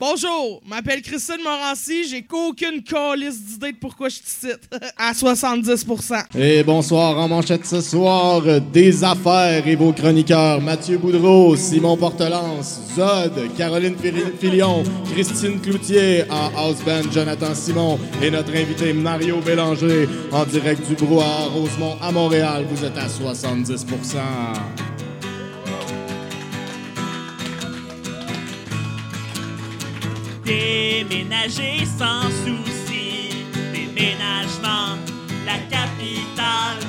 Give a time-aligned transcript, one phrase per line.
[0.00, 4.60] Bonjour, m'appelle Christine Morancy, j'ai qu'aucune calice d'idée de pourquoi je te cite.
[4.96, 6.36] à 70%.
[6.38, 8.42] Et bonsoir en manchette ce soir,
[8.72, 16.22] des affaires et vos chroniqueurs Mathieu Boudreau, Simon Portelance, Zod, Caroline Fili- Filion, Christine Cloutier,
[16.30, 21.96] en house band Jonathan Simon et notre invité Mario Bélanger en direct du brouhaha Rosemont
[22.00, 22.64] à Montréal.
[22.70, 23.84] Vous êtes à 70
[30.48, 34.96] Déménager sans souci, déménagement,
[35.44, 36.80] la capitale,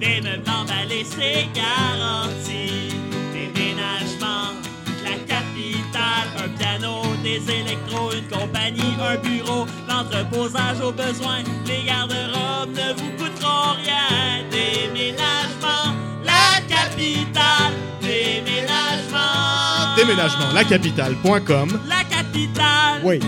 [0.00, 2.94] des meubles emballés, c'est garanti.
[3.34, 4.56] Déménagement,
[5.04, 12.70] la capitale, un piano, des électros, une compagnie, un bureau, l'entreposage au besoin, les garde-robes
[12.70, 14.48] ne vous coûteront rien.
[14.50, 15.92] Déménagement,
[16.24, 19.63] la capitale, déménagement.
[19.96, 21.80] Déménagement, lacapitale.com.
[21.88, 23.00] La capitale.
[23.04, 23.20] Oui.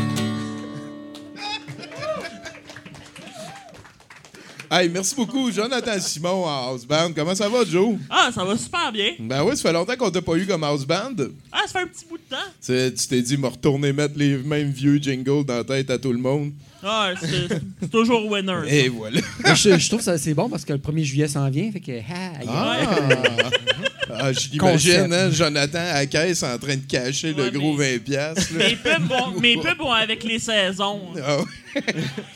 [4.69, 7.12] Hey, merci beaucoup, Jonathan Simon en house band.
[7.14, 7.95] Comment ça va, Joe?
[8.11, 9.12] Ah, ça va super bien.
[9.20, 11.14] Ben oui, ça fait longtemps qu'on t'a pas eu comme house band.
[11.53, 12.42] Ah, ça fait un petit bout de temps.
[12.64, 15.98] Tu tu t'es dit me retourner mettre les mêmes vieux jingles dans la tête à
[15.98, 16.51] tout le monde.
[16.83, 17.48] Ah, c'est
[17.80, 18.69] c'est toujours winner.
[18.69, 18.75] ça.
[18.75, 19.20] Et voilà.
[19.45, 21.70] Je trouve ça c'est bon parce que le 1er juillet s'en vient.
[21.70, 22.77] Fait que, ah, Ah,
[24.11, 27.75] ah je l'imagine, hein, Jonathan à la caisse en train de cacher Ouais, le gros
[27.77, 28.01] mais- 20$.
[28.01, 28.69] piastres, là.
[28.69, 31.01] Mes pubs vont, mes pubs vont avec les saisons.
[31.25, 31.45] Ah ouais.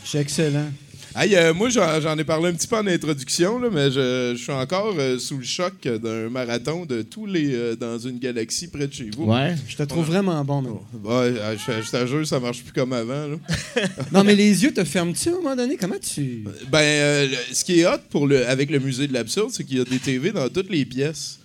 [0.05, 0.71] je suis excellent.
[1.17, 4.41] Hey, euh, moi, j'en ai parlé un petit peu en introduction, là, mais je, je
[4.41, 8.69] suis encore euh, sous le choc d'un marathon de tous les euh, dans une galaxie
[8.69, 9.25] près de chez vous.
[9.25, 9.57] Ouais.
[9.67, 10.63] Je te trouve vraiment bon.
[10.63, 10.73] man.
[11.03, 13.27] Ouais, euh, je, je te jure, ça marche plus comme avant.
[13.27, 13.37] là.
[14.13, 15.77] Non, mais les yeux te ferment-tu à un moment donné?
[15.77, 16.45] Comment tu.
[16.71, 19.65] Ben, euh, le- ce qui est hot pour le, avec le musée de l'absurde, c'est
[19.65, 21.40] qu'il y a des TV dans toutes les pièces.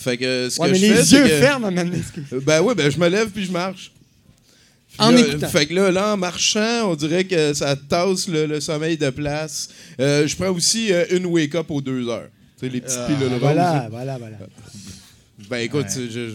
[0.00, 2.02] Fait que ce Ouais, que mais je les fais, yeux que- donné.
[2.32, 3.92] Euh, Ben oui, ben je me lève puis je marche.
[4.88, 5.48] Puis En là, écoutant.
[5.48, 9.10] Fait que là, là, en marchant, on dirait que ça tasse le, le sommeil de
[9.10, 9.68] place.
[10.00, 12.28] Euh, je prends aussi euh, une wake-up aux deux heures.
[12.58, 13.88] Tu sais, les petits pilules roses, Voilà, là.
[13.90, 14.36] voilà, voilà.
[15.48, 16.30] Ben écoute, je- je-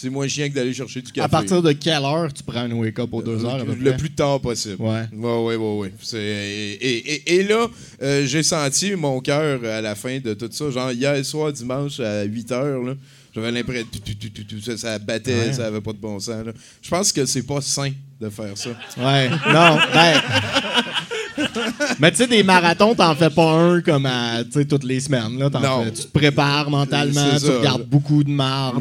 [0.00, 1.24] c'est moins chiant que d'aller chercher du café.
[1.24, 3.64] À partir de quelle heure tu prends une wake-up aux deux heures?
[3.64, 3.96] le près?
[3.96, 4.76] plus tard possible.
[4.80, 5.04] Ouais.
[5.12, 5.92] Ouais, ouais, ouais, ouais.
[6.14, 7.66] Et, et- et- et là,
[8.02, 10.70] euh, j'ai senti mon cœur à la fin de tout ça.
[10.70, 12.94] Genre, hier soir, dimanche, à 8 h, là,
[13.34, 15.52] j'avais l'impression que ça, ça battait, Ouais.
[15.52, 16.44] ça avait pas de bon sens.
[16.46, 16.52] là.
[16.80, 18.70] Je pense que c'est pas sain de faire ça.
[18.96, 19.28] Ouais.
[19.28, 20.20] Non, ben.
[22.00, 25.38] Mais tu sais, des marathons, t'en fais pas un comme à, toutes les semaines.
[25.38, 25.48] Là.
[25.60, 25.84] Non.
[25.84, 27.58] fais- tu te prépares mentalement, tu ça.
[27.58, 28.30] regardes beaucoup de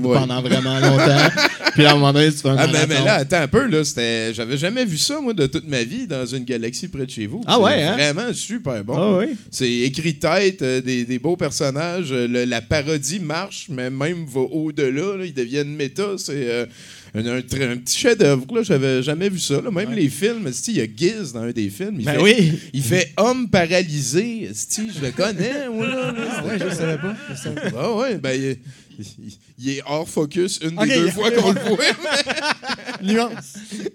[0.02, 0.18] Ouais.
[0.18, 1.30] pendant vraiment longtemps.
[1.74, 2.86] Puis à un moment donné, tu fais un Ah, marathon.
[2.90, 4.34] mais, mais là, attends un peu, là, c'était.
[4.34, 7.28] J'avais jamais vu ça, moi, de toute ma vie, dans une galaxie près de chez
[7.28, 7.44] vous.
[7.46, 7.94] Ah ouais, hein?
[7.94, 9.20] Vraiment super bon.
[9.22, 9.26] Ah?
[9.52, 12.12] C'est écrit tête, euh, des, des beaux personnages.
[12.12, 15.18] euh, le- la parodie marche, mais même va au-delà.
[15.18, 16.04] là, ils deviennent méta.
[16.18, 16.66] C'est euh,
[17.26, 18.46] un, un petit chef-d'œuvre.
[18.56, 19.62] là, J'avais jamais vu ça.
[19.62, 19.72] là.
[19.72, 21.96] Même les films, il y a Giz dans un des films.
[22.00, 22.60] Il Ben fait, oui.
[22.74, 24.50] Il fait homme paralysé.
[24.52, 25.54] je le connais.
[25.54, 26.14] là.
[26.32, 27.16] Ah ouais, je savais pas.
[27.32, 27.82] Je savais pas.
[27.82, 28.58] Ah ouais, ben, il,
[29.00, 30.88] il- il est hors focus une Ok.
[30.88, 31.86] des deux fois qu'on le voit.
[33.02, 33.54] Nuance.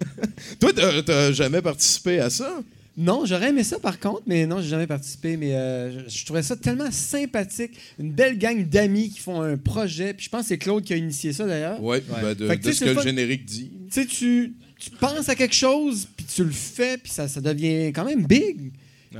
[0.59, 0.71] Toi,
[1.05, 2.61] t'as jamais participé à ça?
[2.95, 5.35] Non, j'aurais aimé ça par contre, mais non, j'ai jamais participé.
[5.35, 7.71] Mais euh, je, je trouvais ça tellement sympathique.
[7.99, 10.13] Une belle gang d'amis qui font un projet.
[10.13, 11.81] Puis je pense que c'est Claude qui a initié ça d'ailleurs.
[11.81, 13.71] Oui, ben, de, ce que le générique dit.
[13.91, 17.41] Tu sais, tu, tu penses à quelque chose, puis tu le fais, puis ça, ça
[17.41, 18.71] devient quand même big.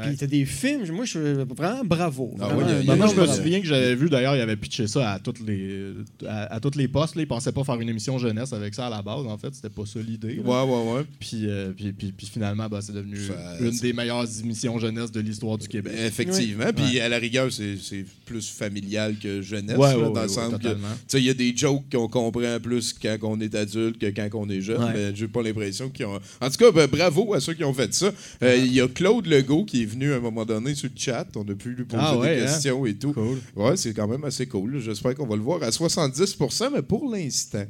[0.02, 1.20] Puis t'as des films, moi je suis
[1.56, 2.36] vraiment bravo.
[2.40, 4.56] Ah Vraiment, oui, a- Ben, moi, je me souviens que j'avais vu, d'ailleurs, il avait
[4.56, 5.92] pitché ça à toutes les,
[6.28, 7.16] à, à toutes les postes.
[7.16, 7.22] Là.
[7.22, 9.26] Il pensait pas faire une émission jeunesse avec ça à la base.
[9.26, 10.40] En fait, c'était pas ça l'idée.
[10.44, 11.04] Ouais, ouais, ouais.
[11.20, 15.12] Puis, euh, puis, puis, puis finalement, ben, c'est devenu Ça- une des meilleures émissions jeunesse
[15.12, 15.94] de l'histoire du Québec.
[15.98, 16.72] Effectivement.
[16.76, 19.78] Puis à la rigueur, c'est c'est plus familial que jeunesse.
[19.78, 20.88] Ouais, là, ouais, dans ouais, le sens ouais, que, totalement.
[20.94, 24.08] tu sais, il y a des jokes qu'on comprend plus quand on est adulte que
[24.08, 24.84] quand on est jeune.
[24.84, 24.92] Ouais.
[24.94, 26.20] Mais j'ai pas l'impression qu'ils ont.
[26.42, 28.12] En tout cas, ben, bravo à ceux qui ont fait ça.
[28.42, 31.00] Euh, Il y a Claude Legault qui est venu à un moment donné sur le
[31.00, 31.28] chat.
[31.36, 32.46] On a pu lui poser Ah ouais, des hein?
[32.46, 33.14] questions et tout.
[33.14, 33.40] Cool.
[33.56, 34.80] Ouais, c'est quand même assez cool.
[34.80, 37.66] J'espère qu'on va le voir à 70% mais pour l'instant.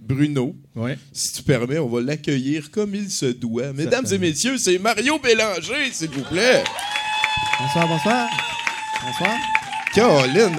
[0.00, 0.56] Bruno,
[1.12, 3.72] si tu permets, on va l'accueillir comme il se doit.
[3.72, 6.64] Mesdames et messieurs, c'est Mario Bélanger, s'il vous plaît.
[7.60, 8.28] Bonsoir, bonsoir.
[9.04, 9.36] Bonsoir.
[9.94, 10.56] Caroline,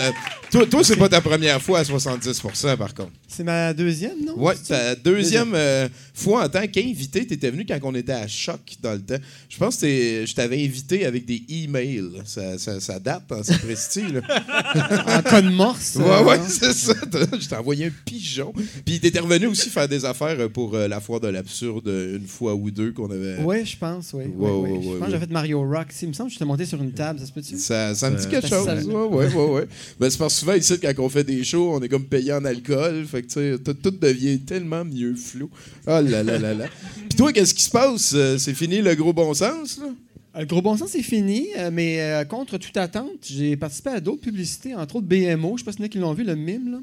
[0.52, 3.12] toi, toi c'est pas ta première fois à 70% par contre.
[3.36, 4.38] C'est ma deuxième, non?
[4.38, 8.28] Ouais, ta deuxième euh, fois en tant qu'invité, tu étais venu quand on était à
[8.28, 9.18] Choc dans le temps.
[9.50, 9.88] Je pense que
[10.26, 12.22] je t'avais invité avec des emails.
[12.26, 14.02] Ça, ça, ça date, hein, c'est.
[14.12, 14.22] Là.
[15.18, 15.96] En code morse.
[15.96, 16.94] Ouais, euh, ouais, c'est ça.
[17.40, 18.54] Je t'ai envoyé un pigeon.
[18.86, 22.28] Puis t'étais revenu aussi faire des affaires pour euh, la foire de l'absurde euh, une
[22.28, 23.38] fois ou deux qu'on avait.
[23.42, 24.24] Ouais, je pense, oui.
[24.36, 25.06] Ouais, ouais, ouais, je pense ouais.
[25.08, 25.88] que j'ai fait Mario Rock.
[26.02, 27.58] Il me semble que j'étais monté sur une table, ça se peut-tu?
[27.58, 28.66] Ça, ça me dit quelque chose.
[28.66, 28.94] ça- Ouais,
[29.26, 29.68] ouais, ouais, ouais.
[30.00, 32.34] Ben, c'est parce que souvent, ici, quand on fait des shows, on est comme payé
[32.34, 33.06] en alcool.
[33.06, 35.50] Fait que, tu sais, tout, tout devient tellement mieux flou.
[35.88, 36.66] Oh là là là là.
[37.10, 38.12] Puis toi, qu'est-ce qui se passe?
[38.14, 39.88] Euh, C'est fini le gros bon sens, là?
[40.36, 43.90] Euh, Le gros bon sens, c'est fini, euh, mais euh, contre toute attente, j'ai participé
[43.92, 45.58] à d'autres publicités, entre autres BMO.
[45.58, 46.78] Je sais pas si y en a qui l'ont vu, le mime, là.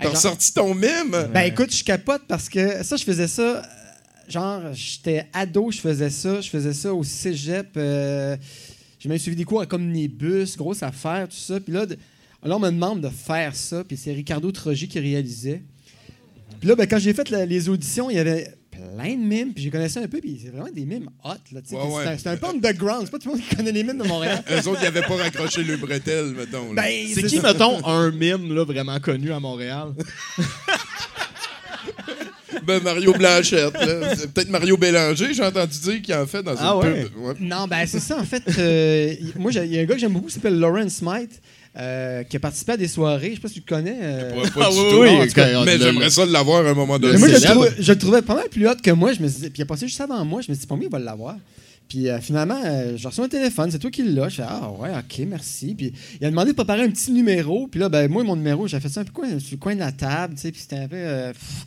[0.00, 1.16] T'as ressorti ton mime?
[1.34, 3.62] Ben écoute, je capote parce que ça, je faisais ça.
[4.28, 6.40] Genre, j'étais ado, je faisais ça.
[6.40, 7.68] Je faisais ça au cégep.
[7.76, 8.36] euh,
[9.00, 11.58] j'ai même suivi des cours à Comnibus, grosse affaire, tout ça.
[11.58, 11.84] Puis là,
[12.44, 13.84] là, on me demande de faire ça.
[13.84, 15.62] Puis c'est Ricardo Trogi qui réalisait.
[16.60, 19.52] Puis là, ben, quand j'ai fait la- les auditions, il y avait plein de mimes.
[19.54, 20.20] Puis j'ai connaissé un peu.
[20.20, 21.28] Puis c'est vraiment des mimes hot.
[21.52, 21.60] Là.
[21.70, 22.16] Ouais, ouais.
[22.18, 23.02] c'est un- un, peu underground.
[23.04, 24.42] C'est pas tout le monde qui connaît les mimes de Montréal.
[24.50, 26.72] Eux autres, ils n'avaient pas raccroché le bretel, mettons.
[26.74, 27.52] Ben, C'est qui, ça.
[27.52, 29.92] mettons, un mime là, vraiment connu à Montréal?
[32.66, 33.72] Ben, Mario Blanchette.
[33.74, 34.14] là.
[34.16, 37.02] C'est peut-être Mario Bélanger, j'ai entendu dire qu'il en fait dans Ah une ouais?
[37.04, 37.16] pub.
[37.18, 37.34] Ouais.
[37.40, 38.42] Non, ben c'est ça, en fait.
[38.58, 41.40] euh, moi, j'ai- il y a un gars que j'aime beaucoup qui s'appelle Lauren Smite,
[41.78, 43.30] euh, qui a participé à des soirées.
[43.30, 43.96] Je sais pas si tu le connais.
[44.02, 44.42] euh.
[44.42, 45.00] Pas, pas Ah du oui, tout.
[45.02, 47.14] oui, En tout cas, mais j'aimerais ça l'avoir à un moment donné.
[47.14, 47.64] Mais moi, je le, célèbre.
[47.66, 49.12] trouvais, je le trouvais pas mal plus hot que moi.
[49.12, 50.40] Je me suis dit- puis il a passé juste avant moi.
[50.42, 51.36] Je me suis dit, pas mieux, il va l'avoir.
[51.88, 54.28] Puis euh, finalement, euh, j'ai reçu un téléphone, c'est toi qui l'as.
[54.28, 55.74] Je fais, ah ouais, ok, merci.
[55.74, 57.66] Puis il a demandé de préparer un petit numéro.
[57.66, 59.74] Puis là, ben, moi, mon numéro, j'ai fait ça un peu coin, sur le coin
[59.74, 60.52] de la table, tu sais.
[60.52, 60.96] Puis c'était un peu.
[60.98, 61.66] euh, pff.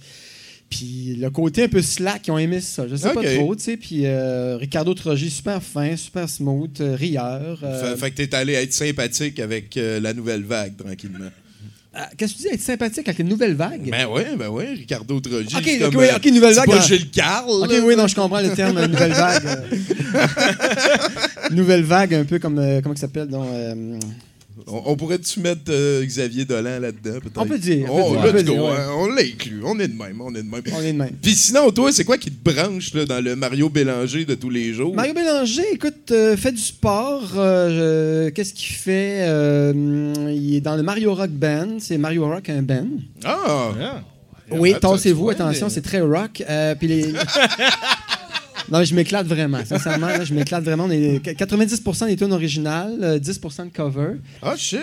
[0.71, 2.87] Puis le côté un peu slack, ils ont aimé ça.
[2.87, 3.77] Je sais pas trop, tu sais.
[3.77, 7.59] Puis euh, Ricardo Trogi, super fin, super smooth, euh, rieur.
[7.61, 11.29] euh, Fait, fait que t'es allé être sympathique avec euh, la nouvelle vague, tranquillement.
[11.93, 13.89] ah, Qu'est-ce que tu dis, être sympathique avec une nouvelle vague?
[13.91, 15.53] Ben ouais, ben ouais, Ricardo Trogi.
[15.55, 16.87] Ok, comme, oui, nouvelle c'est vague, pas hein.
[16.87, 17.49] Gilles Carle.
[17.63, 17.79] Ok, là.
[17.83, 19.43] oui, non, je comprends le terme nouvelle vague.
[21.51, 22.55] nouvelle vague, un peu comme.
[22.81, 23.27] comment ça s'appelle
[24.67, 27.37] On, on pourrait-tu mettre euh, Xavier Dolan là-dedans, peut-être?
[27.37, 28.75] On peut dire, on peut Oh, dire, on go, ouais.
[28.77, 29.61] hein, on l'a inclus.
[29.63, 30.61] On est de même, on est de même.
[30.73, 31.15] On est de même.
[31.21, 34.49] Puis sinon, toi, c'est quoi qui te branche là, dans le Mario Bélanger de tous
[34.49, 34.93] les jours?
[34.95, 37.31] Mario Bélanger, écoute, euh, fait du sport.
[37.37, 39.73] euh, Qu'est-ce qu'il fait Euh,
[40.35, 41.77] Il est dans le Mario Rock Band.
[41.79, 42.87] C'est Mario Rock, un band.
[43.23, 43.71] Ah!
[44.53, 46.43] Oui, Ah, tassez-vous, attention, c'est très rock.
[46.49, 47.13] Euh, puis les...
[48.69, 49.63] non, je m'éclate vraiment.
[49.65, 50.85] Sincèrement, là, je m'éclate vraiment.
[50.85, 54.17] On est 90% des tunes originales, euh, 10% de cover.
[54.41, 54.79] Ah, shit!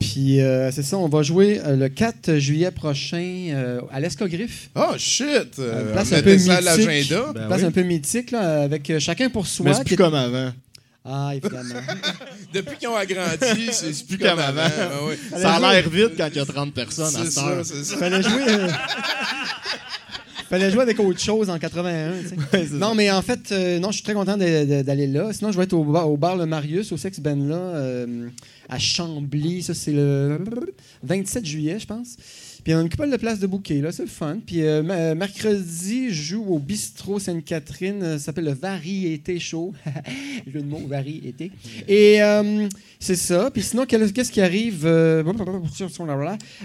[0.00, 4.70] Puis euh, c'est ça, on va jouer euh, le 4 juillet prochain euh, à l'Escogriffe.
[4.74, 5.58] Ah, shit!
[5.58, 6.86] Euh, Une place un peu ça à mythique.
[6.86, 7.32] l'agenda.
[7.34, 7.66] Ben place oui.
[7.66, 9.66] un peu mythique, là, avec euh, chacun pour soi.
[9.66, 10.52] Mais c'est plus comme avant.
[11.04, 11.80] Ah, évidemment.
[12.54, 14.70] Depuis qu'ils ont agrandi, c'est plus Plus comme comme avant.
[15.32, 15.38] Ah.
[15.38, 17.96] Ça a l'air vite quand il y a 30 personnes à C'est ça, c'est ça.
[17.96, 18.44] Fallait jouer.
[20.50, 22.12] Fallait jouer avec autre chose en 81.
[22.22, 22.74] tu sais.
[22.74, 25.32] non, mais en fait, euh, non, je suis très content d'aller là.
[25.32, 28.28] Sinon, je vais être au bar, au bar Le Marius, au Sex Ben là, euh,
[28.68, 29.62] à Chambly.
[29.62, 30.40] Ça, c'est le
[31.04, 32.16] 27 juillet, je pense.
[32.64, 34.38] Puis on a une couple de places de bouquet, là, c'est le fun.
[34.44, 39.72] Puis euh, mercredi, je joue au bistrot Sainte-Catherine, euh, ça s'appelle le Variété Show.
[40.46, 41.50] Jeu de mots, Variété.
[41.88, 42.68] Et euh,
[42.98, 43.50] c'est ça.
[43.50, 45.22] Puis sinon, qu'est-ce qui arrive euh,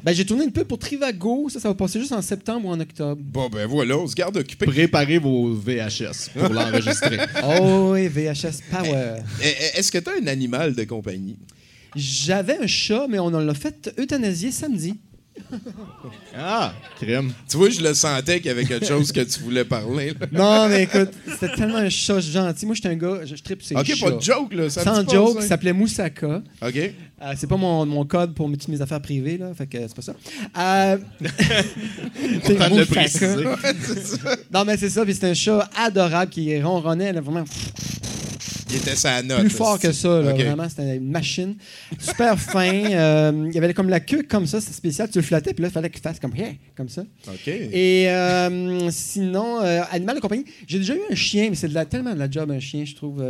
[0.04, 2.72] ben, J'ai tourné une peu pour Trivago, ça, ça va passer juste en septembre ou
[2.72, 3.22] en octobre.
[3.24, 4.66] Bon, ben voilà, on se garde occupé.
[4.66, 7.18] Préparez vos VHS pour l'enregistrer.
[7.48, 9.18] Oh oui, VHS Power.
[9.42, 11.38] Eh, eh, Est-ce que tu as un animal de compagnie?
[11.96, 14.96] J'avais un chat, mais on en l'a fait euthanasier samedi.
[16.38, 17.32] Ah, crème.
[17.50, 20.14] Tu vois, je le sentais qu'il y avait quelque chose que tu voulais parler.
[20.20, 20.28] là.
[20.32, 22.66] Non, mais écoute, c'était tellement un chat gentil.
[22.66, 24.06] Moi, j'étais un gars, je, je tripe sur les Ok, chats.
[24.06, 24.70] pas de joke, là.
[24.70, 26.42] Ça Sans joke, il s'appelait Moussaka.
[26.62, 26.76] Ok.
[26.76, 29.54] Euh, c'est pas mon, mon code pour mes, toutes mes affaires privées, là.
[29.54, 30.14] Fait que c'est pas ça.
[30.58, 30.98] Euh...
[32.44, 32.86] c'est Moussaka.
[32.86, 33.44] préciser.
[34.54, 35.04] Non, mais c'est ça.
[35.06, 37.46] Puis c'est un chat adorable qui ronronnait, là, vraiment
[38.76, 39.40] Il était sa note.
[39.40, 40.22] plus fort que ça.
[40.22, 40.34] Là.
[40.34, 41.56] Vraiment, c'était une machine.
[41.98, 42.92] Super fin.
[42.92, 45.10] euh, il y avait comme la queue comme ça, c'est spécial.
[45.10, 47.04] Tu le flattais, puis là, il fallait qu'il fasse comme, Hey comme ça.
[47.28, 47.48] Ok.
[47.48, 51.74] Et euh, sinon, euh, animal de compagnie, j'ai déjà eu un chien, mais c'est de
[51.74, 53.16] la, tellement de la job, un chien, je trouve.
[53.16, 53.22] Vous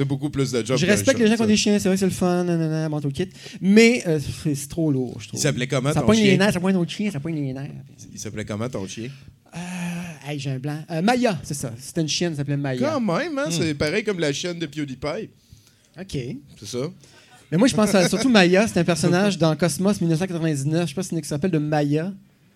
[0.00, 1.48] avez beaucoup plus de job je respecte les gens qui ont ça.
[1.48, 3.28] des chiens, c'est vrai que c'est le fun, nanana, bon, tout le kit.
[3.60, 5.40] Mais c'est trop lourd, je trouve.
[5.40, 6.36] Il s'appelait comment Ça ton pogne les chien?
[6.38, 7.70] nerfs, ça pogne notre chien, ça pogne les nerfs.
[8.12, 9.08] Il s'appelait comment ton chien?
[10.24, 10.78] Hey, j'ai un blanc.
[10.90, 11.72] Euh, Maya, c'est ça.
[11.78, 12.90] C'était une chienne, elle s'appelait Maya.
[12.92, 13.38] Quand même, Hmm.
[13.38, 13.46] hein?
[13.50, 15.30] C'est pareil comme la chaîne de PewDiePie.
[16.00, 16.18] OK.
[16.58, 16.78] C'est ça?
[17.50, 20.82] Mais moi, je pense à, surtout Maya, c'est un personnage dans Cosmos 1999.
[20.84, 22.12] Je sais pas si c'est qui s'appelle de Maya.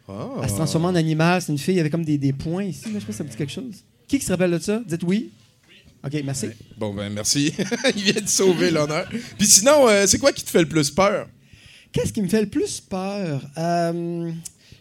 [0.08, 0.28] Ah.
[0.42, 1.42] Elle se transforme en animal.
[1.42, 2.84] C'est une fille avec comme des, des points ici.
[2.86, 2.92] Là.
[2.94, 3.82] Je sais pas si ça me dit quelque chose.
[4.08, 4.80] Qui, qui se rappelle de ça?
[4.86, 5.30] Dites oui.
[6.04, 6.46] OK, merci.
[6.78, 7.52] Bon, ben merci.
[7.96, 9.08] Il vient de sauver l'honneur.
[9.36, 11.26] Puis sinon, euh, c'est quoi qui te fait le plus peur?
[11.90, 13.42] Qu'est-ce qui me fait le plus peur?
[13.58, 14.30] Euh,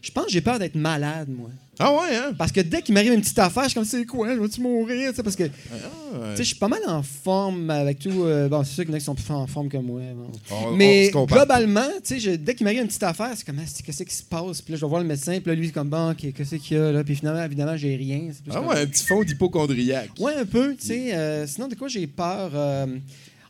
[0.02, 1.50] Je pense que j'ai peur d'être malade, moi.
[1.80, 2.34] Ah ouais, hein?
[2.38, 4.62] Parce que dès qu'il m'arrive une petite affaire, je suis comme, c'est quoi, je vais-tu
[4.62, 5.10] mourir?
[5.10, 8.24] Tu sais, parce que, tu sais, je suis pas mal en forme avec tout.
[8.24, 10.00] euh, bon, c'est sûr qu'il y en a qui sont plus en forme que moi.
[10.16, 10.32] bon.
[10.52, 11.38] On- on Mais compare.
[11.40, 14.14] globalement, tu sais, je- dès qu'il m'arrive une petite affaire, c'est comme, Ah, qu'est-ce qui
[14.16, 14.62] se passe?
[14.62, 16.78] Puis là, je vais voir le médecin, puis là, lui, c'est comme, bon, qu'est-ce qu'il
[16.78, 17.04] y a, là?
[17.04, 18.20] Puis finalement, évidemment, j'ai rien.
[18.44, 20.12] Plus Ah comme- ouais, un petit fond d'hypochondriaque.
[20.20, 21.14] Ouais, un peu, tu sais.
[21.14, 22.52] euh, sinon, de quoi j'ai peur?
[22.54, 22.86] euh,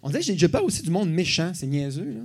[0.02, 2.22] on dirait que j'ai peur aussi du monde méchant, c'est niaiseux, là.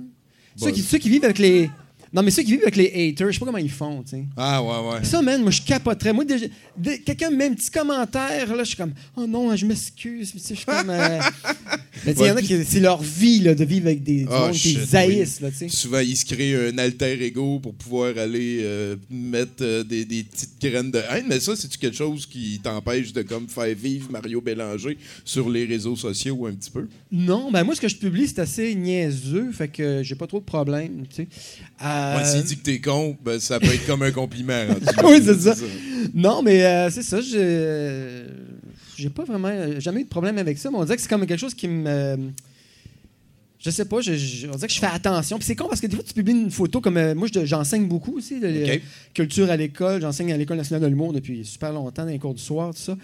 [0.57, 1.69] Ceux, qui, ceux qui vivent avec les.
[2.13, 4.09] Non, mais ceux qui vivent avec les haters, je sais pas comment ils font, tu
[4.09, 4.25] sais.
[4.35, 5.03] Ah ouais, ouais.
[5.05, 6.11] Ça, man, moi, je capoterais.
[6.11, 6.45] Moi, déjà,
[7.05, 10.31] quelqu'un me met un petit commentaire, là, je suis comme, oh non, je m'excuse.
[10.31, 10.89] Puis, tu sais, Je suis comme.
[10.89, 11.19] euh,
[12.05, 14.27] Mais il y en a qui, c'est leur vie, là, de vivre avec des du
[14.29, 15.69] Ah, qui zaïssent, là, tu sais.
[15.69, 20.23] Souvent, ils se créent un alter ego pour pouvoir aller euh, mettre euh, des, des
[20.23, 21.25] petites graines de haine.
[21.29, 25.65] Mais ça, c'est-tu quelque chose qui t'empêche de comme faire vivre Mario Bélanger sur les
[25.65, 26.87] réseaux sociaux un petit peu?
[27.11, 30.39] Non, ben moi, ce que je publie, c'est assez niaiseux, fait que j'ai pas trop
[30.39, 31.27] de problèmes, tu sais.
[32.01, 34.63] Euh, Ouais, s'il dit que t'es con, ben, ça peut être comme un compliment.
[35.03, 35.55] Oui, c'est ça.
[36.13, 37.21] Non, mais euh, c'est ça.
[37.21, 38.23] je-
[38.97, 39.51] J'ai pas vraiment.
[39.79, 41.67] Jamais eu de problème avec ça, mais on dirait que c'est comme quelque chose qui
[41.67, 42.17] me.
[43.63, 45.37] Je sais pas, je, je- on dirait que je fais attention.
[45.37, 46.97] Puis c'est con parce que des fois, tu publies une photo comme.
[46.97, 48.47] euh, moi, je- j'enseigne beaucoup aussi, de
[49.13, 50.01] culture à l'école.
[50.01, 52.81] J'enseigne à l'École nationale de l'humour depuis super longtemps, dans les cours du soir, tout
[52.81, 52.97] ça.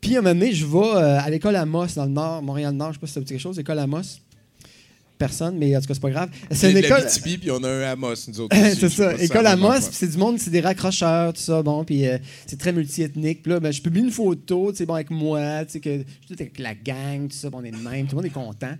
[0.00, 2.90] Puis à un moment donné, je vais euh, à l'école Amos, dans le Nord, Montréal-Nord,
[2.92, 4.02] je sais pas si ça vous dit quelque chose, l'école Amos.
[5.18, 6.28] Personne, mais en tout cas, c'est pas grave.
[6.50, 7.04] C'est une école.
[7.22, 8.56] puis on a un Amos, nous autres.
[8.56, 8.76] aussi.
[8.80, 9.14] c'est ça.
[9.14, 9.74] École affaire.
[9.74, 13.42] puis c'est du monde, c'est des raccrocheurs, tout ça, bon, puis euh, c'est très multiethnique.
[13.42, 15.90] Puis là, ben, je publie une photo, tu sais, bon, avec moi, tu sais, que
[15.90, 18.16] je suis tout avec la gang, tout ça, bon, on est de même, tout le
[18.16, 18.74] monde est content.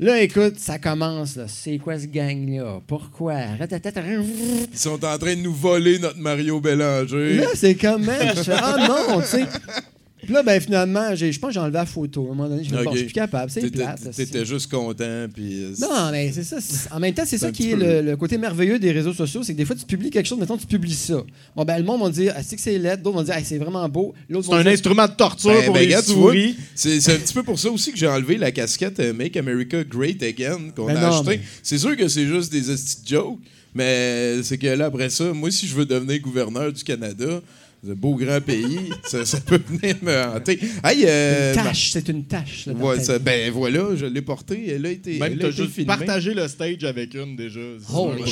[0.00, 1.46] Là, écoute, ça commence, là.
[1.48, 2.80] C'est quoi ce gang-là?
[2.86, 3.34] Pourquoi?
[3.60, 7.34] Ils sont en train de nous voler notre Mario Bélanger.
[7.38, 9.44] Là, c'est comme, man, je fais, ah non, tu sais.
[10.22, 12.22] Puis là, ben, finalement, j'ai- je pense que j'ai enlevé la photo.
[12.22, 12.84] À un moment donné, je me Ok.
[12.84, 14.10] bon, je suis plus capable, c'est plate.
[14.14, 15.62] T'étais juste content, puis...
[15.64, 16.56] euh, Non, mais c'est ça.
[16.90, 19.52] En même temps, c'est ça qui est le, le côté merveilleux des réseaux sociaux, c'est
[19.52, 21.22] que des fois, tu publies quelque chose, mettons, tu publies ça.
[21.54, 23.44] Bon, ben, le monde va dire, ah, c'est que c'est lettre, d'autres vont dire, ah,
[23.44, 24.12] c'est vraiment beau.
[24.28, 26.56] L'autre C'est un dire, instrument de torture Ben, pour ben, les regarde, tu vois, souris.
[26.74, 29.36] C'est c'est un petit peu pour ça aussi que j'ai enlevé la casquette euh, Make
[29.36, 31.38] America Great Again qu'on Ben a non, acheté.
[31.38, 32.62] mais- C'est sûr que c'est juste des
[33.06, 33.38] jokes,
[33.74, 37.40] mais c'est que là, après ça, moi, si je veux devenir gouverneur du Canada,
[37.86, 40.58] un beau grand pays, ça, ça peut venir me hanter.
[40.82, 42.66] Hey, euh, une tâche, c'est une tâche.
[42.66, 44.70] là, ouais, ça- ben voilà, je l'ai portée.
[44.74, 45.86] Elle a été, Même t'as juste filmée.
[45.86, 47.60] partagé le stage avec une déjà.
[47.86, 48.26] Problème,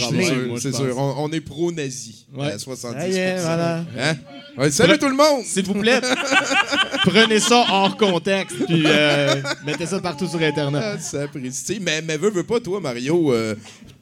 [0.59, 0.99] C'est sûr.
[0.99, 2.53] On, on est pro-nazi Ouais.
[2.53, 3.85] à 70 Ça y est, voilà.
[3.99, 4.15] Hein?
[4.59, 5.45] Ouais, salut tout le monde!
[5.45, 6.01] S'il vous plaît,
[7.05, 10.83] prenez ça hors contexte, puis euh, mettez ça partout sur Internet.
[10.85, 11.79] Ah, ça apprécie.
[11.81, 13.55] Mais, mais veux, veux pas, toi, Mario, euh,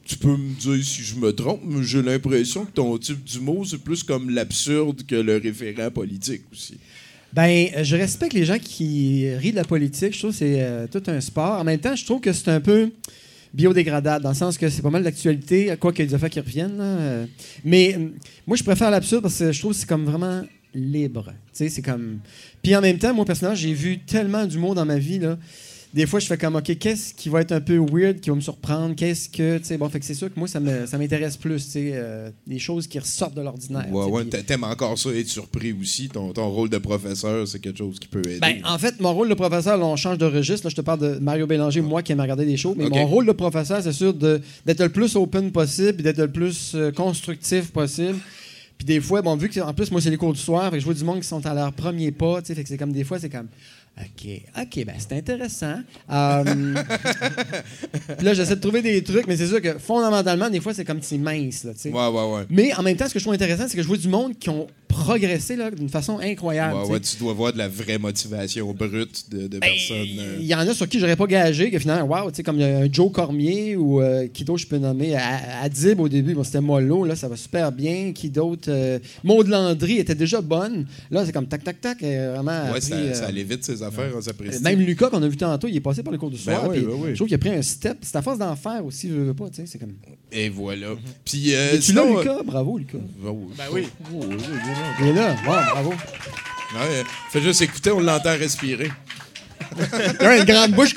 [0.05, 3.65] tu peux me dire si je me trompe, mais j'ai l'impression que ton type d'humour,
[3.67, 6.77] c'est plus comme l'absurde que le référent politique aussi.
[7.33, 10.13] Ben, euh, je respecte les gens qui rient de la politique.
[10.13, 11.59] Je trouve que c'est euh, tout un sport.
[11.59, 12.91] En même temps, je trouve que c'est un peu
[13.53, 16.29] biodégradable, dans le sens que c'est pas mal d'actualité, quoi qu'il y ait des affaires
[16.29, 16.77] qui reviennent.
[16.79, 17.25] euh.
[17.63, 17.97] Mais
[18.45, 20.43] moi, je préfère l'absurde parce que je trouve que c'est comme vraiment
[20.73, 21.25] libre.
[21.31, 22.19] Tu sais, c'est comme...
[22.61, 25.37] Puis en même temps, moi, personnellement, j'ai vu tellement d'humour dans ma vie, là.
[25.95, 28.35] Des fois, je fais comme, OK, qu'est-ce qui va être un peu weird, qui va
[28.35, 28.93] me surprendre?
[28.95, 31.71] Qu'est-ce que, tu sais, bon, fait que c'est sûr que moi, ça m'intéresse plus, tu
[31.71, 33.87] sais, euh, des choses qui ressortent de l'ordinaire.
[33.89, 36.09] Ouais, ouais, t'aimes encore ça, être surpris aussi.
[36.09, 38.39] Ton, ton rôle de professeur, c'est quelque chose qui peut aider.
[38.41, 40.67] Ben, en fait, mon rôle de professeur, là, on change de registre.
[40.67, 42.75] Là, je te parle de Mario Bélanger, moi qui aime regarder des shows.
[42.77, 46.29] Mais mon rôle de professeur, c'est sûr d'être le plus open possible, puis d'être le
[46.29, 48.19] plus euh, constructif possible.
[48.77, 50.75] Puis des fois, bon, vu que en plus, moi, c'est les cours du soir, fait
[50.75, 52.67] que je vois du monde qui sont à leur premier pas, tu sais, fait que
[52.67, 53.47] c'est comme des fois, c'est comme.
[53.97, 55.75] OK, OK, ben c'est intéressant.
[56.11, 56.43] Euh,
[58.21, 61.01] là, j'essaie de trouver des trucs, mais c'est sûr que fondamentalement, des fois, c'est comme
[61.01, 61.91] c'est mince, là, tu sais.
[61.91, 62.45] ouais, ouais, ouais.
[62.49, 64.37] Mais en même temps, ce que je trouve intéressant, c'est que je vois du monde
[64.37, 64.67] qui ont
[64.99, 66.75] progressé là, d'une façon incroyable.
[66.83, 70.19] Ouais, ouais, tu dois voir de la vraie motivation brute de, de Ben, personnes.
[70.19, 70.37] euh.
[70.39, 72.55] Il y en a sur qui j'aurais pas gagé, que finalement, wow, tu sais, comme
[72.57, 75.15] il y a un Joe Cormier ou euh, qui d'autre je peux nommer?
[75.15, 78.11] À- Adib au début, bon, c'était mollo, là, ça va super bien.
[78.13, 80.85] Qui d'autre euh, Maud Landry était déjà bonne.
[81.11, 82.01] Là, c'est comme tac, tac, tac.
[82.03, 82.63] euh, vraiment.
[82.71, 84.61] Ouais, appris, ça, euh, ça allait vite, ces affaires, on s'apprécie.
[84.63, 86.63] même Lucas, qu'on a vu tantôt, il est passé par le cours du soir.
[86.63, 87.09] Ben oui, puis ben oui.
[87.11, 87.97] Je trouve qu'il a pris un step.
[88.01, 89.63] C'est à force d'en faire aussi, je veux pas, tu sais.
[89.65, 89.93] C'est comme.
[90.31, 90.87] Et voilà.
[91.23, 92.43] Puis, euh, Et tu l'as, sinon, Lucas?
[92.45, 92.97] Bravo, Lucas.
[92.97, 93.83] euh, Ben oui.
[94.13, 95.35] oh, oh, oh, Il est là.
[95.45, 95.89] Wow, bravo.
[95.91, 98.91] Ouais, fais juste écouter, on l'entend respirer.
[100.19, 100.95] Il a une grande bouche.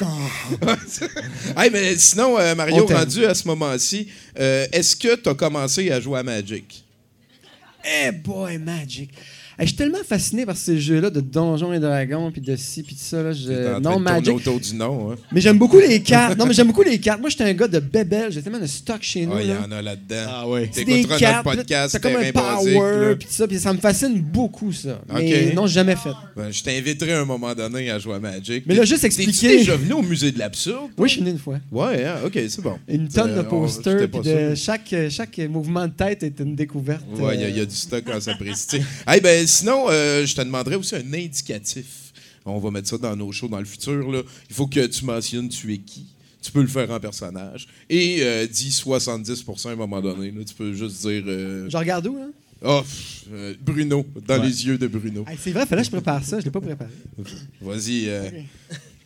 [1.56, 5.90] hey, mais sinon, euh, Mario, rendu à ce moment-ci, euh, est-ce que tu as commencé
[5.90, 6.84] à jouer à Magic?
[7.84, 9.10] Eh boy, Magic.
[9.60, 12.94] Je suis tellement fasciné par ces jeux-là de Donjons et Dragons, puis de ci, puis
[12.94, 13.22] de ça.
[13.22, 14.32] Là, je- en Non, Magic.
[14.34, 15.10] autour du nom.
[15.12, 15.16] Hein.
[15.32, 16.38] Mais j'aime beaucoup les cartes.
[16.38, 17.20] Non, mais j'aime beaucoup les cartes.
[17.20, 18.30] Moi, j'étais un gars de bébel.
[18.30, 19.32] J'ai tellement de stock chez nous.
[19.36, 20.26] Ah, il y en a là-dedans.
[20.28, 23.48] Ah des T'écouteras notre podcast C'est comme un power, puis ça.
[23.48, 25.00] Puis ça me fascine beaucoup, ça.
[25.12, 25.54] Mais Ok.
[25.54, 26.10] non, j'ai jamais fait.
[26.36, 28.64] Ben, je t'inviterai à un moment donné à jouer à Magic.
[28.66, 30.90] Mais là, juste expliquer- déjà venu au musée de l'absurde?
[30.96, 31.58] Oui, je suis venu une fois.
[31.72, 32.78] Ouais, hein, ok, c'est bon.
[32.86, 37.02] Une tonne de Euh, posters, puis de chaque, chaque mouvement de tête est une découverte.
[37.18, 38.80] Ouais, il y a- euh, il y, a du stock quand ça précise.
[39.06, 42.12] hey, ben, sinon, euh, je te demanderais aussi un indicatif.
[42.44, 44.10] On va mettre ça dans nos shows dans le futur.
[44.10, 44.22] Là.
[44.48, 46.06] Il faut que tu mentionnes tu es qui.
[46.40, 47.66] Tu peux le faire en personnage.
[47.90, 50.30] Et euh, dis 70% à un moment donné.
[50.30, 50.44] là.
[50.46, 51.24] Tu peux juste dire.
[51.26, 52.16] euh, Je regarde où,
[52.62, 54.46] pff, euh, Bruno, dans Ouais.
[54.46, 55.24] les yeux de Bruno.
[55.28, 56.40] Hey, c'est vrai, fallait que je prépare ça.
[56.40, 56.90] Je l'ai pas préparé.
[57.60, 58.08] Vas-y.
[58.08, 58.30] euh.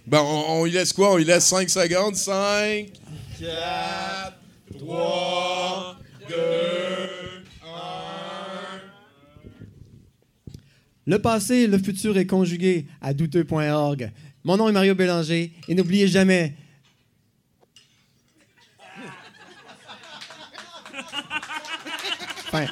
[0.06, 1.12] Bon, on, on y laisse quoi?
[1.14, 2.14] On y laisse 5 secondes.
[2.16, 2.86] 5,
[3.40, 4.34] 4,
[4.78, 5.96] 3,
[6.28, 6.34] 2,
[11.06, 14.10] Le passé et le futur est conjugué à douteux.org.
[14.44, 16.54] Mon nom est Mario Bélanger et n'oubliez jamais.
[22.50, 22.66] Fin.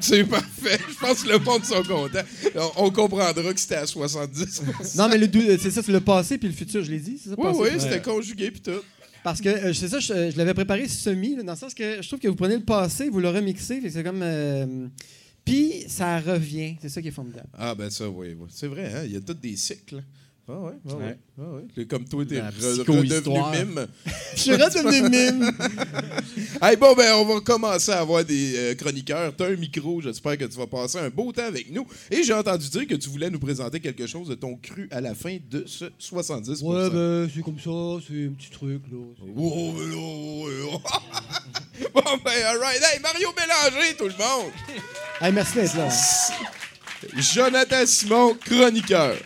[0.00, 0.78] C'est parfait.
[0.88, 2.18] Je pense que le monde sont contents.
[2.76, 4.62] On, comprendra que c'était à 70
[4.96, 7.18] Non, mais le dou- c'est ça, c'est le passé puis le futur, je l'ai dit.
[7.18, 8.82] Ça, Oui, passé, oui, c'était conjugué puis tout.
[9.24, 12.06] Parce que euh, c'est ça, je, l'avais préparé semi, là, dans le sens que je
[12.06, 14.20] trouve que vous prenez le passé, vous le remixez, c'est comme.
[14.22, 14.86] euh,
[15.46, 17.48] puis ça revient, c'est ça qui est formidable.
[17.54, 18.36] Ah, ben ça, oui.
[18.38, 18.48] oui.
[18.50, 19.02] C'est vrai, hein?
[19.06, 20.02] il y a tous des cycles.
[20.46, 21.04] Ah, ouais, ah, ouais.
[21.04, 21.18] Ouais.
[21.38, 21.42] Ah,
[21.76, 21.86] ouais.
[21.86, 23.86] Comme toi, t'es redevenu mime.
[24.34, 25.50] Je suis redevenu mime.
[26.62, 29.34] Hey, bon, ben, on va commencer à avoir des euh, chroniqueurs.
[29.36, 31.86] T'as un micro, j'espère que tu vas passer un beau temps avec nous.
[32.10, 35.00] Et j'ai entendu dire que tu voulais nous présenter quelque chose de ton cru à
[35.00, 38.98] la fin de ce 70 Ouais, ben, c'est comme ça, c'est un petit truc, là.
[39.36, 40.80] Oh, ben là, ouais, oh.
[41.94, 42.80] bon, ben, alright.
[42.82, 44.52] Hey, Mario Bélanger, tout le monde!
[45.20, 45.88] Hey, merci d'être là.
[47.18, 49.16] Jonathan Simon, chroniqueur.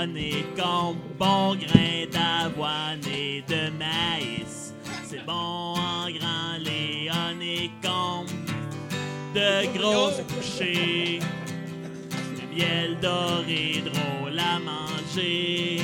[0.00, 4.72] Léon et con, bon grain d'avoine et de maïs.
[5.04, 8.24] C'est bon en grand léon et con,
[9.34, 11.18] de grosses bouchées.
[12.36, 15.80] Le miel doré drôle à manger,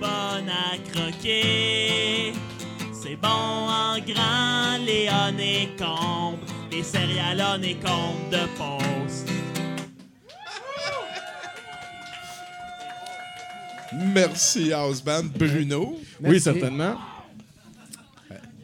[0.00, 2.32] bon à croquer.
[2.92, 6.38] C'est bon en grand léon et con,
[6.70, 7.74] les céréales en et
[8.30, 9.30] de poste.
[14.12, 15.24] Merci, House Band.
[15.38, 15.98] Bruno.
[16.22, 16.96] Oui, certainement.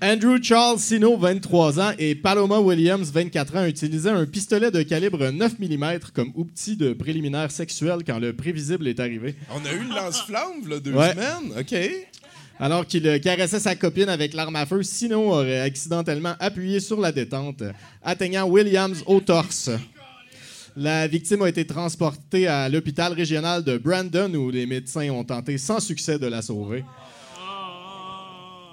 [0.02, 5.30] Andrew Charles Sino, 23 ans, et Paloma Williams, 24 ans, utilisaient un pistolet de calibre
[5.30, 9.34] 9 mm comme outil de préliminaire sexuel quand le prévisible est arrivé.
[9.50, 11.10] On a eu le lance-flamme, là, deux Ouais.
[11.10, 11.52] semaines.
[11.58, 11.74] OK.
[12.58, 17.12] Alors qu'il caressait sa copine avec l'arme à feu, Sino aurait accidentellement appuyé sur la
[17.12, 17.62] détente,
[18.02, 19.68] atteignant Williams au torse.
[20.76, 25.59] La victime a été transportée à l'hôpital régional de Brandon où les médecins ont tenté
[25.59, 26.85] sans succès de la sauver.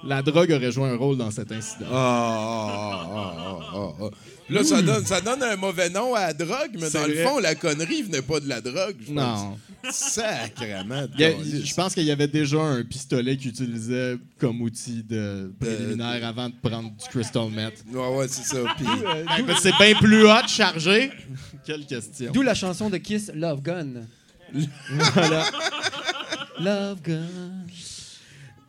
[0.04, 1.86] La drogue aurait joué un rôle dans cet incident.
[1.90, 4.10] Ah, ah, ah, ah, ah.
[4.50, 7.38] Là, ça donne, ça donne un mauvais nom à la drogue, mais dans le fond,
[7.38, 8.96] la connerie venait pas de la drogue.
[9.00, 9.42] je pense.
[9.42, 9.58] Non.
[9.90, 11.06] Sacrément.
[11.18, 16.24] je pense qu'il y avait déjà un pistolet qu'il utilisait comme outil de préliminaire de-
[16.24, 17.84] avant de prendre du crystal meth.
[17.92, 18.58] Ouais, ouais, c'est ça.
[19.46, 21.10] Mais C'est bien plus hot chargé.
[21.66, 22.32] Quelle question.
[22.32, 23.88] D'où la chanson de Kiss, Love Gun.
[25.14, 25.44] Voilà.
[26.60, 27.26] Love Gun.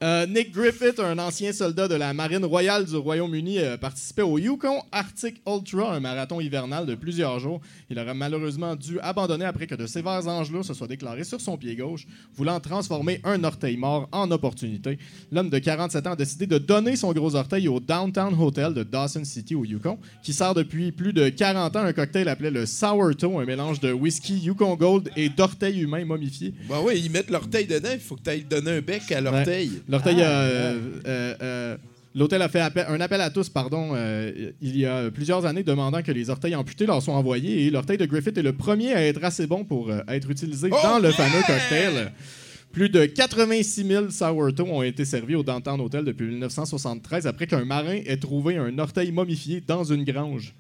[0.01, 4.37] Euh, Nick Griffith, un ancien soldat de la Marine royale du Royaume-Uni, euh, participait au
[4.37, 7.59] Yukon Arctic Ultra, un marathon hivernal de plusieurs jours.
[7.89, 11.57] Il aurait malheureusement dû abandonner après que de sévères engelures se soient déclarés sur son
[11.57, 14.97] pied gauche, voulant transformer un orteil mort en opportunité.
[15.33, 18.83] L'homme de 47 ans a décidé de donner son gros orteil au Downtown Hotel de
[18.83, 22.65] Dawson City au Yukon, qui sert depuis plus de 40 ans un cocktail appelé le
[22.65, 26.53] Sourto, un mélange de whisky Yukon Gold et d'orteil humain momifié.
[26.69, 29.19] ben ouais, ils mettent l'orteil dedans, il faut que tu ailles donner un bec à
[29.19, 29.81] l'orteil.
[29.89, 31.77] L'orteil, Ah, euh, euh, euh,
[32.15, 35.63] l'hôtel a fait appel- un appel à tous, pardon, euh, il y a plusieurs années,
[35.63, 37.65] demandant que les orteils amputés leur soient envoyés.
[37.65, 40.69] Et l'orteil de Griffith est le premier à être assez bon pour euh, être utilisé
[40.71, 42.11] Oh, dans le fameux cocktail.
[42.71, 47.65] Plus de 86 000 sourto ont été servis au Downtown Hotel depuis 1973 après qu'un
[47.65, 50.53] marin ait trouvé un orteil momifié dans une grange.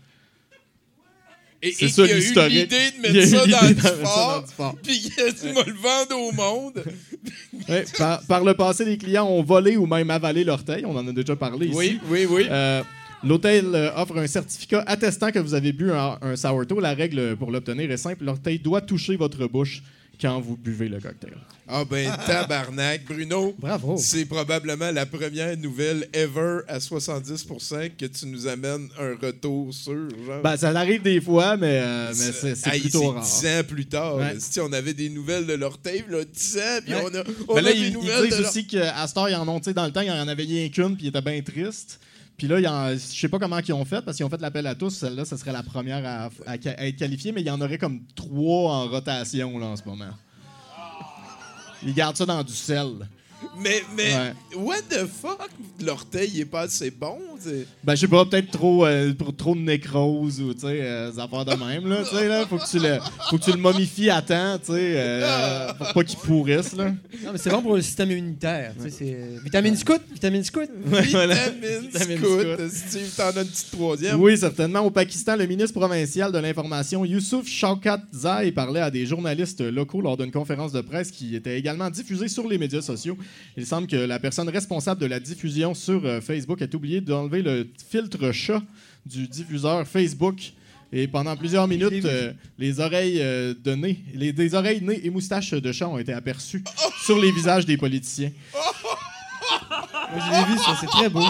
[1.61, 4.75] Et, et ça, a eu l'idée de mettre ça dans de du fort.
[4.81, 6.83] puis il a dit, le vendre au monde.
[7.97, 10.85] Par, par le passé, les clients ont volé ou même avalé l'orteil.
[10.85, 11.75] On en a déjà parlé ici.
[11.77, 12.45] Oui, oui, oui.
[12.49, 12.81] Euh,
[13.23, 16.79] L'hôtel euh, offre un certificat attestant que vous avez bu un, un sourto.
[16.79, 18.23] La règle pour l'obtenir est simple.
[18.23, 19.83] L'orteil doit toucher votre bouche.
[20.19, 21.33] Quand vous buvez le cocktail.
[21.67, 23.05] Ah ben, tabarnak.
[23.05, 23.95] Bruno, Bravo.
[23.97, 29.93] c'est probablement la première nouvelle ever à 70% que tu nous amènes un retour sur.
[30.25, 30.41] Genre.
[30.43, 33.23] Ben, ça arrive des fois, mais, euh, mais c'est c'est Hey, plutôt rare.
[33.23, 34.15] 10 ans plus tard.
[34.17, 34.35] Ouais.
[34.39, 37.01] Si on avait des nouvelles de leur tape, là, 10 ans, puis Ouais.
[37.03, 38.49] on a, on Mais a là, des ils, ils nouvelles disent de leur...
[38.49, 40.43] aussi qu'à Star, ils en ont, tu sais, dans le temps, il y en avait
[40.43, 41.99] rien qu'une, puis ils étaient bien tristes.
[42.39, 44.65] Puis là, en- je sais pas comment ils ont fait, parce qu'ils ont fait l'appel
[44.65, 44.89] à tous.
[44.91, 48.01] Celle-là, ce serait la première à, à être qualifiée, mais il y en aurait comme
[48.15, 50.05] trois en rotation là, en ce moment.
[51.83, 53.07] Ils gardent ça dans du sel.
[53.61, 54.33] Mais, mais, Ouais.
[54.55, 55.49] what the fuck?
[55.81, 57.17] L'orteil, il est pas assez bon?
[57.39, 60.67] c'est- Ben, je sais pas, peut-être trop, euh, pour trop de nécrose ou, tu sais,
[60.81, 62.45] euh, des affaires de même, là, tu sais, là.
[62.47, 62.97] Faut que tu le,
[63.29, 66.89] faut que tu le momifies à temps, tu sais, euh, pour pas qu'il pourrisse, là.
[67.23, 68.73] Non, mais c'est bon pour le système immunitaire.
[68.77, 70.69] tu sais, c'est- euh, Vitamine scout, vitamine scout.
[70.85, 72.41] Vitamine Vitamine scout.
[72.41, 72.69] scout.
[72.71, 74.19] Steve, t'en as une petite troisième?
[74.21, 74.79] Oui, certainement.
[74.81, 80.01] Au Pakistan, le ministre provincial de l'Information, Youssouf Shaukat Zai, parlait à des journalistes locaux
[80.01, 83.17] lors d'une conférence de presse qui était également diffusée sur les médias sociaux.
[83.57, 87.41] Il semble que la personne responsable de la diffusion sur euh, Facebook ait oublié d'enlever
[87.41, 88.61] le filtre chat
[89.05, 90.53] du diffuseur Facebook.
[90.91, 92.01] Et pendant plusieurs minutes, vu.
[92.05, 95.99] euh, les oreilles euh, de nez, les, des oreilles, nez et moustaches de chat ont
[95.99, 96.63] été aperçues
[97.03, 98.31] sur les visages des politiciens.
[100.11, 101.23] Moi, je l'ai vu, ça, c'est très beau.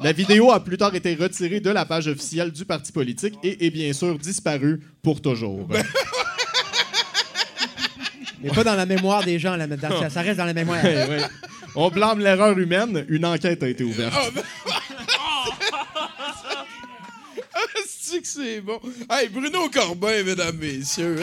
[0.00, 3.66] La vidéo a plus tard été retirée de la page officielle du parti politique et
[3.66, 5.68] est bien sûr disparue pour toujours.
[8.42, 10.78] Mais pas dans la mémoire des gens, là, dans- ça, ça reste dans la mémoire.
[10.84, 11.22] Ouais, ouais.
[11.74, 13.04] On blâme l'erreur humaine.
[13.08, 14.14] Une enquête a été ouverte.
[17.86, 18.80] C'est que c'est bon?
[19.10, 21.16] Hey, Bruno Corbin, mesdames, messieurs.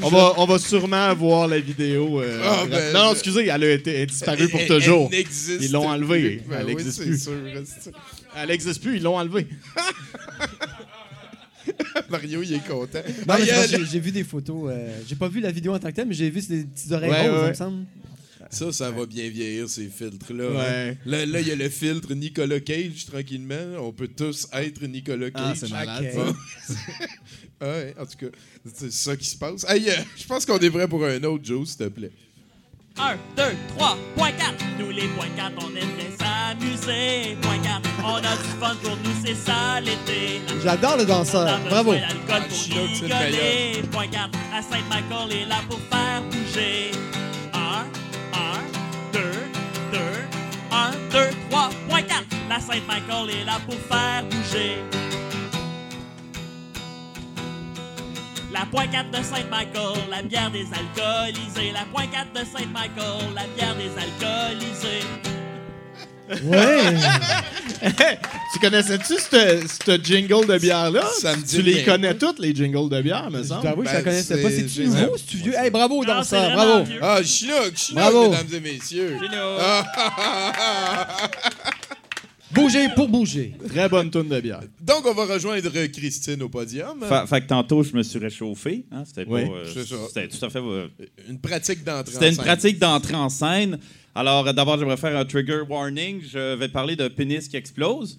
[0.00, 2.20] On va, on va sûrement voir la vidéo.
[2.20, 5.08] euh, Ah, ben, non, excusez, elle a été elle est disparue pour Elle- toujours.
[5.12, 6.36] elle n'existe Ils l'ont enlevée.
[6.36, 6.48] plus.
[6.48, 7.22] Ben Elle n'existe plus.
[7.22, 7.32] sûr.
[8.36, 9.46] Elle n'existe plus, ils l'ont enlevée.
[12.10, 13.00] Mario, il est content.
[13.26, 14.70] Non, mais Hey, c'est parce que j'ai- j'ai vu des photos.
[14.72, 16.92] euh, j'ai pas vu la vidéo en tant que telle, mais j'ai vu ces petites
[16.92, 17.46] oreilles Ouais, roses, ouais.
[17.46, 17.84] il me semble.
[18.50, 20.48] Ça, ça va bien vieillir, ces filtres-là.
[20.50, 20.56] Ouais.
[20.92, 20.94] hein.
[21.04, 23.76] Là, là, il y a le filtre Nicolas Cage, tranquillement.
[23.80, 25.56] On peut tous être Nicolas Ah, Cage.
[25.58, 26.24] c'est malade, Ok.
[26.24, 26.74] ça.
[27.60, 28.26] Ah ouais, en tout cas,
[28.74, 29.64] c'est ça qui se passe.
[29.68, 32.10] Hey, euh, je pense qu'on est prêt pour un autre, Joe, s'il te plaît.
[32.98, 33.42] 1, 2,
[33.76, 34.54] 3, point 4.
[34.78, 37.36] Nous les point 4, on aimerait s'amuser.
[37.42, 40.42] Point 4, on a du fun pour nous, c'est ça l'été.
[40.62, 41.58] J'adore le On a danseur.
[41.68, 41.94] Bravo.
[41.94, 43.82] d'alcool pour Chinook, c'est rigoler.
[43.92, 46.90] Point 4, la Sainte-Michael est là pour faire bouger.
[47.54, 49.20] 1, 1, 2,
[49.92, 49.98] 2,
[50.72, 52.24] 1, 2, 3, point 4.
[52.48, 54.82] La Sainte-Michael est là pour faire bouger.
[58.52, 61.70] La point 4 de Saint-Michael, la bière des alcoolisés.
[61.72, 65.04] La point 4 de Saint-Michael, la bière des alcoolisés.
[66.44, 66.94] Ouais.
[68.52, 71.02] Tu connaissais-tu ce ce jingle de bière-là?
[71.20, 73.62] Ça me dit Tu les connais toutes, les jingles de bière, me Je semble?
[73.62, 74.48] t'avoue que je Ben, la connaissais pas.
[74.50, 75.54] c'est- C'est-tu nouveau, c'est-tu vieux?
[75.54, 76.50] Hey, bravo, danseur.
[76.52, 76.84] Bravo.
[76.84, 76.98] vieux.
[77.02, 78.30] Ah, Chinook, Chinook, Bravo.
[78.30, 79.16] mesdames et messieurs.
[82.52, 83.54] Bouger pour bouger.
[83.68, 84.60] Très bonne tourne de bière.
[84.80, 87.04] Donc, on va rejoindre Christine au podium.
[87.06, 88.84] Fait, fait que tantôt, je me suis réchauffé.
[88.90, 89.96] Hein, c'était pas, Oui, euh, c'est ça.
[90.08, 90.58] C'était tout à fait.
[90.58, 90.88] euh,
[91.28, 92.44] Une pratique d'entrée C'était en une scène.
[92.44, 93.78] pratique d'entrée en scène.
[94.14, 96.22] Alors, euh, d'abord, j'aimerais faire un trigger warning.
[96.22, 98.18] Je vais parler de pénis qui explose.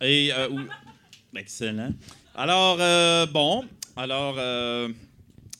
[0.00, 0.06] Ouais!
[0.08, 0.32] Et.
[0.32, 0.60] euh, ou-
[1.38, 1.90] Excellent.
[2.34, 3.64] Alors, euh, bon.
[3.94, 4.88] Alors, euh,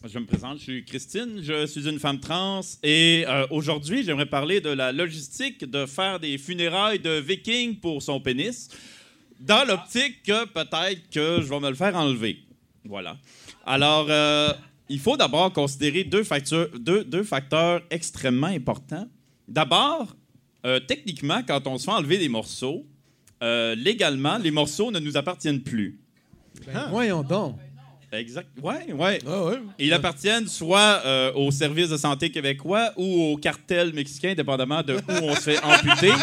[0.08, 0.58] je me présente.
[0.58, 1.40] Je suis Christine.
[1.42, 2.60] Je suis une femme trans.
[2.82, 8.02] Et euh, aujourd'hui, j'aimerais parler de la logistique de faire des funérailles de viking pour
[8.02, 8.68] son pénis.
[9.40, 12.38] Dans l'optique que peut-être que je vais me le faire enlever.
[12.84, 13.16] Voilà.
[13.64, 14.52] Alors, euh,
[14.88, 19.08] il faut d'abord considérer deux, facteurs- extrêmement importants.
[19.48, 20.16] D'abord,
[20.64, 22.86] euh, techniquement, quand on se fait enlever des morceaux,
[23.42, 26.00] légalement, les morceaux ne nous appartiennent plus.
[26.90, 27.56] Voyons donc.
[28.12, 28.48] Exact.
[28.62, 29.18] Ouais, ouais.
[29.26, 29.58] Ah ouais?
[29.78, 34.94] Ils appartiennent soit euh, au service de santé québécois ou au cartel mexicain, dépendamment de
[34.94, 36.12] où on se fait amputer.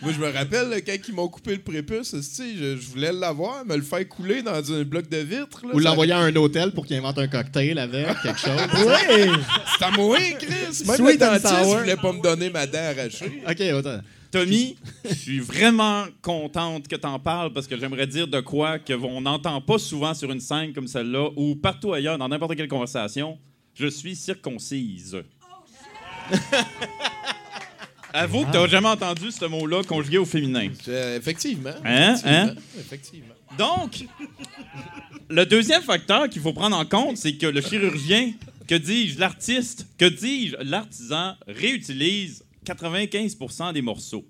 [0.00, 3.64] Moi, je me rappelle, là, quand ils m'ont coupé le prépuce, je, je voulais l'avoir,
[3.64, 5.64] me le faire couler dans un bloc de vitre.
[5.64, 8.50] là, Ou ça- l'envoyer à un hôtel pour qu'il invente un cocktail avec, quelque chose.
[8.84, 9.28] Ouais.
[9.78, 10.82] C'est à moi, Chris!
[10.86, 11.78] Même Sweet le dentiste sour.
[11.78, 13.42] voulait pas me donner ma dent arrachée.
[13.48, 14.00] OK, attends.
[14.32, 18.78] Tommy, je suis vraiment contente que tu en parles parce que j'aimerais dire de quoi
[18.78, 22.56] que on n'entend pas souvent sur une scène comme celle-là ou partout ailleurs dans n'importe
[22.56, 23.38] quelle conversation.
[23.74, 25.18] Je suis circoncise.
[28.14, 30.68] Avoue que tu jamais entendu ce mot-là conjugué au féminin.
[30.84, 31.70] Je- effectivement.
[31.84, 32.12] Hein?
[32.14, 32.54] effectivement, Hein?
[32.78, 33.34] Effectivement.
[33.58, 34.04] Donc,
[35.28, 38.32] le deuxième facteur qu'il faut prendre en compte, c'est que le chirurgien,
[38.66, 44.24] que dis-je, l'artiste, que dis-je, l'artisan réutilise 95% des morceaux.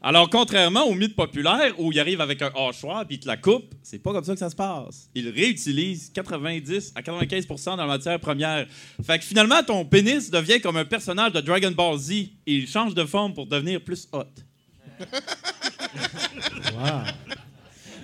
[0.00, 3.36] Alors, contrairement au mythe populaire où il arrive avec un hachoir puis il te la
[3.36, 5.10] coupe, c'est pas comme ça que ça se passe.
[5.14, 8.68] Il réutilise 90 à 95% de la matière première.
[9.04, 12.68] Fait que finalement, ton pénis devient comme un personnage de Dragon Ball Z et il
[12.68, 14.22] change de forme pour devenir plus hot.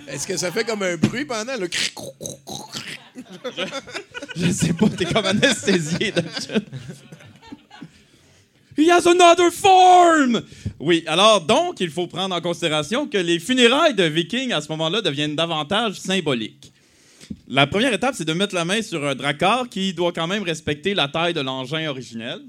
[0.07, 1.69] Est-ce que ça fait comme un bruit pendant le.
[4.35, 6.65] Je sais pas, t'es comme anesthésié d'habitude.
[8.77, 10.41] He has another form!
[10.79, 14.67] Oui, alors donc, il faut prendre en considération que les funérailles de Vikings à ce
[14.69, 16.73] moment-là deviennent davantage symboliques.
[17.47, 20.43] La première étape, c'est de mettre la main sur un drakkar qui doit quand même
[20.43, 22.41] respecter la taille de l'engin originel.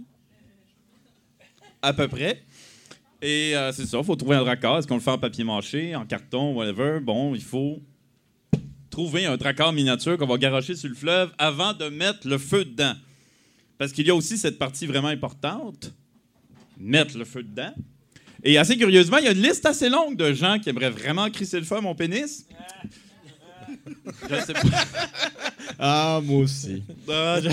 [1.80, 2.42] À peu près.
[3.22, 4.78] Et euh, c'est ça, il faut trouver un drakkar.
[4.78, 7.00] Est-ce qu'on le fait en papier mâché, en carton, whatever?
[7.00, 7.80] Bon, il faut
[8.90, 12.64] trouver un drakkar miniature qu'on va garocher sur le fleuve avant de mettre le feu
[12.64, 12.94] dedans.
[13.78, 15.92] Parce qu'il y a aussi cette partie vraiment importante,
[16.78, 17.72] mettre le feu dedans.
[18.44, 21.28] Et assez curieusement, il y a une liste assez longue de gens qui aimeraient vraiment
[21.30, 22.46] crisser le feu à mon pénis.
[24.30, 24.60] Je sais pas.
[25.78, 26.82] Ah, moi aussi.
[27.08, 27.50] Ah, je-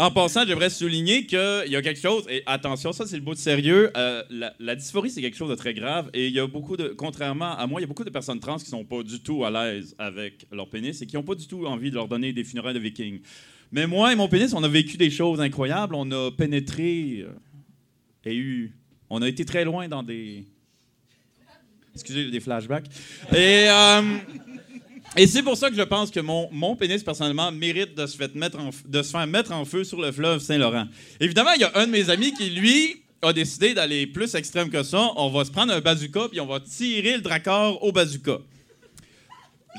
[0.00, 3.34] En passant, j'aimerais souligner qu'il y a quelque chose, et attention, ça c'est le bout
[3.34, 6.38] de sérieux, euh, la, la dysphorie c'est quelque chose de très grave, et il y
[6.38, 8.84] a beaucoup de, contrairement à moi, il y a beaucoup de personnes trans qui sont
[8.84, 11.90] pas du tout à l'aise avec leur pénis et qui n'ont pas du tout envie
[11.90, 13.18] de leur donner des funérailles de vikings.
[13.70, 17.30] Mais moi et mon pénis, on a vécu des choses incroyables, on a pénétré euh,
[18.24, 18.72] et eu,
[19.10, 20.44] on a été très loin dans des,
[21.94, 22.86] excusez, des flashbacks,
[23.32, 23.68] et...
[23.68, 24.02] euh,
[25.16, 28.16] et c'est pour ça que je pense que mon, mon pénis, personnellement, mérite de se,
[28.16, 30.86] faire mettre de se faire mettre en feu sur le fleuve Saint-Laurent.
[31.18, 34.70] Évidemment, il y a un de mes amis qui, lui, a décidé d'aller plus extrême
[34.70, 35.10] que ça.
[35.16, 38.38] On va se prendre un bazooka puis on va tirer le dracard au bazooka.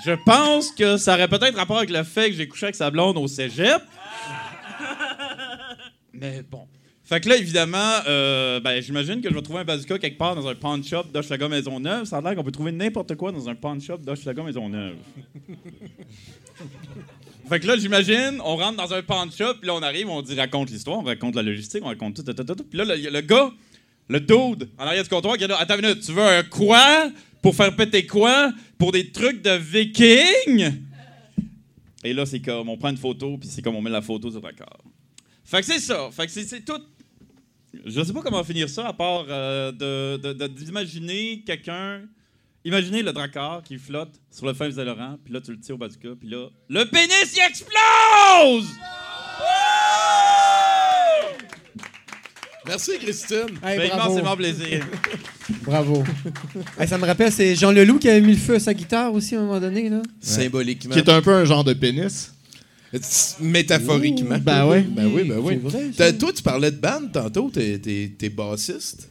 [0.06, 2.90] Je pense que ça aurait peut-être rapport avec le fait que j'ai couché avec sa
[2.90, 3.82] blonde au cégep.
[6.14, 6.68] Mais bon.
[7.04, 10.36] Fait que là, évidemment, euh, ben, j'imagine que je vais trouver un bazooka quelque part
[10.36, 12.06] dans un pawn shop d'Hochelaga Maisonneuve.
[12.06, 14.98] Ça a l'air qu'on peut trouver n'importe quoi dans un pawn shop d'Hochelaga Maisonneuve.
[17.50, 20.22] fait que là, j'imagine, on rentre dans un pawn shop, puis là, on arrive, on
[20.22, 22.64] dit raconte l'histoire, on raconte la logistique, on raconte tout, tout, tout, tout.
[22.64, 23.50] Puis là, le, le gars,
[24.10, 26.44] le dude, en arrière du comptoir, qui est là, attends une minute, tu veux un
[26.44, 30.82] quoi pour faire péter quoi pour des trucs de viking?
[32.04, 34.32] Et là, c'est comme, on prend une photo, puis c'est comme on met la photo
[34.32, 34.84] sur l'accord.
[35.46, 36.10] Fait que c'est ça.
[36.12, 36.82] Fait que c'est- tout.
[37.86, 42.02] Je sais pas comment finir ça, à part euh, de- de- de- d'imaginer quelqu'un.
[42.66, 45.78] Imaginez le dracard qui flotte sur le fleuve Saint-Laurent, puis là, tu le tires au
[45.78, 48.68] bazooka, puis là, le pénis, il explose!
[52.70, 53.58] Merci, Christine.
[53.64, 54.12] Hey, Ben, bravo.
[54.14, 54.86] immensément plaisir.
[55.64, 56.04] Bravo.
[56.80, 59.14] Hey, ça me rappelle, c'est Jean Leloup qui avait mis le feu à sa guitare
[59.14, 59.90] aussi à un moment donné.
[59.90, 60.02] Là.
[60.22, 60.94] Symboliquement.
[60.94, 62.32] Qui est un peu un genre de pénis.
[63.40, 64.38] Métaphoriquement.
[64.42, 64.66] Ben.
[64.90, 65.60] Ben oui, ben oui.
[65.62, 65.94] C'est vrai, ça.
[65.98, 69.10] T'as- Toi, tu parlais de band tantôt, t'es, t'es- t'es bassiste.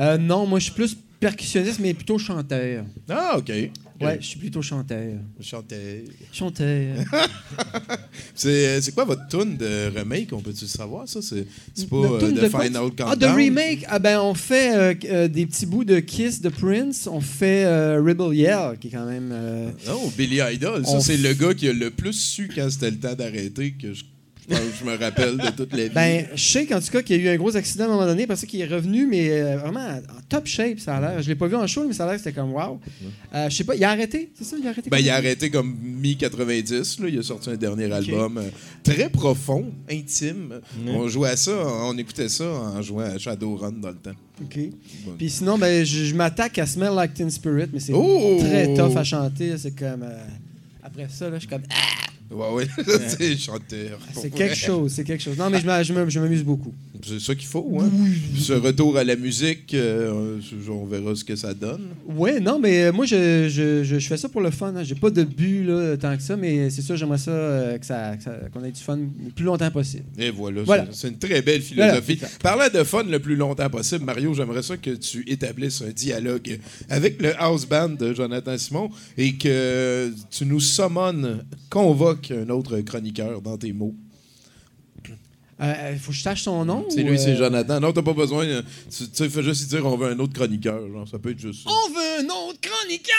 [0.00, 2.84] Euh, non, moi je suis plus percussionniste, mais plutôt chanteur.
[3.08, 3.52] Ah, OK.
[4.00, 5.14] Ouais, je suis plutôt chanteur.
[5.40, 6.04] Chantais.
[6.32, 6.96] Chanteur.
[8.34, 10.32] C'est, c'est quoi votre tune de remake?
[10.32, 11.20] On peut-tu le savoir, ça?
[11.22, 11.46] C'est,
[11.88, 12.40] pas euh, de?
[12.48, 13.08] Final Countdown?
[13.10, 16.48] Ah, de remake, ah ben on fait euh, euh, des petits bouts de Kiss de
[16.48, 19.30] Prince, on fait euh, Rebel Yell, qui est quand même.
[19.32, 20.84] euh, Non, Billy Idol.
[20.84, 23.92] Ça, c'est le gars qui a le plus su quand c'était le temps d'arrêter que
[23.94, 24.02] je,
[24.48, 25.94] je pense que je me rappelle de toute la vie.
[25.94, 27.90] Ben, je sais qu'en tout cas qu'il y a eu un gros accident à un
[27.90, 31.22] moment donné parce qu'il est revenu, mais euh, vraiment en top shape, ça a l'air.
[31.22, 32.78] Je l'ai pas vu en show, mais ça a l'air que c'était comme wow.
[33.34, 34.56] Euh, je sais pas, il a arrêté, c'est ça?
[34.60, 37.02] Il a arrêté Ben, il a arrêté comme mi-90.
[37.02, 37.08] là.
[37.08, 38.42] Il a sorti un dernier album euh,
[38.82, 40.60] très profond, intime.
[40.86, 41.52] On jouait à ça,
[41.84, 44.12] on écoutait ça en jouant à Shadowrun dans le temps.
[44.42, 44.58] OK.
[45.16, 48.36] Puis sinon, ben, je, je m'attaque à Smell Like Teen Spirit, mais c'est Oh!
[48.40, 49.56] très tough à chanter.
[49.58, 50.04] C'est comme.
[50.82, 51.62] après ça, là, je suis comme.
[51.70, 52.66] Ah, Ouais, ouais.
[53.18, 53.98] c'est chanteur.
[54.14, 55.36] c'est quelque chose, c'est quelque chose.
[55.36, 56.72] Non, mais je m'amuse beaucoup.
[57.06, 57.90] C'est ça qu'il faut, hein?
[58.38, 61.88] Ce retour à la musique, euh, on verra ce que ça donne.
[62.06, 64.72] Ouais, non, mais euh, moi, je, je, je, je fais ça pour le fun.
[64.74, 64.84] Hein.
[64.84, 67.84] J'ai pas de but là, tant que ça, mais c'est sûr, j'aimerais ça, euh, que
[67.84, 70.04] ça, ça- qu'on ait du fun le plus longtemps possible.
[70.18, 72.16] Et voilà, c'est une très belle philosophie.
[72.16, 72.34] Voilà.
[72.56, 76.58] Parlant de fun le plus longtemps possible, Mario, j'aimerais ça que tu établisses un dialogue
[76.88, 82.80] avec le house band de Jonathan Simon et que tu nous summones, convoques un autre
[82.80, 83.94] chroniqueur dans tes mots.
[85.60, 86.84] Euh, faut que je sache son nom?
[86.90, 87.78] C'est lui, c'est euh, Jonathan.
[87.78, 88.44] Non, t'as pas besoin.
[88.44, 90.80] euh, Tu, tu fais juste dire on veut un autre chroniqueur.
[90.92, 91.66] Genre, ça peut être juste.
[91.66, 93.14] On veut un autre chroniqueur!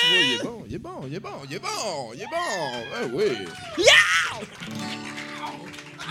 [0.00, 2.20] Tu vois, il est bon, il est bon, il est bon, il est bon, il
[2.20, 2.84] est bon.
[2.94, 3.24] Ah oui.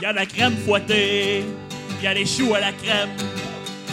[0.01, 1.43] Y a de la crème fouettée,
[2.01, 3.09] y a des choux à la crème.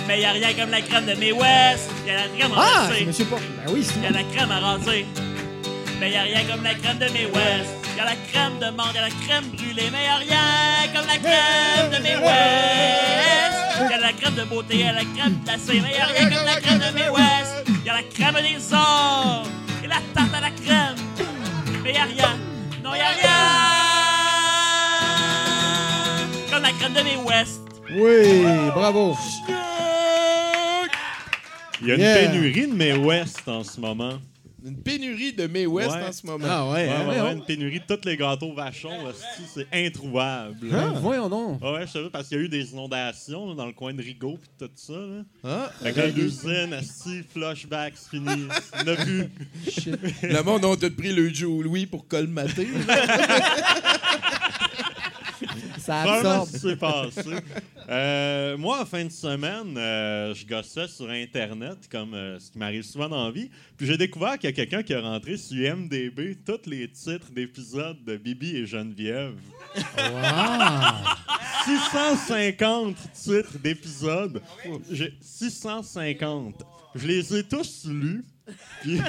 [0.09, 1.89] Mais y a rien comme la crème de May West.
[2.05, 3.43] Y a la crème Ah, Monsieur Porte.
[3.65, 5.07] Ben oui, c'est Y a la crème à raser.
[6.01, 7.71] Mais y a rien comme la crème de May West.
[8.01, 9.91] Y a la crème de menthe, y a la crème brûlée.
[9.93, 13.91] Mais y a rien comme la crème de May West.
[13.91, 16.79] Y'a la crème de beauté, y'a la crème glacée, mais y'a rien comme la crème
[16.79, 17.67] de May West.
[17.85, 19.45] Y'a la crème des ors
[19.85, 20.97] et la tarte à la crème.
[21.85, 22.39] Mais y'a rien,
[22.83, 23.31] non y'a rien
[26.51, 27.61] comme la crème de May West.
[27.91, 29.15] Oui, bravo.
[31.83, 32.29] Il y a une Yeah.
[32.31, 34.19] pénurie de May West en ce moment.
[34.65, 36.03] Une pénurie de May West Ouais.
[36.05, 36.47] en ce moment.
[36.49, 37.25] Ah ouais, Ouais, hein, ouais, voyons.
[37.25, 38.91] ouais, une pénurie de tous les gâteaux vachons.
[39.55, 40.69] C'est introuvable.
[40.73, 41.61] Hein, voyons donc.
[41.63, 43.95] Ah ouais, je pas, parce qu'il y a eu des inondations là, dans le coin
[43.95, 44.93] de Rigaud et tout ça.
[44.93, 45.25] Là.
[45.45, 48.49] Ah, Fait que l'usine, asti, flashback, c'est fini.
[48.75, 49.29] On a vu.
[49.69, 49.97] Shit.
[50.23, 52.69] le monde a tout pris le Joe Louis pour colmater.
[55.91, 56.77] Ça absorbe.
[56.77, 57.31] passé?
[57.89, 62.59] Euh, moi, en fin de semaine, euh, je gossais sur Internet, comme euh, ce qui
[62.59, 63.51] m'arrive souvent dans la vie.
[63.77, 67.31] Puis j'ai découvert qu'il y a quelqu'un qui a rentré sur IMDB tous les titres
[67.33, 69.35] d'épisodes de Bibi et Geneviève.
[69.99, 71.01] Wow.
[71.65, 74.41] 650 titres d'épisodes.
[74.91, 76.63] J'ai 650.
[76.95, 78.25] Je les ai tous lus.
[78.83, 79.01] Puis,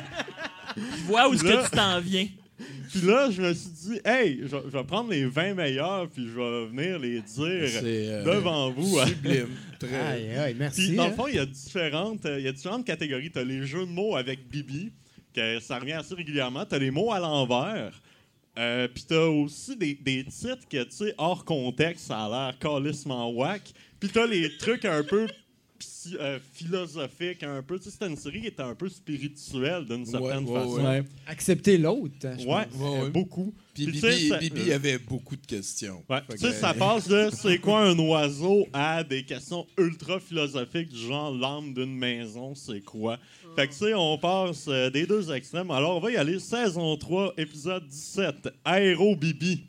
[0.76, 2.28] Je vois où est-ce que tu t'en viens.
[2.90, 6.08] puis là, je me suis dit, hey, je, vais- je vais prendre les 20 meilleurs,
[6.10, 9.00] puis je vais venir les dire euh, devant vous.
[9.06, 9.50] sublime.
[9.80, 9.96] Très...
[9.96, 10.88] Aïe, aïe, merci.
[10.88, 11.16] Puis, dans le hein.
[11.16, 13.32] fond, il y a différentes, euh, il y a différentes catégories.
[13.32, 14.92] Tu as les jeux de mots avec Bibi,
[15.34, 16.66] que ça revient assez régulièrement.
[16.66, 18.02] Tu as les mots à l'envers.
[18.60, 22.30] Euh, puis tu as aussi des, des titres que, tu sais, hors contexte, ça a
[22.30, 23.62] l'air calissement whack.
[24.00, 25.28] Puis tu as les trucs un peu
[26.20, 27.78] euh, philosophiques, un peu.
[27.78, 30.76] Tu sais, c'était une série qui était un peu spirituelle d'une certaine ouais, façon.
[30.78, 30.84] ouais.
[30.84, 31.04] Ouais.
[31.28, 32.14] Accepter l'autre.
[32.22, 32.80] je Ouais, pense.
[32.82, 33.10] Ouais, ouais.
[33.10, 33.54] beaucoup.
[33.74, 36.04] Puis Puis, Bibi, tu sais, ça- Bibi avait beaucoup de questions.
[36.32, 40.90] Tu sais, que- ça passe de c'est quoi un oiseau à des questions ultra philosophiques
[40.90, 43.18] du genre l'âme d'une maison, c'est quoi?
[43.56, 45.72] Fait que tu sais, on passe euh, des deux extrêmes.
[45.72, 46.40] Alors, on va y aller.
[46.40, 48.50] Saison 3, épisode 17.
[48.64, 49.66] Aéro Bibi.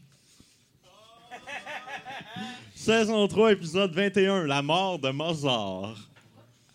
[2.74, 4.46] Saison 3, épisode 21.
[4.46, 5.96] La mort de Mozart.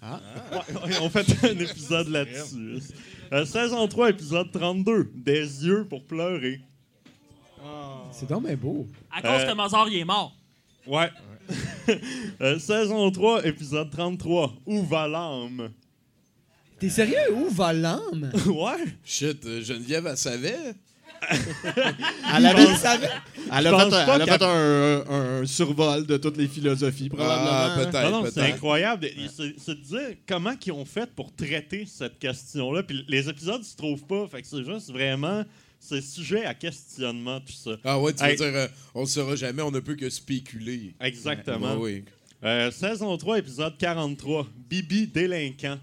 [0.01, 0.19] Ah.
[0.51, 2.79] Ouais, on fait un épisode là-dessus.
[3.33, 5.11] Euh, saison 3, épisode 32.
[5.15, 6.61] Des yeux pour pleurer.
[8.11, 8.87] C'est donc bien beau.
[9.11, 10.35] À cause Euh, que Mozart, il est mort.
[10.85, 11.09] Ouais.
[12.41, 14.53] Euh, saison 3, épisode 33.
[14.65, 15.71] Où va l'âme?
[16.79, 17.33] T'es sérieux?
[17.33, 18.31] Où va l'âme?
[18.47, 18.83] ouais.
[19.03, 20.75] Shit, euh, Geneviève, elle savait.
[22.35, 27.09] Elle, avait- elle a fait, un, elle a fait un, survol de toutes les philosophies,
[27.09, 27.49] probablement.
[27.51, 29.07] Ah, peut-être, Non, non, c'est incroyable.
[29.27, 32.83] C'est de dire comment ils ont fait pour traiter cette question-là.
[32.83, 34.27] Puis les épisodes se trouvent pas.
[34.27, 35.43] Fait que c'est juste vraiment.
[35.79, 37.71] C'est sujet à questionnement, tout ça.
[37.85, 38.31] Ah ouais, tu Hey.
[38.35, 40.95] veux dire, euh, on le saura jamais, on ne peut que spéculer.
[40.99, 41.75] Exactement.
[41.75, 42.03] Ouais.
[42.43, 44.47] Euh, saison 3, épisode 43.
[44.69, 45.77] Bibi délinquant.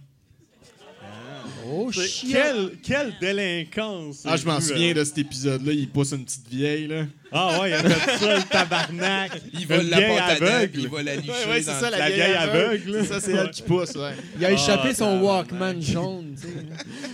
[1.67, 2.31] Oh, shit.
[2.33, 4.23] Quelle, quelle délinquance!
[4.25, 5.73] Ah, je m'en souviens vu, de cet épisode-là.
[5.73, 7.07] Il pousse une petite vieille, là.
[7.33, 9.33] Ah ouais, il a fait ça, le tabarnak.
[9.59, 10.81] Il va Une la à aveugle.
[10.81, 12.99] il va la licher Ouais, ouais, c'est dans ça, le- la vieille aveugle.
[13.01, 14.13] C'est ça, c'est elle qui pousse, ouais.
[14.39, 15.51] Il a échappé Ah, son tabarnak.
[15.51, 16.55] Walkman jaune, tu sais.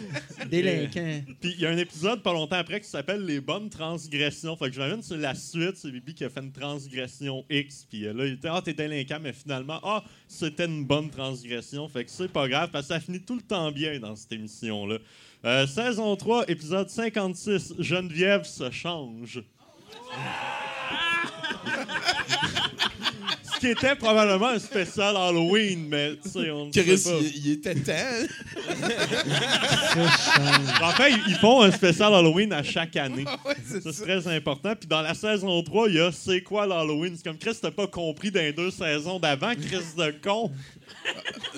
[0.50, 1.22] Délinquant.
[1.40, 4.56] Puis il y a un épisode pas longtemps après qui s'appelle Les bonnes transgressions.
[4.56, 7.86] Fait que j'imagine que c'est la suite, c'est Bibi qui a fait une transgression X.
[7.88, 11.88] Puis euh, là, il était Ah, t'es délinquant, mais finalement, ah, c'était une bonne transgression.
[11.88, 14.32] Fait que c'est pas grave, parce que ça finit tout le temps bien dans cette
[14.32, 14.98] émission-là.
[15.44, 19.42] Euh, saison 3, épisode 56, Geneviève se change.
[23.61, 27.18] Ce qui était probablement un spécial Halloween, mais tu sais, on ne Chris, sait pas.
[27.20, 27.92] il, il était temps.
[30.83, 33.25] En fait, ils- ils font un spécial Halloween à chaque année.
[33.44, 33.99] ouais, c'est Ça, ça.
[33.99, 34.75] c'est très important.
[34.79, 37.14] Puis dans la saison 3, il y a C'est quoi l'Halloween?
[37.16, 40.51] C'est comme Chris, t'as pas compris dans les deux saisons d'avant, Chris de con.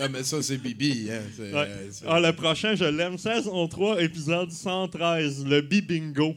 [0.00, 1.08] Ah, mais ça, c'est Bibi.
[1.10, 1.20] Hein.
[1.36, 1.66] c'est- Ouais.
[1.68, 3.16] euh, c'est- Ah, le prochain, je l'aime.
[3.18, 6.34] Saison 3, épisode 113, le Bibingo.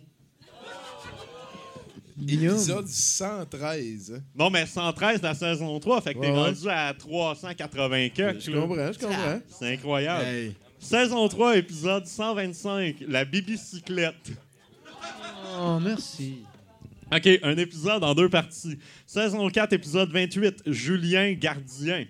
[2.21, 4.13] Épisode 113.
[4.15, 4.21] hein.
[4.35, 6.39] Non, mais 113 la saison 3, fait que t'es Ouais, ouais.
[6.45, 9.39] rendu à 380 que Je comprends, je comprends.
[9.49, 10.25] C'est incroyable.
[10.25, 10.55] Hey.
[10.79, 14.31] Saison 3, épisode 125, la bibicyclette.
[15.59, 16.39] Oh, merci.
[17.13, 18.77] OK, un épisode en deux parties.
[19.05, 22.05] Saison 4, épisode 28, Julien Gardien.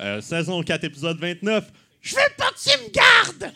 [0.00, 3.52] Euh, saison 4, épisode 29, Je veux pas que tu me gardes!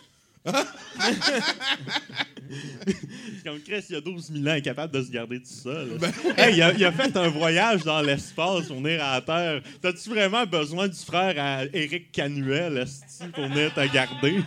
[3.45, 5.99] Comme Chris, il y a 12 000 ans, incapable de se garder tout seul.
[6.37, 9.63] Hey, il, a, il a fait un voyage dans l'espace pour venir à la Terre.
[9.81, 12.87] T'as-tu vraiment besoin du frère à Éric Canuel
[13.35, 14.43] pour venir te garder?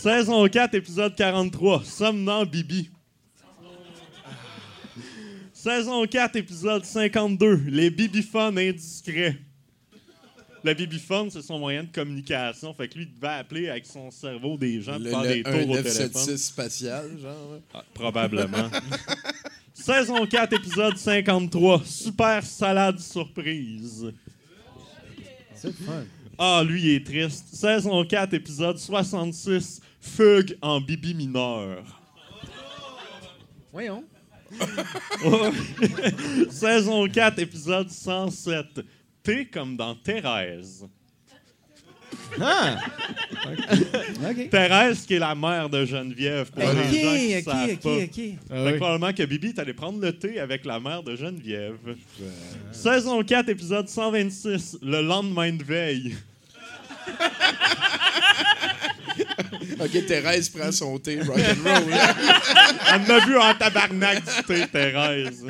[0.00, 2.90] Saison 4, épisode 43, Somnant Bibi.
[5.52, 9.36] Saison 4, épisode 52, Les bibiphones indiscrets.
[10.62, 12.74] Le bibiphone, c'est son moyen de communication.
[12.74, 15.52] Fait que lui, il devait appeler avec son cerveau des gens pour faire des tours
[15.70, 15.82] au téléphone.
[15.82, 17.54] 1976 spatial, genre.
[17.54, 17.60] hein.
[17.74, 18.68] Ah, probablement.
[19.74, 24.12] Saison 4, épisode 53, Super salade surprise.
[25.54, 26.04] C'est fun.
[26.38, 27.46] Ah, lui, il est triste.
[27.54, 29.80] Saison 4, épisode 66.
[30.00, 31.82] Fugue en bibi mineur.
[33.72, 34.04] Voyons.
[36.50, 38.80] Saison 4, épisode 107.
[39.22, 40.86] T comme dans Thérèse.
[42.40, 42.76] Ah!
[44.50, 46.50] Thérèse, qui est la mère de Geneviève.
[46.50, 47.90] Pour OK, les gens qui OK, savent OK, pas.
[47.90, 47.98] OK.
[47.98, 48.72] Ah Fait oui.
[48.72, 51.76] que probablement que Bibi est allé prendre le thé avec la mère de Geneviève.
[52.72, 54.78] Saison 4, épisode 126.
[54.82, 56.14] Le lendemain de veille.
[59.82, 61.94] Ok, Thérèse prend son thé rock'n'roll.
[62.92, 65.46] Elle m'a vu en tabarnak du thé, Thérèse.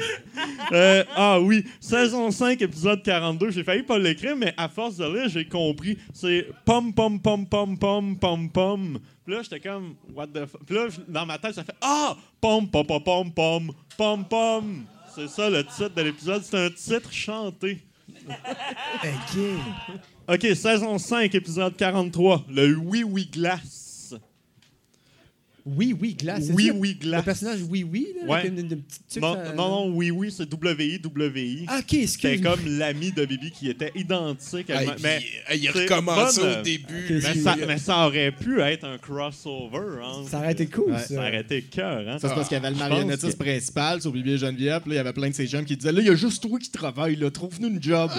[0.73, 3.51] Euh, ah oui, saison 5, épisode 42.
[3.51, 5.99] J'ai failli pas l'écrire, mais à force de lire, j'ai compris.
[6.15, 8.99] C'est pom pom pom pom pom pom pom.
[9.25, 10.65] Puis là, j'étais comme, what the fuck.
[10.65, 12.17] Puis là, dans ma tête, ça fait Ah!
[12.41, 14.85] Pom pom pom pom pom pom pom.
[15.15, 16.43] C'est ça le titre de l'épisode.
[16.45, 17.81] C'est un titre chanté.
[19.05, 19.39] OK.
[20.29, 22.45] Ok, saison 5, épisode 43.
[22.49, 23.80] Le Oui Oui Glace.
[25.67, 26.45] Oui, oui, glace.
[26.47, 26.73] C'est Oui ça?
[26.75, 27.25] Oui Le Glace.
[27.25, 28.39] personnage Oui, oui, là, Ouais.
[28.41, 31.65] avec une, une petite tuque, Non, ça- non, non, Oui Oui, c'est W-I-W-I.
[31.69, 34.71] Ah, OK, C'était excuse comme l'ami de Bibi qui était identique.
[34.71, 34.95] à Hey, moi.
[34.95, 35.17] puis, mais,
[35.49, 37.07] hey, il c'est bonne, au début.
[37.11, 40.03] Mais, c'est- ça, mais ça aurait pu être un crossover.
[40.03, 40.25] Hein.
[40.29, 40.99] Ça aurait été cool, Ouais.
[40.99, 41.07] ça.
[41.09, 42.05] Ça aurait été cœur.
[42.09, 42.19] Hein?
[42.19, 44.81] Ça, c'est parce qu'il y avait le marionnettiste principal sur Bibi et Geneviève.
[44.83, 46.15] Puis là, il y avait plein de ces jeunes qui disaient Là, il y a
[46.15, 47.31] juste toi qui travaille, là.
[47.31, 48.11] Trouve-nous une job.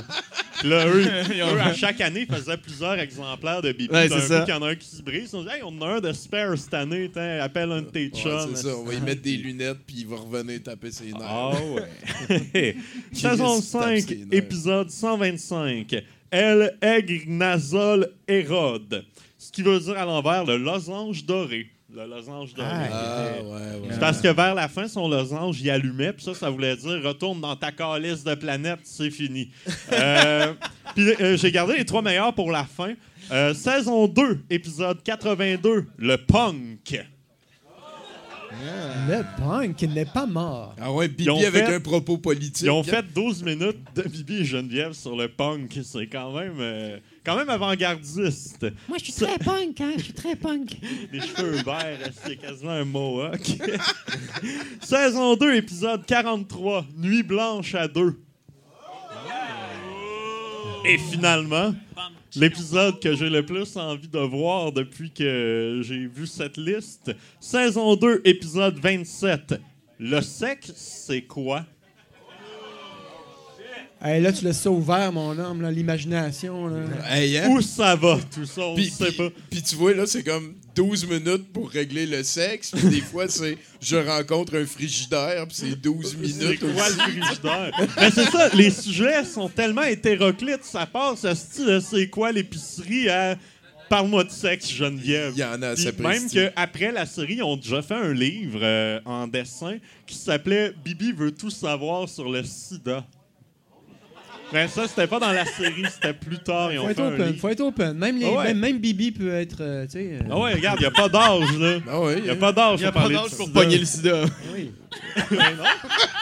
[0.60, 1.02] Puis Là, eux,
[1.56, 3.92] eux, à chaque année, ils faisaient plusieurs exemplaires de Bibi.
[3.94, 4.42] Ouais, D'un c'est coup, ça.
[4.42, 5.30] qu'il y en a un qui se brise.
[5.34, 7.10] Ils ont dit Hey, on en a un de spare cette année.
[7.12, 8.51] Tiens, appelle un de tes Ouais, chums.
[8.55, 11.21] c'est ça, on va y mettre des lunettes puis il va revenir taper ses nerfs.
[11.21, 11.51] Ah
[12.53, 12.75] ouais.
[13.13, 14.27] Saison Qui se tape 5, ses nerfs.
[14.32, 15.95] épisode 125.
[16.32, 19.05] El Eggnazol Hérode.
[19.38, 21.67] Ce qui veut dire à l'envers le losange doré.
[21.93, 22.69] Le losange doré.
[22.71, 23.88] Ah, ouais, ouais.
[23.91, 27.01] C'est parce que vers la fin, son losange, il allumait, puis ça, ça voulait dire
[27.03, 29.49] retourne dans ta calice de planète, c'est fini.
[29.91, 30.53] Euh,
[30.95, 32.93] puis euh, j'ai gardé les trois meilleurs pour la fin.
[33.32, 37.01] Euh, saison 2, épisode 82, le punk.
[39.07, 40.76] Le punk n'est pas mort.
[40.80, 42.64] Ah ouais, Ils ont Bibi avec fait- un propos politique.
[42.64, 45.80] Ils ont fait 12 minutes de Bibi et Geneviève sur le punk.
[45.84, 48.66] C'est quand même, euh, quand même avant-gardiste.
[48.88, 49.93] Moi, je suis très punk, hein?
[49.97, 50.78] Je suis très punk.
[51.12, 53.41] Les cheveux verts, c'est quasiment un mohawk.
[54.82, 58.20] Saison 2, épisode 43, Nuit blanche à deux.
[60.84, 61.75] Et finalement,
[62.36, 67.11] l'épisode que j'ai le plus envie de voir depuis que j'ai vu cette liste.
[67.39, 69.61] Saison 2, épisode 27.
[69.99, 71.65] Le sexe, c'est quoi?
[74.04, 76.72] Hey, là, tu laisses ça ouvert, mon homme, l'imagination.
[77.08, 77.49] Hey, hein?
[77.52, 78.62] Où ça va, tout ça?
[78.62, 79.30] On ne Puis, sait pas.
[79.52, 82.72] puis tu vois, là, c'est comme 12 minutes pour régler le sexe.
[82.72, 86.60] Puis des fois, c'est je rencontre un frigidaire, puis c'est 12 C'est minutes.
[86.62, 86.97] quoi aussi.
[86.97, 87.72] le frigidaire?
[87.97, 92.32] Mais c'est ça, les sujets sont tellement hétéroclites, ça passe à ce style, c'est quoi
[92.32, 93.38] l'épicerie à
[93.88, 95.34] Parle-moi de sexe, Geneviève?
[95.36, 98.60] Il y en a assez Même qu'après la série, ils ont déjà fait un livre
[98.64, 99.78] euh, en dessin
[100.08, 103.06] qui s'appelait Bibi veut tout savoir sur le sida.
[104.54, 106.74] Mais ça, c'était pas dans la série, c'était plus tard.
[106.74, 107.93] Ils ont Faut être fait un open, faut être open.
[107.97, 108.43] Même, les, Ah ouais.
[108.47, 110.10] même, même Bibi peut être, euh, tu sais...
[110.14, 111.78] euh, Ah ouais, regarde, il n'y a pas d'âge, là.
[111.89, 113.60] Ah ouais, Il n'y a pas d'âge Il n'y a pour pas d'âge pour sida.
[113.62, 114.22] pogner le sida.
[114.54, 114.72] oui.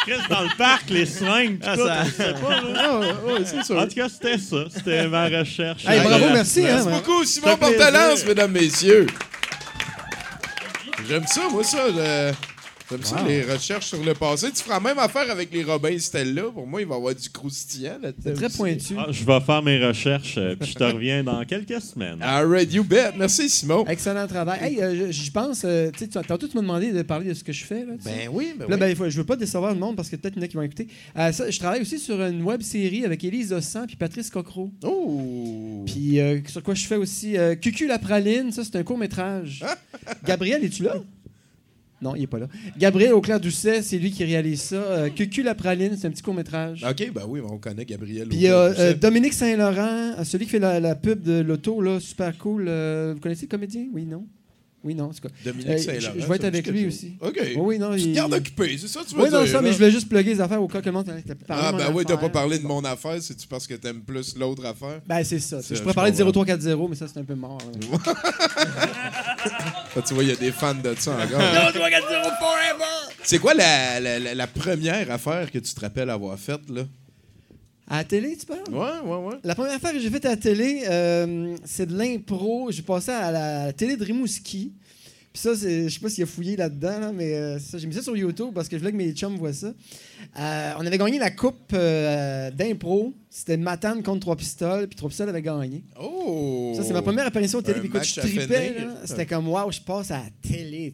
[0.04, 2.74] Chris, dans le parc, les seringues, pis Ah, tout, ça- on sait pas, là.
[2.78, 3.78] Ah, ouais, c'est sûr.
[3.80, 4.58] En tout cas, c'était ça.
[4.70, 5.86] C'était ma recherche.
[5.88, 6.62] Hey, bravo, Euh, merci.
[6.62, 9.08] Merci hein, beaucoup, Simon Portalance, mesdames, messieurs.
[11.08, 11.88] J'aime ça, moi, ça.
[11.88, 12.32] le-
[12.90, 14.52] J'aime ça, les recherches sur le passé.
[14.52, 16.44] Tu feras même affaire avec les Robin Stella.
[16.54, 18.22] Pour moi, il va y avoir du croustillant là-dedans.
[18.24, 18.58] C'est très aussi.
[18.58, 18.96] pointu.
[18.98, 22.18] Ah, je vais faire mes recherches, euh, puis je te reviens dans quelques semaines.
[22.22, 23.12] All right, you bet.
[23.18, 23.86] Merci, Simon.
[23.86, 24.60] Excellent travail.
[24.62, 27.44] Hey, euh, je- pense, euh, tu sais, tantôt tu m'as demandé de parler de ce
[27.44, 27.86] que je fais.
[27.86, 28.28] Là, sais.
[28.32, 30.42] oui, ben Là, ben, je veux pas décevoir le monde parce que peut-être il y
[30.42, 30.88] en a qui vont écouter.
[31.18, 34.72] Euh, ça, je travaille aussi sur une web série avec Élise Ossan puis Patrice Cocro.
[34.84, 35.84] Oh!
[35.86, 38.98] Puis euh, sur quoi je fais aussi euh, Cucu la praline, ça c'est un court
[38.98, 39.64] métrage.
[40.26, 40.96] Gabriel, es-tu là?
[42.02, 42.48] Non, il est pas là.
[42.78, 44.76] Gabriel Auclair Doucet, c'est lui qui réalise ça.
[44.76, 46.86] Euh, Cucu la praline, c'est un petit court métrage.
[46.90, 48.30] OK, ben oui, on connaît Gabriel.
[48.30, 51.82] Puis il y a Dominique Saint-Laurent, euh, celui qui fait la, la pub de l'auto,
[51.82, 52.66] là, super cool.
[52.70, 53.86] Euh, vous connaissez le comédien?
[53.94, 54.26] Oui, non?
[54.82, 55.30] Oui, non, c'est quoi?
[55.44, 56.14] Dominique euh, Saint-Laurent.
[56.16, 57.16] je- je vais être avec lui aussi.
[57.20, 57.38] OK.
[57.38, 59.46] Oui, oui, non, Tu te il- gardes occupé, c'est ça que tu veux Oui, non,
[59.46, 61.64] ça, mais je voulais juste plugger les affaires au cas que le monde t'as parlé
[61.68, 63.22] Ah, ben oui, t'as pas parlé de mon affaire.
[63.22, 65.02] C'est-tu parce que t'aimes plus l'autre affaire?
[65.06, 65.60] Ben, c'est ça.
[65.70, 66.44] Je pourrais parler de comprends.
[66.46, 67.58] 0340, mais ça, c'est un peu mort.
[70.08, 71.42] tu vois, il y a des fans de ça encore.
[73.24, 76.84] C'est quoi la, la- la- la première affaire que tu te rappelles avoir faite, là?
[77.92, 78.60] À la télé, tu parles?
[78.70, 79.36] Ouais, ouais, ouais.
[79.44, 82.70] La première affaire que j'ai faite à la télé, euh, c'est de l'impro.
[82.72, 84.74] J'ai passé à la, à la télé de Rimouski.
[85.32, 87.94] Puis ça, je sais pas s'il a fouillé là-dedans, là, mais euh, ça, j'ai mis
[87.94, 89.68] ça sur YouTube parce que je voulais que mes chums voient ça.
[90.40, 93.14] Euh, on avait gagné la coupe euh, d'impro.
[93.30, 95.84] C'était Matane contre Trois Pistoles, puis Trois Pistoles avait gagné.
[96.02, 96.74] Oh!
[96.76, 97.80] Ça, c'est ma première apparition au télé.
[97.80, 98.76] Puis écoute, je tripais.
[99.06, 100.92] C'était comme, waouh, je passe à la télé.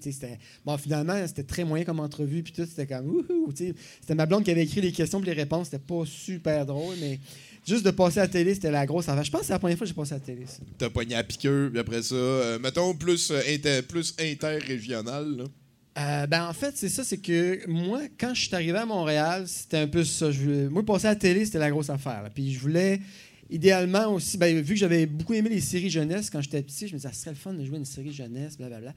[0.65, 2.43] Bon, finalement, c'était très moyen comme entrevue.
[2.43, 3.53] Puis tout, c'était comme, wouhou.
[3.55, 5.67] C'était ma blonde qui avait écrit les questions et les réponses.
[5.67, 7.19] C'était pas super drôle, mais
[7.65, 9.23] juste de passer à la télé, c'était la grosse affaire.
[9.23, 10.45] Je pense que c'est la première fois que j'ai passé à la télé.
[10.45, 10.59] ça.
[10.77, 15.37] T'as pogné à piqueur, puis après ça, euh, mettons plus, euh, inter, plus interrégional.
[15.37, 15.43] là.
[15.97, 19.45] Euh, ben en fait, c'est ça, c'est que moi, quand je suis arrivé à Montréal,
[19.47, 20.29] c'était un peu ça.
[20.29, 22.21] Je voulais- moi, passer à la télé, c'était la grosse affaire.
[22.23, 22.29] là.
[22.29, 22.99] Puis je voulais,
[23.49, 26.93] idéalement aussi, ben, vu que j'avais beaucoup aimé les séries jeunesse quand j'étais petit, je
[26.93, 28.93] me disais, ça serait le fun de jouer une série jeunesse, blablabla.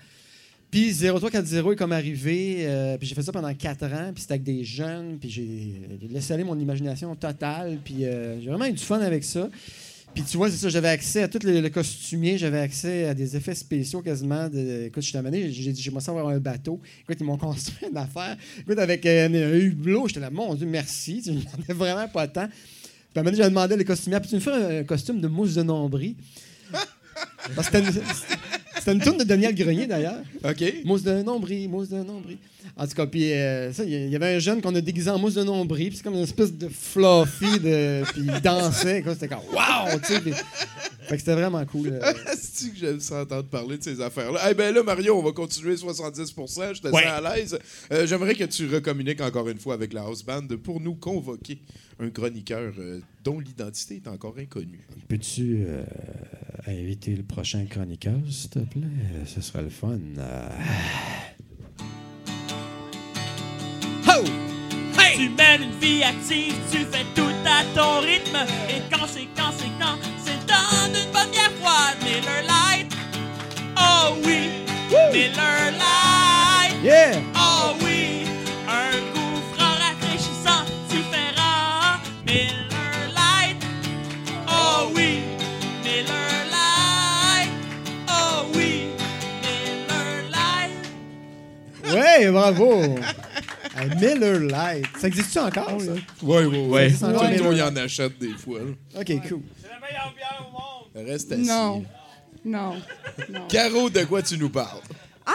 [0.70, 4.34] Puis 0340 est comme arrivé, euh, puis j'ai fait ça pendant quatre ans, puis c'était
[4.34, 8.72] avec des jeunes, puis j'ai laissé aller mon imagination totale, puis euh, j'ai vraiment eu
[8.72, 9.48] du fun avec ça.
[10.14, 13.14] Puis tu vois, c'est ça, j'avais accès à tout le, le costumier, j'avais accès à
[13.14, 14.48] des effets spéciaux quasiment.
[14.48, 16.80] De, écoute, je suis amené, j'ai dit, j'aimerais ça avoir un bateau.
[17.02, 18.36] Écoute, ils m'ont construit une affaire.
[18.58, 21.22] Écoute, avec euh, un, un hublot, j'étais là, mon Dieu, merci.
[21.22, 22.48] Tu n'en ai vraiment pas tant.
[23.14, 25.54] Puis à un j'ai demandé le costumier, puis tu me fais un costume de mousse
[25.54, 26.14] de nombril?
[27.56, 27.78] Parce que
[28.78, 30.20] c'était une, tourne de Daniel Grenier, d'ailleurs.
[30.44, 30.64] OK.
[30.84, 32.38] Mousse de nombril, mousse de nombril.
[32.76, 35.18] En tout cas, puis euh, ça, il y- avait un jeune qu'on a déguisé en
[35.18, 39.14] mousse de nombril, puis c'est comme une espèce de fluffy, de, puis il dansait, quoi.
[39.14, 40.20] C'était comme waouh, tu sais.
[41.08, 41.88] Fait que c'était vraiment cool.
[41.88, 42.12] euh.
[42.38, 44.40] C'est que j'aime ça entendre parler de ces affaires-là.
[44.50, 46.34] Eh ben là, Mario, on va continuer 70
[46.74, 47.02] Je te Ouais.
[47.02, 47.58] sens à l'aise.
[47.92, 51.60] Euh, J'aimerais que tu recommuniques encore une fois avec la house band pour nous convoquer
[51.98, 54.86] un chroniqueur euh, dont l'identité est encore inconnue.
[55.08, 55.82] Peux-tu euh,
[56.66, 58.82] inviter le prochain chroniqueur, s'il te plaît?
[59.26, 59.98] Ce serait le fun.
[60.18, 60.48] euh.
[65.18, 68.38] Tu mènes une vie active, tu fais tout à ton rythme.
[68.68, 71.96] Et quand c'est quand c'est quand, c'est dans une bonne bière froide.
[72.04, 72.92] Miller Light,
[73.76, 74.48] oh oui,
[75.12, 77.16] Miller Light, Yeah!
[77.34, 78.28] oh oui.
[78.68, 81.98] Un goût franc, rafraîchissant, différent.
[82.24, 83.56] Miller Light,
[84.48, 85.22] oh oui,
[85.82, 87.50] Miller Light,
[88.08, 88.86] oh oui,
[89.42, 91.92] Miller Light.
[91.92, 92.94] Ouais, bravo!
[93.86, 94.86] Miller Light.
[94.98, 95.92] Ça existe-tu encore, ça?
[96.22, 96.90] Oui, oui, oui.
[96.92, 98.60] Ça, le monde y en achète des fois.
[98.60, 99.00] là.
[99.00, 99.40] OK, cool.
[99.60, 101.06] C'est la meilleure bière au monde.
[101.08, 101.42] Reste assis.
[101.46, 101.84] Non.
[102.44, 102.74] Non.
[103.30, 103.46] non.
[103.48, 104.80] Caro, de quoi tu nous parles?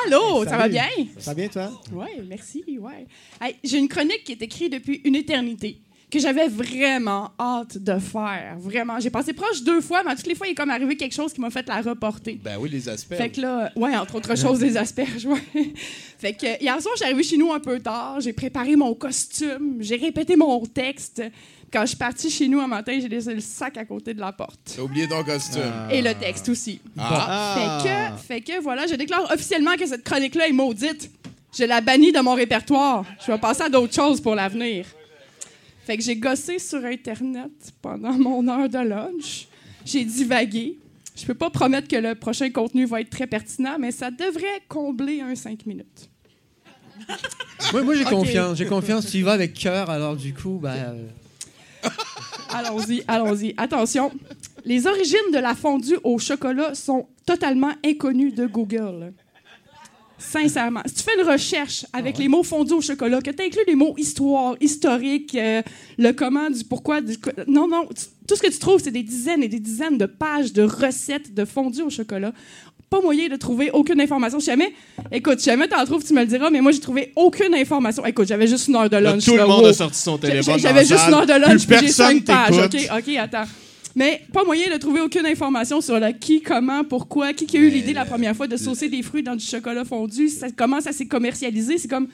[0.07, 0.87] Allô, ça va bien?
[1.19, 1.71] Ça va bien, toi?
[1.91, 3.05] Oui, merci, ouais.
[3.39, 5.77] Hey, J'ai une chronique qui est écrite depuis une éternité,
[6.13, 8.55] que j'avais vraiment hâte de faire.
[8.59, 8.99] Vraiment.
[8.99, 11.33] J'ai passé proche deux fois, mais toutes les fois, il est comme arrivé quelque chose
[11.33, 12.39] qui m'a fait la reporter.
[12.43, 13.15] Ben oui, les aspects.
[13.15, 15.41] Fait que là, ouais, entre autres choses, des asperges, ouais.
[16.19, 19.95] Fait que hier soir, j'arrive chez nous un peu tard, j'ai préparé mon costume, j'ai
[19.95, 21.23] répété mon texte.
[21.71, 24.19] Quand je suis partie chez nous un matin, j'ai laissé le sac à côté de
[24.19, 24.59] la porte.
[24.75, 25.63] T'as oublié ton costume.
[25.91, 26.79] Et le texte aussi.
[26.95, 27.55] Ah.
[27.57, 31.09] Fait que, fait que voilà, je déclare officiellement que cette chronique-là est maudite.
[31.57, 33.03] Je la bannis de mon répertoire.
[33.25, 34.85] Je vais passer à d'autres choses pour l'avenir.
[35.85, 39.47] Fait que j'ai gossé sur Internet pendant mon heure de lunch.
[39.85, 40.79] J'ai divagué.
[41.15, 44.61] Je peux pas promettre que le prochain contenu va être très pertinent, mais ça devrait
[44.67, 46.09] combler un 5 minutes.
[47.73, 48.57] Moi, moi j'ai confiance.
[48.57, 49.05] J'ai confiance.
[49.11, 50.73] Tu y vas avec cœur, alors du coup, ben.
[51.83, 51.89] euh,
[52.49, 53.53] Allons-y, allons-y.
[53.57, 54.11] Attention,
[54.63, 59.13] les origines de la fondue au chocolat sont totalement inconnues de Google.
[60.17, 60.81] Sincèrement.
[60.85, 63.75] Si tu fais une recherche avec les mots fondue au chocolat, que tu inclus les
[63.75, 65.61] mots histoire, historique, euh,
[65.97, 67.15] le comment, du pourquoi, du...
[67.47, 67.87] Non, non.
[67.87, 70.63] tu- tout ce que tu trouves, c'est des dizaines et des dizaines de pages de
[70.63, 72.31] recettes de fondue au chocolat.
[72.89, 74.39] Pas moyen de trouver aucune information.
[74.39, 74.71] Si jamais,
[75.11, 78.05] écoute, si jamais t'en trouves, tu me le diras, mais moi, j'ai trouvé aucune information.
[78.05, 79.25] Écoute, j'avais juste une heure de Là, lunch.
[79.25, 79.67] tout le là, monde wow.
[79.69, 80.59] a sorti son téléphone.
[80.59, 82.55] J'avais juste une heure de lunch, puis j'ai cinq pages.
[82.57, 82.77] OK.
[82.97, 83.45] OK, attends.
[83.95, 87.59] Mais pas moyen de trouver aucune information sur le qui, comment, pourquoi, qui, qui a
[87.61, 90.81] eu l'idée la première fois de saucer des fruits dans du chocolat fondu, ça- comment
[90.81, 91.77] ça s'est commercialisé?
[91.77, 92.07] C'est comme.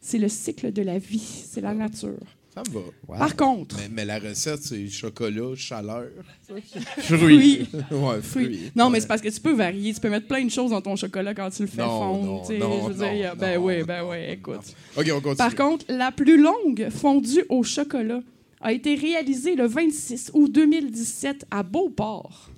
[0.00, 2.18] C'est le cycle de la vie, c'est la nature.
[2.54, 3.18] Ça me va.
[3.18, 6.06] Par contre, Mais, mais la recette, c'est chocolat, chaleur.
[6.98, 7.66] fruits.
[7.90, 8.70] ouais, Fruits.
[8.74, 9.92] Non, mais c'est parce que tu peux varier.
[9.92, 12.24] Tu peux mettre plein de choses dans ton chocolat quand tu le fais Non, fondre.
[12.52, 14.60] non, non, je veux dire, ben non, oui, non, ben oui, écoute.
[14.96, 15.36] OK, on continue.
[15.36, 18.20] Par contre, la plus longue fondue au chocolat
[18.60, 22.50] a été réalisée le 26 août 2017 à Beauport.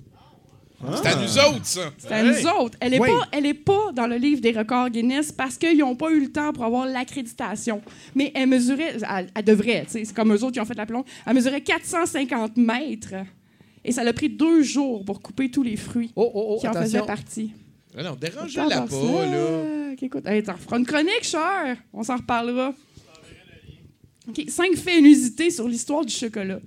[0.95, 1.91] c'est à nous autres, ça.
[1.97, 2.77] C'est à nous autres.
[2.79, 3.09] Elle n'est Oui.
[3.09, 6.21] pas, elle est pas dans le livre des records Guinness parce qu'ils n'ont pas eu
[6.21, 7.81] le temps pour avoir l'accréditation.
[8.15, 11.05] Mais elle mesurait, elle, elle devrait, c'est comme eux autres qui ont fait la longue,
[11.25, 13.15] elle mesurait 450 mètres.
[13.83, 16.67] Et ça l'a pris deux jours pour couper tous les fruits Oh, oh, oh, qui
[16.67, 17.51] en faisaient partie.
[17.97, 19.93] Ah non, dérangez-la pas, là.
[20.01, 21.75] Écoute, hey, t'en feras une chronique, cher.
[21.91, 22.73] On s'en reparlera.
[24.47, 26.59] Cinq faits inusités sur l'histoire du chocolat.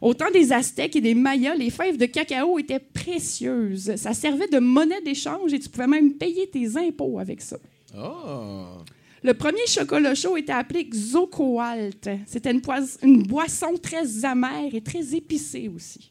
[0.00, 3.96] Au temps des Aztèques et des Mayas, les fèves de cacao étaient précieuses.
[3.96, 7.56] Ça servait de monnaie d'échange et tu pouvais même payer tes impôts avec ça.
[7.96, 8.84] Ah!
[9.22, 12.10] Le premier chocolat chaud était appelé Xocoalt.
[12.26, 12.60] C'était une,
[13.02, 16.10] une boisson très amère et très épicée aussi.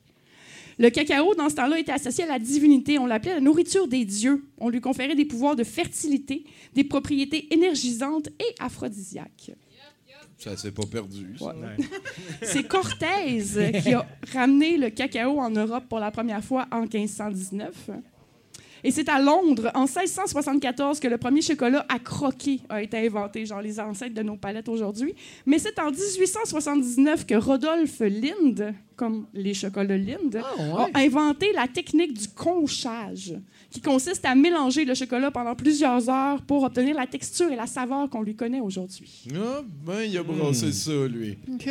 [0.80, 2.98] Le cacao, dans ce temps-là, était associé à la divinité.
[2.98, 4.44] On l'appelait la nourriture des dieux.
[4.58, 9.52] On lui conférait des pouvoirs de fertilité, des propriétés énergisantes et aphrodisiaques.
[10.44, 11.38] Ça s'est pas perdu.
[12.42, 13.42] C'est Cortés
[13.82, 17.90] qui a ramené le cacao en Europe pour la première fois en 1519.
[18.84, 23.46] Et c'est à Londres, en 1674, que le premier chocolat à croquer a été inventé,
[23.46, 25.14] genre les ancêtres de nos palettes aujourd'hui.
[25.46, 32.14] Mais c'est en 1879 que Rodolphe Lind, comme les chocolats Lind, a inventé la technique
[32.14, 33.36] du conchage,
[33.72, 37.68] qui consiste à mélanger le chocolat pendant plusieurs heures pour obtenir la texture et la
[37.68, 39.26] saveur qu'on lui connaît aujourd'hui.
[39.34, 41.38] Ah, ben, il a brassé ça, lui.
[41.54, 41.70] OK.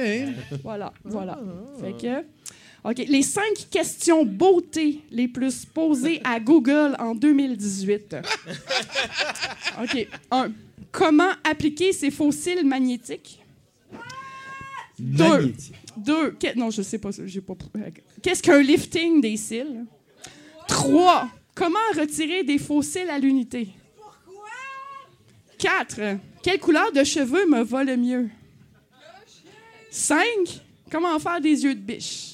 [0.63, 1.39] Voilà, voilà.
[1.81, 2.25] Fait que,
[2.85, 8.17] OK, les cinq questions beauté les plus posées à Google en 2018.
[9.83, 10.51] OK, un.
[10.91, 13.41] Comment appliquer ces fossiles magnétiques?
[14.99, 15.25] Deux.
[15.25, 15.75] Magnétique.
[15.97, 16.31] Deux.
[16.33, 17.11] que- non, je sais pas.
[17.25, 17.55] J'ai pas.
[18.21, 19.85] Qu'est-ce qu'un lifting des cils?
[20.67, 21.29] Trois.
[21.55, 23.69] Comment retirer des fossiles à l'unité?
[23.97, 24.51] Pourquoi?
[25.59, 26.01] Quatre.
[26.43, 28.29] Quelle couleur de cheveux me va le mieux?
[29.91, 30.61] Cinq.
[30.91, 32.32] Comment faire des yeux de biche?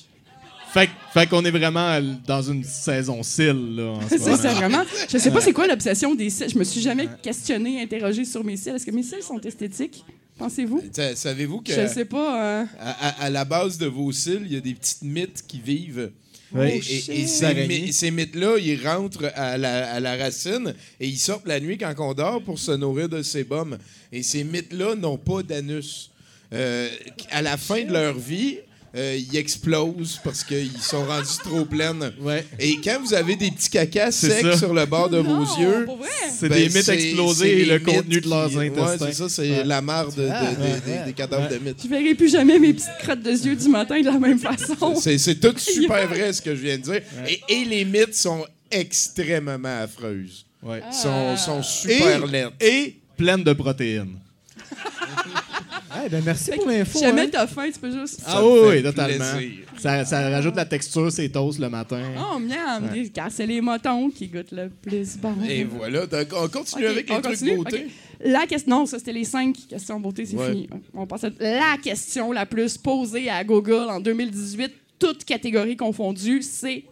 [0.73, 3.93] Fait, qu'on est vraiment dans une saison cils, là.
[3.93, 4.37] en ce C'est moment.
[4.37, 4.85] ça, vraiment.
[5.11, 6.49] Je sais pas c'est quoi l'obsession des cils.
[6.51, 8.75] Je me suis jamais questionné, interrogé sur mes cils.
[8.75, 10.05] Est-ce que mes cils sont esthétiques?
[10.39, 10.83] Pensez-vous?
[10.93, 12.61] Sa- Savez-vous que Je sais pas.
[12.61, 15.43] euh, à, à- à la base de vos cils, il y a des petites mythes
[15.49, 16.11] qui vivent.
[16.53, 16.77] Ouais.
[16.77, 17.09] Et, et- Oh, shit.
[17.11, 21.77] et ces, mythes-là, ils rentrent à la, à la racine et ils sortent la nuit
[21.77, 23.77] quand on dort pour se nourrir de sébum.
[24.13, 26.11] Et ces mythes-là n'ont pas d'anus.
[26.55, 26.89] Euh,
[27.31, 28.59] à la fin de leur vie,
[28.97, 32.13] euh, ils explosent parce qu'ils sont rendus trop pleines.
[32.21, 32.45] Ouais.
[32.59, 34.59] Et quand vous avez des petits cacas C'est secs ça.
[34.59, 35.87] sur le bord de non, vos yeux?
[36.39, 38.85] C'est ben, des mythes explosés et le contenu de leurs qui- intestins.
[38.87, 39.65] Ouais, c'est ça, c'est Ouais.
[39.65, 40.99] la marde de- de- Ah, des- ouais.
[41.01, 41.81] des, des cadavres de mythes.
[41.85, 44.95] Je verrai plus jamais mes petites crottes de yeux du matin de la même façon.
[45.01, 47.03] C'est, tout super vrai ce que je viens de dire.
[47.29, 50.45] Et, et les mythes sont extrêmement affreuses.
[50.63, 50.81] Ouais.
[50.85, 50.93] Ah.
[50.93, 52.49] Sont, sont super Et- laides.
[52.61, 54.17] Et pleines de protéines.
[56.11, 56.99] Ben, merci pour l'info.
[56.99, 57.29] Jamais hein.
[57.31, 58.23] t'as faim, tu peux juste.
[58.27, 59.25] Ah oui, totalement.
[59.79, 62.03] Ça, ça rajoute la texture, c'est toast le matin.
[62.19, 62.91] Oh, miam!
[63.13, 65.35] Car c'est les motons qui goûtent le plus bon.
[65.49, 66.07] Et voilà.
[66.07, 67.57] Donc, on continue avec les trucs continue?
[67.57, 67.87] beauté.
[68.21, 70.51] La question, non, ça c'était les cinq questions beauté, c'est Ouais.
[70.51, 70.69] fini.
[70.95, 76.43] On passe à la question la plus posée à Google en 2018, toutes catégories confondues,
[76.43, 76.83] c'est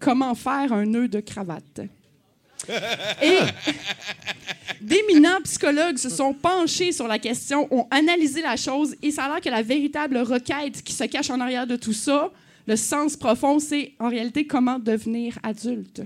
[0.00, 1.80] comment faire un nœud de cravate?
[3.22, 3.38] Et
[4.80, 9.28] d'éminents psychologues se sont penchés sur la question, ont analysé la chose, et ça a
[9.28, 12.30] l'air que la véritable requête qui se cache en arrière de tout ça,
[12.66, 16.02] le sens profond, c'est en réalité comment devenir adulte.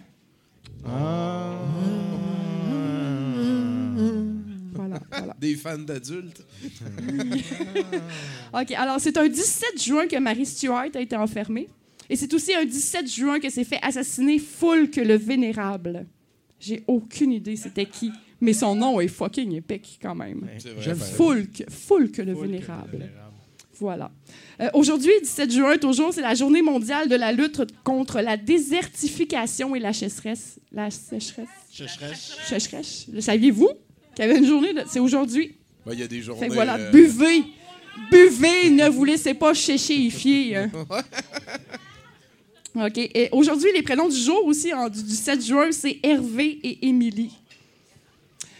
[4.72, 5.36] Voilà, voilà.
[5.40, 6.44] Des fans d'adultes.
[8.52, 11.68] OK, alors c'est un 17 juin que Marie Stuart a été enfermée.
[12.08, 16.06] Et c'est aussi un 17 juin que s'est fait assassiner Foulque le Vénérable.
[16.60, 18.10] J'ai aucune idée c'était qui,
[18.40, 20.48] mais son nom est fucking épique quand même.
[20.58, 20.86] C'est vrai.
[20.88, 23.10] Ben, Foulque, Foulque le Vénérable.
[23.80, 24.10] Voilà.
[24.60, 29.74] Euh, Aujourd'hui, 17 juin, toujours, c'est la journée mondiale de la lutte contre la désertification
[29.74, 30.60] et la sécheresse.
[30.70, 31.48] La sécheresse?
[32.46, 33.06] Sécheresse.
[33.12, 33.70] Le saviez-vous
[34.14, 34.82] qu'il y avait une journée de...
[34.86, 35.56] C'est aujourd'hui.
[35.84, 36.42] ben, Il y a des journées.
[36.42, 37.42] Fait que voilà, euh, buvez.
[38.12, 40.56] Buvez, ne vous laissez pas chéchéifier.
[40.56, 40.70] hein.
[42.76, 42.98] OK.
[42.98, 47.32] Et aujourd'hui, les prénoms du jour aussi, du 7 juin, c'est Hervé et Émilie.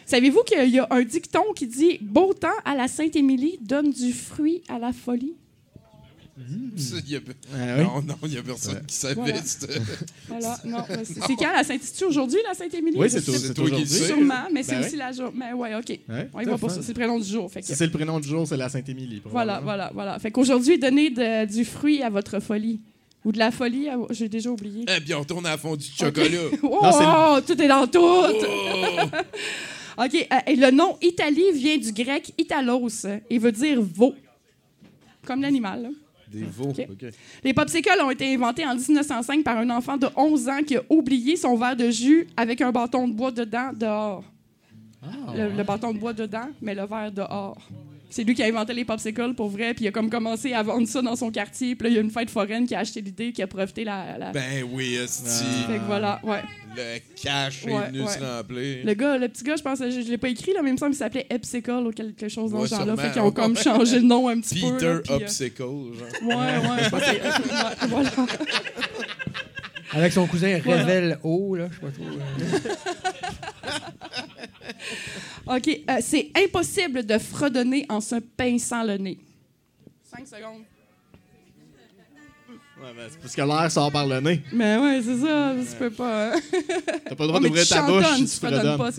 [0.07, 4.12] Savez-vous qu'il y a un dicton qui dit Beau temps à la Sainte-Émilie donne du
[4.12, 5.34] fruit à la folie?
[6.76, 7.20] ça, il y a-
[7.55, 7.84] Ah oui?
[7.84, 9.14] Non, non, il n'y a personne qui savait.
[9.14, 9.40] Voilà.
[9.44, 9.80] c'était-
[10.26, 10.59] Voilà.
[10.64, 11.80] Non, c'est quand la Sainte?
[11.84, 12.96] C'est aujourd'hui, la Sainte-Émilie?
[12.98, 13.22] Oui, c'est
[13.55, 14.07] toi qui le sais.
[14.07, 15.32] Sûrement, mais c'est Ben aussi la journée.
[15.38, 15.90] Mais ouais, OK.
[16.09, 16.74] Ouais, On y va pour fun.
[16.76, 16.82] ça.
[16.82, 17.48] C'est le prénom du jour.
[17.52, 19.22] Fait que- Si c'est le prénom du jour, c'est la Sainte-Émilie.
[19.24, 20.18] Voilà, voilà, voilà.
[20.18, 22.80] Fait qu'aujourd'hui, donnez de- du fruit à votre folie.
[23.24, 24.84] Ou de la folie, à- j'ai déjà oublié.
[24.94, 26.28] Eh bien, on retourne à la fondue de chocolat.
[26.64, 28.00] Oh, Non, tout est dans tout!
[28.02, 29.07] Oh!
[29.97, 34.14] OK, euh, et le nom Italie vient du grec italos et veut dire veau.
[35.24, 35.90] Comme l'animal.
[36.28, 36.70] Des veaux.
[36.70, 36.86] Ok.
[36.90, 37.11] OK.
[37.45, 40.82] Les popsicles ont été inventés en 1905 par un enfant de 11 ans qui a
[40.90, 44.24] oublié son verre de jus avec un bâton de bois dedans dehors.
[45.34, 47.59] Le, le bâton de bois dedans, mais le verre dehors.
[48.11, 50.62] C'est lui qui a inventé les popsicles pour vrai, puis il a comme commencé à
[50.62, 51.74] vendre ça dans son quartier.
[51.74, 53.82] Puis là, il y a une fête foraine qui a acheté l'idée, qui a profité
[53.82, 54.16] la.
[54.18, 54.30] la...
[54.30, 55.44] Ben oui, esti.
[55.66, 56.42] Fait que voilà, ouais.
[56.76, 58.09] Le cash est Ouais, venu ouais.
[58.09, 58.84] se remplir.
[58.84, 60.74] Le gars, le petit gars, je pense, je, je l'ai pas écrit, là, mais il
[60.74, 62.96] me semble qu'il s'appelait Epsicle ou quelque chose dans Ouais, ce genre-là.
[62.96, 64.72] Fait qu'ils ont comme changé le nom un petit peu.
[64.74, 65.82] Peter euh, Obstacle, genre.
[66.22, 68.11] Ouais, ouais, je pense que voilà.
[69.92, 72.05] Avec son cousin Revel O, là, je sais pas trop.
[75.47, 79.18] OK, euh, c'est impossible de fredonner en se pinçant le nez.
[80.05, 80.62] 5 secondes.
[82.80, 84.42] Ouais, ben, c'est parce que l'air sort par le nez.
[84.53, 86.34] Mais ouais, c'est ça, tu peux pas.
[86.34, 86.40] hein.
[87.07, 88.78] T'as pas le droit Oh, mais d'ouvrir tu ta bouche si tu fredonnes fredonnes.
[88.78, 88.90] pas.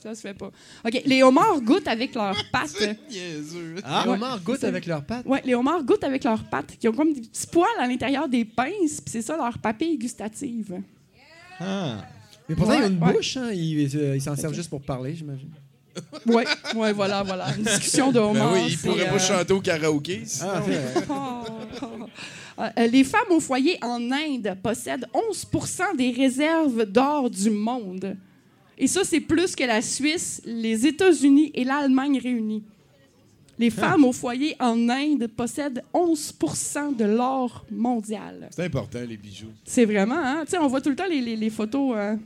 [0.00, 0.50] Ça se fait pas.
[0.84, 2.76] OK, les homards goûtent avec leurs pattes.
[3.84, 4.06] Ah, Ouais.
[4.06, 5.26] les homards goûtent avec leurs pattes?
[5.26, 8.28] Ouais, les homards goûtent avec leurs pattes, qui ont comme des petits poils à l'intérieur
[8.28, 10.80] des pinces, puis c'est ça leur papille gustative.
[11.58, 11.96] Ah.
[12.48, 13.12] Mais pourtant, il y a une Ouais, ouais.
[13.14, 13.50] bouche, hein.
[13.52, 15.50] Ils euh, ils s'en servent juste pour parler, j'imagine.
[16.26, 16.44] Ouais,
[16.76, 17.46] ouais, voilà, voilà.
[17.56, 18.52] Une discussion de Ben homards.
[18.52, 20.22] oui, il c'est, pourrait pas euh, chanter au karaoké.
[20.42, 20.62] Ah,
[21.10, 21.44] oh.
[22.60, 28.16] Euh, les femmes au foyer en Inde possèdent 11% des réserves d'or du monde.
[28.76, 32.64] Et ça, c'est plus que la Suisse, les États-Unis et l'Allemagne réunis.
[33.60, 38.48] Les femmes au foyer en Inde possèdent 11% de l'or mondial.
[38.50, 39.52] C'est important, les bijoux.
[39.64, 40.42] C'est vraiment, hein?
[40.44, 41.92] Tu sais, on voit tout le temps les, les- les photos.
[41.96, 42.16] euh,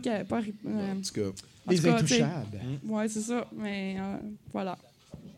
[0.00, 1.20] que- pas euh, En tout cas,
[1.66, 2.60] en Les tout cas, tu sais, intouchables.
[2.86, 3.46] Ouais, c'est ça.
[3.56, 4.16] Mais euh,
[4.52, 4.76] voilà.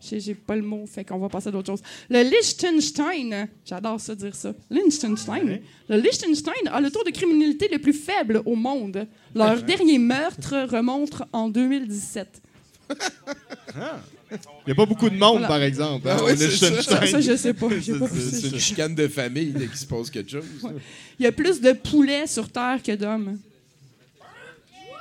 [0.01, 1.83] J'ai j'ai pas le mot, fait qu'on va passer à d'autres choses.
[2.11, 4.53] Le Liechtenstein, j'adore ça dire ça.
[4.71, 5.61] Liechtenstein.
[5.89, 9.07] Le Liechtenstein a le taux de criminalité le plus faible au monde.
[9.35, 12.43] Leur dernier meurtre remonte en 2017.
[14.31, 15.49] Il n'y a pas beaucoup de monde, Voilà.
[15.49, 16.09] par exemple.
[16.09, 16.37] hein, Ah ouais.
[16.37, 16.51] Ça,
[16.83, 17.69] ça, je sais pas.
[17.69, 20.45] Pas c'est une chicane de famille dès qu'il se passe quelque chose.
[21.19, 23.39] Il y a plus de poulets sur Terre que d'hommes.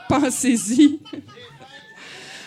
[0.10, 1.00] Pensez-y.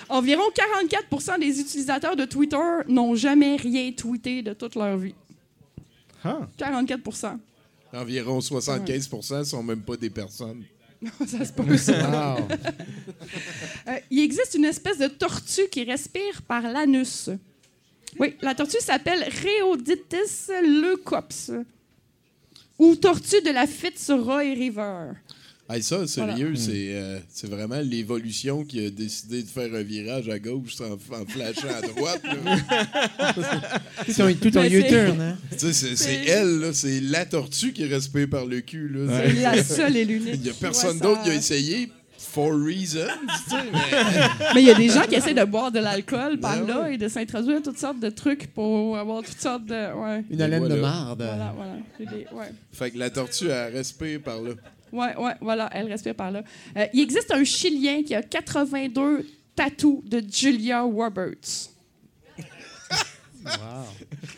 [0.09, 5.15] Environ 44% des utilisateurs de Twitter n'ont jamais rien tweeté de toute leur vie.
[6.25, 6.49] Ah.
[6.59, 7.39] 44%
[7.93, 10.65] Environ 75% sont même pas des personnes.
[11.27, 11.93] Ça se peut, ça.
[12.39, 12.49] Wow.
[13.89, 17.31] Euh, il existe une espèce de tortue qui respire par l'anus.
[18.19, 21.53] Oui, la tortue s'appelle Rheoditis leucops
[22.79, 25.13] ou tortue de la Fitzroy River.
[25.69, 26.61] Hey, ça, sérieux, Voilà.
[26.61, 30.93] c'est euh, c'est vraiment l'évolution qui a décidé de faire un virage à gauche en,
[30.93, 32.23] en flashant à droite.
[32.23, 33.75] là.
[34.05, 34.13] Tout
[34.53, 35.37] c'est- U-turn, hein.
[35.57, 38.89] C'est elle, là, c'est la tortue qui respire par le cul.
[38.89, 39.23] là.
[39.27, 40.35] C'est la seule et l'unique.
[40.35, 41.25] Il n'y a personne d'autre ça.
[41.25, 41.91] qui a essayé.
[42.19, 42.99] For reasons,
[43.47, 43.79] tu sais, mais
[44.55, 46.83] Mais il y a des gens qui essaient de boire de l'alcool par Ben là
[46.83, 46.95] ouais.
[46.95, 49.95] et de s'introduire toutes sortes de trucs pour avoir toutes sortes de.
[49.95, 50.23] Ouais.
[50.31, 51.23] Une haleine de marde.
[51.23, 51.77] Voilà, voilà.
[51.99, 52.51] J'ai des- ouais.
[52.73, 54.51] Fait que la tortue, elle respire par là.
[54.97, 56.43] Ouais, ouais, voilà, elle respire par là.
[56.77, 61.71] Euh, il existe un Chilien qui a 82 tatous de Julia Roberts.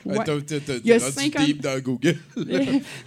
[0.04, 0.16] Ouais.
[0.24, 2.16] T'as- t'as- Il y a t'es rendu 50 deep dans Google.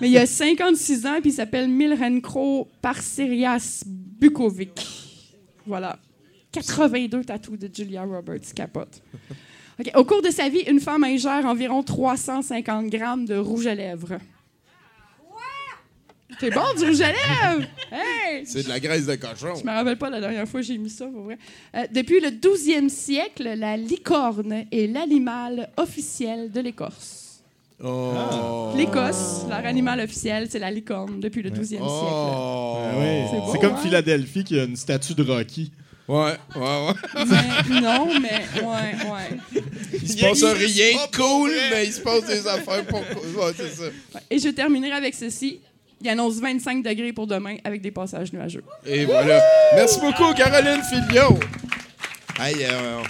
[0.01, 4.87] Mais il a 56 ans puis il s'appelle Milrenko Parserias Bukovic.
[5.65, 5.99] Voilà.
[6.51, 9.01] 82 tatous de Julia Roberts, capote.
[9.95, 14.17] Au cours de sa vie, une femme ingère environ 350 grammes de rouge à lèvres.
[16.41, 17.67] C'est bon, du rouge à lèvres!
[17.91, 18.47] Hey!
[18.47, 19.53] C'est de la graisse de cochon.
[19.59, 21.37] Je me rappelle pas la dernière fois que j'ai mis ça, pour vrai.
[21.75, 27.43] Euh, depuis le 12e siècle, la licorne est l'animal officiel de l'Écosse.
[27.83, 28.71] Oh.
[28.75, 31.83] L'Écosse, leur animal officiel, c'est la licorne depuis le 12e siècle.
[31.85, 32.77] Oh.
[32.97, 33.27] Ouais.
[33.29, 33.83] C'est beau, C'est comme hein?
[33.83, 35.71] Philadelphie qui a une statue de Rocky.
[36.07, 37.23] Ouais, ouais, ouais.
[37.69, 39.61] Mais non, mais ouais, ouais.
[39.93, 42.99] Il se passe rien de cool, mais il se passe des affaires pour.
[42.99, 43.83] Ouais, c'est ça.
[43.83, 44.21] Ouais.
[44.31, 45.59] Et je terminerai avec ceci.
[46.03, 48.63] Il annonce 25 degrés pour demain avec des passages nuageux.
[48.85, 49.41] Et voilà.
[49.75, 51.37] Merci beaucoup, Caroline Filion.
[52.39, 53.01] Hey, euh,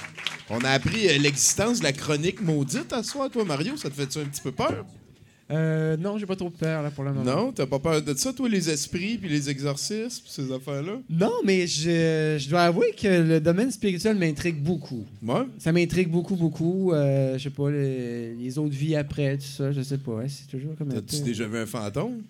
[0.49, 3.77] on a appris euh, l'existence de la chronique maudite à soi, toi, Mario.
[3.77, 4.85] Ça te fait-tu un petit peu peur?
[5.51, 7.29] Euh, non, j'ai pas trop peur, là, pour le moment.
[7.29, 7.51] Non?
[7.51, 10.93] T'as pas peur de ça, toi, les esprits, puis les exorcismes, puis ces affaires-là?
[11.09, 15.05] Non, mais je, je dois avouer que le domaine spirituel m'intrigue beaucoup.
[15.21, 15.41] Ouais?
[15.59, 16.93] Ça m'intrigue beaucoup, beaucoup.
[16.93, 20.21] Euh, je sais pas, les, les autres vies après, tout ça, je sais pas.
[20.21, 22.21] hein, c'est toujours comme un T'as-tu déjà vu un fantôme?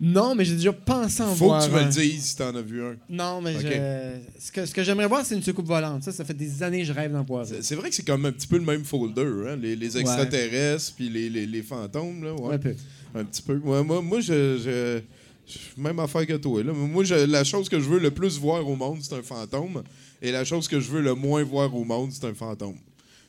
[0.00, 2.54] Non, mais j'ai déjà pensé en Faut voir que tu me le dises si t'en
[2.54, 2.96] as vu un.
[3.10, 6.02] Non, mais je- ce que, ce que j'aimerais voir, c'est une soucoupe volante.
[6.02, 7.44] Ça, ça fait des années que je rêve d'en voir.
[7.60, 9.56] C'est vrai que c'est comme un petit peu le même folder, hein?
[9.60, 12.32] Les, les extraterrestres, puis les, les, les fantômes, là.
[12.34, 12.54] Ouais.
[12.54, 12.74] Un peu.
[13.14, 13.58] Un petit peu.
[13.58, 15.00] Ouais, moi, moi je, je,
[15.46, 16.62] je- Même affaire que toi.
[16.62, 16.72] Là.
[16.72, 19.82] Moi, je- la chose que je veux le plus voir au monde, c'est un fantôme.
[20.22, 22.76] Et la chose que je veux le moins voir au monde, c'est un fantôme.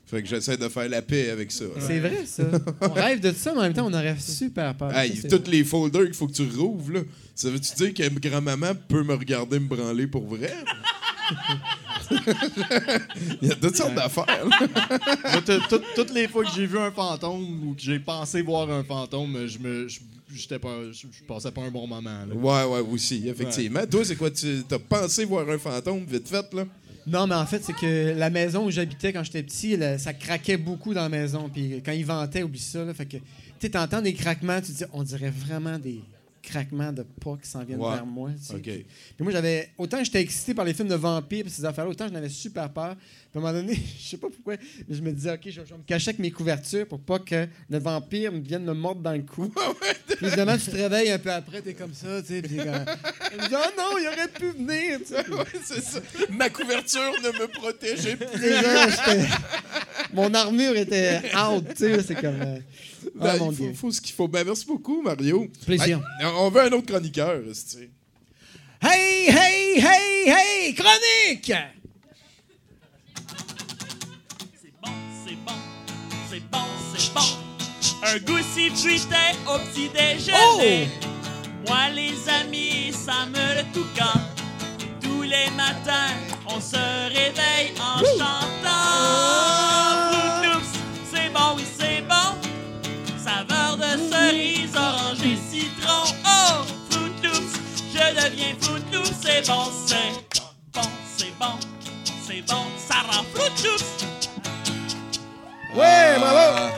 [0.06, 1.64] Fait que j'essaie de faire la paix avec ça.
[1.80, 2.44] C'est vrai, ça.
[2.82, 4.94] on rêve de ça, mais en même temps, on aurait super peur.
[4.94, 7.00] Hey, Ça, tous les folders qu'il faut que tu rouvres, là.
[7.34, 10.54] Ça veut-tu dire que grand-maman peut me regarder me branler pour vrai?
[13.42, 14.46] Il y a toutes sortes d'affaires.
[15.46, 18.70] tout- tout- toutes les fois que j'ai vu un fantôme ou que j'ai pensé voir
[18.70, 20.00] un fantôme, je me, je,
[20.34, 22.26] j'étais pas, je, je passais pas un bon moment.
[22.28, 22.36] là.
[22.36, 23.86] Ouais, ouais, aussi, effectivement.
[23.90, 24.30] Toi, c'est quoi?
[24.30, 26.66] Tu as pensé voir un fantôme vite fait, là?
[27.08, 30.58] Non, mais en fait, c'est que la maison où j'habitais quand j'étais petit, ça craquait
[30.58, 31.50] beaucoup dans la maison.
[31.50, 32.86] Puis quand il ventait, oublie ça.
[32.86, 33.18] Là, fait que,
[33.60, 36.02] tu t'entends des craquements, tu te dis, on dirait vraiment des
[36.42, 37.94] craquements de pas qui s'en viennent Ouais.
[37.96, 38.30] vers moi.
[38.38, 38.54] tu sais.
[38.56, 38.62] OK.
[38.64, 38.86] Puis
[39.20, 39.70] moi, j'avais.
[39.78, 42.70] Autant j'étais excité par les films de vampires et ces affaires-là, autant j'en avais super
[42.72, 42.96] peur.
[42.96, 44.56] Puis à un moment donné, je sais pas pourquoi,
[44.88, 47.20] mais je me disais, OK, je, je vais me cacher avec mes couvertures pour pas
[47.20, 49.54] que le vampire me vienne me mordre dans le cou.
[50.08, 52.42] puis évidemment, tu te réveilles un peu après, t'es comme ça, tu sais.
[52.42, 52.58] Puis.
[52.58, 55.22] Je me dis, oh non, il aurait pu venir, tu sais.
[55.32, 56.00] Ouais, c'est ça.
[56.30, 58.40] Ma couverture ne me protégeait plus.
[58.40, 58.88] Déjà,
[60.14, 62.42] Mon armure était out, tu sais, c'est comme.
[62.42, 62.60] euh,
[63.20, 63.74] Ah, mon il faut, Dieu.
[63.74, 64.28] faut ce qu'il faut.
[64.28, 65.48] Ben, merci beaucoup, Mario.
[65.66, 66.02] Plaisir.
[66.20, 67.90] Hey, on veut un autre chroniqueur, c'est
[68.84, 71.54] Hey, hey, hey, hey, chronique!
[74.60, 74.92] C'est bon,
[75.24, 75.54] c'est bon,
[76.30, 77.22] c'est bon, c'est bon.
[78.04, 80.88] Un goût si fruité au petit déjeuner.
[81.68, 83.86] Moi, les amis, ça me le tout.
[85.00, 86.16] Tous les matins,
[86.48, 86.76] on se
[87.10, 89.61] réveille en chantant.
[98.14, 98.54] Deviens
[98.92, 99.96] Loops, c'est bon, c'est
[100.74, 100.88] bon,
[101.18, 101.60] c'est bon,
[102.28, 102.64] c'est bon.
[102.78, 103.24] Ça rend
[103.64, 104.06] Loops.
[105.76, 106.74] Ouais, bravo!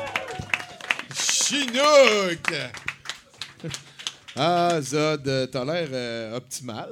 [1.16, 2.54] Chinook!
[4.36, 6.90] Ah, Zod, t'as l'air euh, optimal.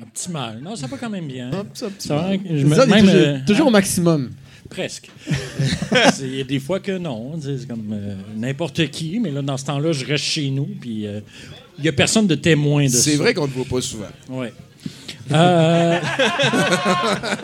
[0.00, 0.60] Optimal.
[0.62, 1.50] Non, ça va quand même bien.
[1.52, 2.40] Hop, ça, va, optimal.
[2.44, 4.30] je me- Ça, il est même, toujours, euh, toujours au maximum.
[4.68, 5.10] Presque.
[6.20, 7.38] Il y a des fois que non.
[7.38, 10.50] tu sais, C'est comme euh, n'importe qui, mais là, dans ce temps-là, je reste chez
[10.50, 11.20] nous, puis euh,
[11.78, 12.98] il n'y a personne de témoin de ça.
[12.98, 14.06] C'est vrai qu'on ne te voit pas souvent.
[14.30, 14.46] Oui.
[15.32, 15.98] Euh...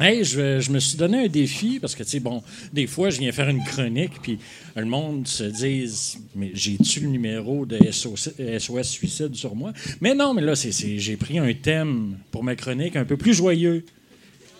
[0.00, 3.10] hey, je, je me suis donné un défi parce que, tu sais, bon, des fois,
[3.10, 4.38] je viens faire une chronique, puis
[4.74, 9.72] le monde se dise Mais j'ai-tu le numéro de SOS, SOS Suicide sur moi?
[10.00, 13.16] Mais non, mais là, c'est, c'est- j'ai pris un thème pour ma chronique un peu
[13.16, 13.84] plus joyeux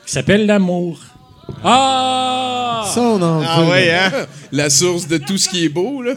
[0.07, 1.01] qui s'appelle l'amour.
[1.63, 4.27] Ah Ça, on en Ah ouais, hein?
[4.53, 6.15] La source de tout ce qui est beau, là.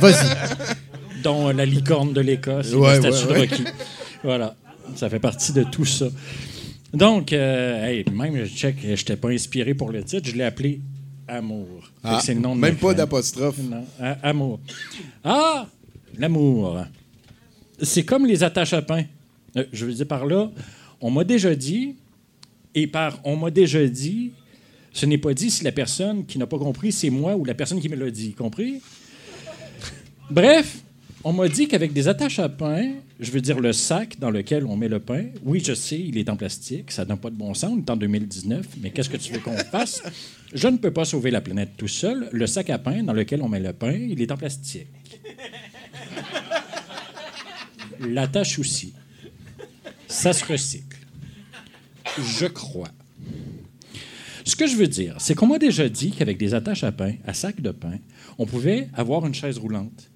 [0.00, 0.36] Vas-y.
[1.22, 3.10] Dont la licorne de l'Écosse, Ouais, ouais, ouais.
[3.10, 3.64] de Rocky.
[4.22, 4.56] Voilà,
[4.96, 6.06] ça fait partie de tout ça.
[6.92, 10.44] Donc, euh, hey, même, je check, je n'étais pas inspiré pour le titre, je l'ai
[10.44, 10.80] appelé
[11.28, 11.90] Amour.
[12.02, 13.58] Ah, c'est le nom de même pas d'apostrophe.
[13.58, 14.58] Non, a- Amour.
[15.22, 15.66] Ah,
[16.18, 16.84] l'amour.
[17.80, 19.04] C'est comme les attaches à pain.
[19.56, 20.50] Euh, je veux dire par là,
[21.00, 21.94] on m'a déjà dit,
[22.74, 24.32] et par on m'a déjà dit,
[24.92, 27.54] ce n'est pas dit si la personne qui n'a pas compris, c'est moi ou la
[27.54, 28.32] personne qui me l'a dit.
[28.32, 28.80] Compris?
[30.30, 30.78] Bref,
[31.22, 34.64] on m'a dit qu'avec des attaches à pain, je veux dire le sac dans lequel
[34.64, 37.36] on met le pain, oui, je sais, il est en plastique, ça n'a pas de
[37.36, 40.02] bon sens, on est en 2019, mais qu'est-ce que tu veux qu'on fasse?
[40.54, 42.28] Je ne peux pas sauver la planète tout seul.
[42.32, 44.86] Le sac à pain dans lequel on met le pain, il est en plastique.
[48.00, 48.94] L'attache aussi.
[50.08, 50.96] Ça se recycle.
[52.18, 52.90] Je crois.
[54.44, 57.14] Ce que je veux dire, c'est qu'on m'a déjà dit qu'avec des attaches à pain,
[57.26, 57.98] à sac de pain,
[58.38, 60.09] on pouvait avoir une chaise roulante.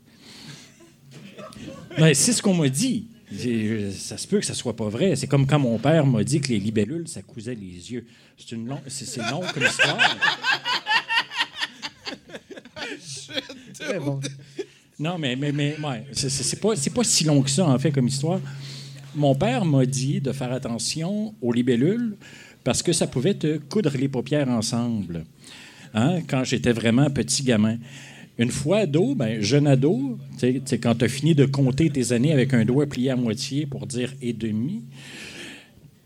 [1.99, 3.07] Ben, c'est ce qu'on m'a dit.
[3.97, 5.17] Ça se peut que ça soit pas vrai.
[5.17, 8.07] C'est comme quand mon père m'a dit que les libellules, ça cousait les yeux.
[8.37, 8.81] C'est une long...
[8.89, 10.17] c'est long comme histoire.
[13.79, 14.21] Très bon.
[14.99, 17.91] Non, mais, mais, mais ouais, c'est- pas, c'est pas si long que ça, en fait,
[17.91, 18.41] comme histoire.
[19.17, 22.17] Mon père m'a dit de faire attention aux libellules
[22.63, 25.25] parce que ça pouvait te coudre les paupières ensemble.
[25.95, 27.79] Hein, Quand j'étais vraiment petit gamin.
[28.37, 32.33] Une fois ado, ben, jeune ado, sais, quand tu as fini de compter tes années
[32.33, 34.83] avec un doigt plié à moitié pour dire et demi,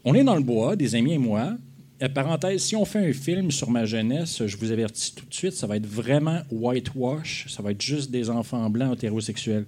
[0.05, 1.57] on est dans le bois, des amis et moi.
[2.03, 5.35] Euh, parenthèse, si on fait un film sur ma jeunesse, je vous avertis tout de
[5.35, 7.47] suite, ça va être vraiment whitewash.
[7.49, 9.65] Ça va être juste des enfants blancs hétérosexuels.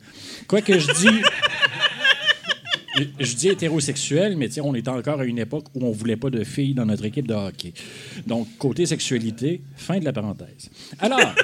[0.47, 1.23] Quoi que je dis.
[3.19, 6.45] Je dis hétérosexuel, mais on était encore à une époque où on voulait pas de
[6.45, 7.73] filles dans notre équipe de hockey.
[8.27, 10.69] Donc, côté sexualité, fin de la parenthèse.
[10.99, 11.35] Alors,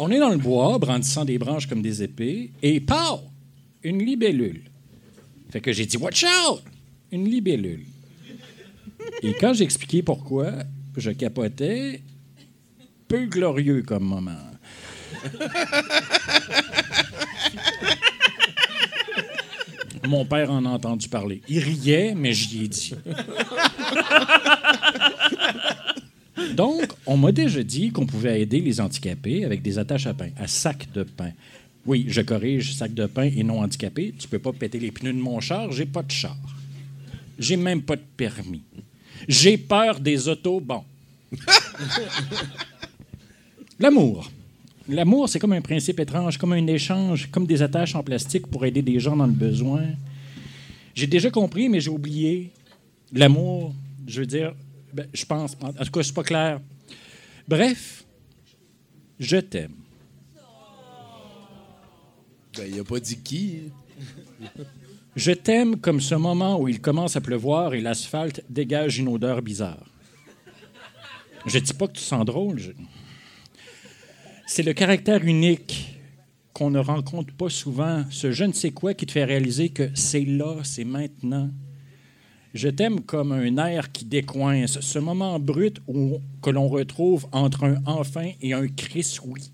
[0.00, 3.20] on est dans le bois, brandissant des branches comme des épées, et pow!
[3.82, 4.64] Une libellule.
[5.50, 6.62] Fait que j'ai dit, watch out!
[7.12, 7.84] Une libellule.
[9.22, 10.52] Et quand j'ai expliqué pourquoi,
[10.96, 12.02] je capotais,
[13.08, 14.32] peu glorieux comme moment.
[20.08, 21.42] Mon père en a entendu parler.
[21.48, 22.94] Il riait, mais j'y ai dit.
[26.54, 30.30] Donc, on m'a déjà dit qu'on pouvait aider les handicapés avec des attaches à pain,
[30.36, 31.30] à sac de pain.
[31.86, 34.14] Oui, je corrige, sac de pain et non handicapé.
[34.18, 36.36] Tu peux pas péter les pneus de mon char, j'ai pas de char.
[37.38, 38.62] J'ai même pas de permis.
[39.28, 40.60] J'ai peur des autos.
[40.60, 40.84] Bon.
[43.78, 44.30] L'amour.
[44.88, 48.64] L'amour, c'est comme un principe étrange, comme un échange, comme des attaches en plastique pour
[48.66, 49.82] aider des gens dans le besoin.
[50.94, 52.50] J'ai déjà compris, mais j'ai oublié.
[53.12, 53.72] L'amour,
[54.06, 54.52] je veux dire,
[54.92, 56.60] ben, je pense, en tout cas, c'est pas clair.
[57.48, 58.04] Bref,
[59.18, 59.74] je t'aime.
[62.56, 63.62] Ben, il a pas dit qui.
[65.16, 69.42] Je t'aime comme ce moment où il commence à pleuvoir et l'asphalte dégage une odeur
[69.42, 69.84] bizarre.
[71.46, 72.58] Je dis pas que tu sens drôle.
[72.58, 72.72] je-
[74.46, 75.96] C'est le caractère unique
[76.52, 79.90] qu'on ne rencontre pas souvent, ce je ne sais quoi qui te fait réaliser que
[79.94, 81.50] c'est là, c'est maintenant.
[82.52, 87.64] Je t'aime comme un air qui décoince, ce moment brut où, que l'on retrouve entre
[87.64, 89.50] un enfin et un Chris oui.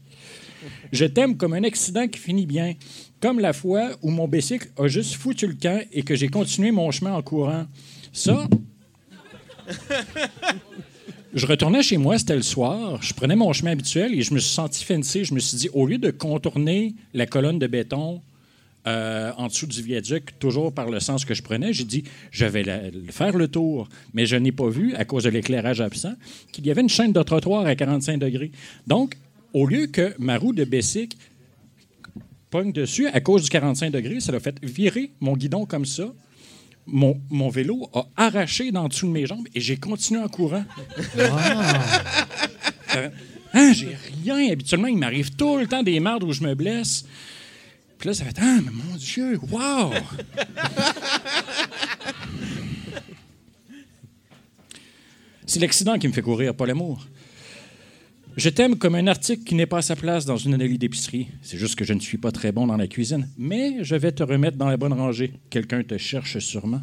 [0.93, 2.75] Je t'aime comme un accident qui finit bien,
[3.21, 6.71] comme la fois où mon bicycle a juste foutu le camp et que j'ai continué
[6.71, 7.67] mon chemin en courant.
[8.13, 8.49] Ça,
[11.35, 14.39] je retournais chez moi, c'était le soir, je prenais mon chemin habituel et je me
[14.39, 15.25] suis senti fancy.
[15.25, 18.23] Je me suis dit, au lieu de contourner la colonne de béton
[18.87, 22.47] euh, en dessous du viaduc, toujours par le sens que je prenais, j'ai dit, je
[22.47, 22.81] vais la-
[23.11, 23.89] faire le tour.
[24.15, 26.15] Mais je n'ai pas vu, à cause de l'éclairage absent,
[26.53, 28.53] qu'il y avait une chaîne de trottoir à 45 degrés.
[28.87, 29.17] Donc,
[29.53, 31.17] au lieu que ma roue de bicycle
[32.51, 36.13] pogne dessus, à cause du 45 degrés, ça l'a fait virer mon guidon comme ça.
[36.89, 40.65] Mon, mon vélo a arraché dans dessous de mes jambes et j'ai continué en courant.
[42.97, 43.09] Euh,
[43.53, 44.53] hein, j'ai rien.
[44.53, 47.05] Habituellement, il m'arrive tout le temps des merdes où je me blesse.
[47.99, 49.93] Puis là, ça fait Ah, mon Dieu, wow!
[55.47, 57.07] C'est l'accident qui me fait courir, pas l'amour.
[58.37, 61.29] Je t'aime comme un article qui n'est pas à sa place dans une analyse d'épicerie.
[61.41, 63.29] C'est juste que je ne suis pas très bon dans la cuisine.
[63.39, 65.33] Mais je vais te remettre dans la bonne rangée.
[65.49, 66.83] Quelqu'un te cherche sûrement.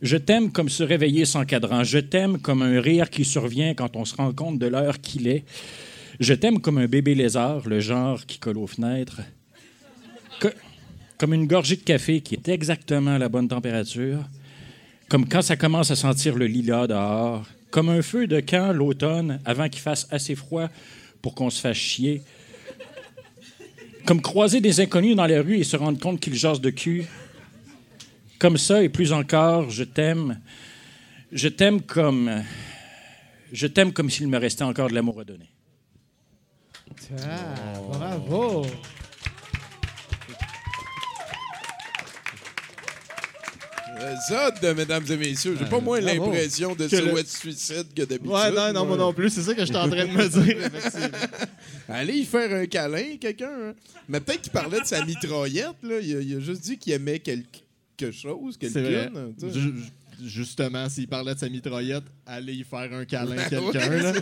[0.00, 1.84] Je t'aime comme se réveiller sans cadran.
[1.84, 5.28] Je t'aime comme un rire qui survient quand on se rend compte de l'heure qu'il
[5.28, 5.44] est.
[6.20, 9.20] Je t'aime comme un bébé lézard, le genre qui colle aux fenêtres.
[11.18, 14.24] Comme une gorgée de café qui est exactement à la bonne température.
[15.08, 17.46] Comme quand ça commence à sentir le lilas dehors.
[17.70, 20.68] Comme un feu de camp l'automne avant qu'il fasse assez froid
[21.22, 22.22] pour qu'on se fasse chier.
[24.06, 27.06] Comme croiser des inconnus dans la rue et se rendre compte qu'ils jasent de cul.
[28.38, 30.40] Comme ça et plus encore, je t'aime.
[31.32, 32.42] Je t'aime comme.
[33.52, 35.48] Je t'aime comme s'il me restait encore de l'amour à donner.
[37.90, 38.66] Bravo!
[44.28, 46.24] Zod, mesdames et messieurs, j'ai pas moins bravo.
[46.26, 48.30] l'impression de ce le- wet suicide que d'habitude.
[48.30, 49.30] Ouais, non, non, moi non plus.
[49.30, 50.70] C'est ça que j'étais en train de me dire.
[51.88, 53.50] Allez y faire un câlin, quelqu'un.
[53.70, 53.74] hein.
[54.08, 55.98] Mais peut-être qu'il parlait de sa mitraillette, là.
[56.02, 59.10] Il a, il a juste dit qu'il aimait quelque chose, quelqu'un.
[59.52, 59.74] ju-
[60.24, 64.12] Justement, s'il parlait de sa mitraillette, allez y faire un câlin à Ouais,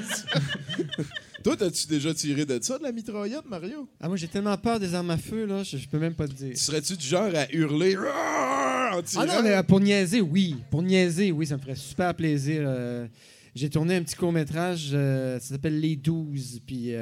[1.43, 3.88] Toi, t'as-tu déjà tiré de ça, de la mitraillette, Mario?
[4.01, 6.28] Ah, moi, j'ai tellement peur des armes à feu, là, je, je peux même pas
[6.28, 6.57] te dire.
[6.57, 9.24] Serais-tu du genre à hurler Rrrr en tirant?
[9.28, 10.57] Ah non, mais euh, pour niaiser, oui.
[10.70, 12.62] Pour niaiser, oui, ça me ferait super plaisir.
[12.64, 13.07] euh,
[13.55, 16.61] J'ai tourné un petit court-métrage, euh, ça s'appelle Les 12.
[16.66, 16.93] Puis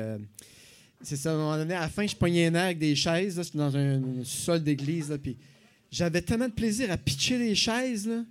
[1.03, 2.95] c'est ça, à un moment donné, à la fin, je pognais un air avec des
[2.95, 3.37] chaises.
[3.37, 5.11] là, dans un, un sol d'église.
[5.11, 5.37] là, Puis
[5.91, 8.07] j'avais tellement de plaisir à pitcher les chaises.
[8.09, 8.25] Là.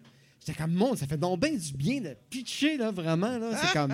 [0.46, 3.38] J'étais comme, mon, ça fait donc bien du bien de pitcher, là, vraiment.
[3.38, 3.52] Là.
[3.62, 3.94] C'est comme.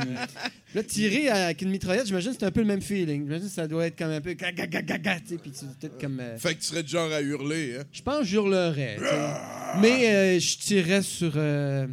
[0.75, 3.23] Là, tirer avec une mitraillette, j'imagine que c'est un peu le même feeling.
[3.23, 4.35] J'imagine que ça doit être comme un peu.
[4.35, 6.19] Puis tu peut-être comme.
[6.19, 7.83] euh, Fait que tu serais du genre à hurler, hein?
[7.91, 8.97] je pense que j'hurlerais.
[8.99, 9.79] sais.
[9.81, 11.87] Mais euh, je tirais sur euh,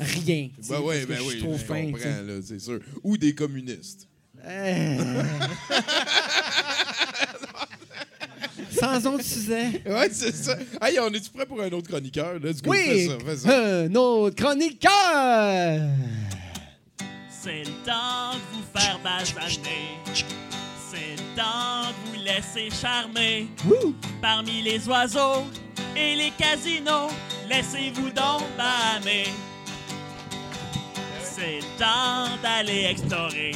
[0.00, 0.48] rien.
[0.68, 1.82] Ben oui, que ben oui, trop je fin.
[1.82, 2.22] comprends, sais.
[2.22, 2.80] là, c'est sûr.
[3.02, 4.08] Ou des communistes.
[8.82, 9.80] Sans autre sujet.
[9.86, 10.56] Ouais, c'est ça.
[10.80, 12.34] Hey, on est-tu prêt pour un autre chroniqueur?
[12.42, 13.58] Là, du coup, Oui, fais ça, fais ça.
[13.84, 15.88] un autre chroniqueur.
[17.30, 19.98] C'est le temps de vous faire basaner.
[20.90, 23.46] C'est le temps de vous laisser charmer.
[24.20, 25.44] Parmi les oiseaux
[25.96, 27.10] et les casinos,
[27.48, 29.26] laissez-vous donc bâmer.
[31.22, 33.52] C'est le temps d'aller explorer.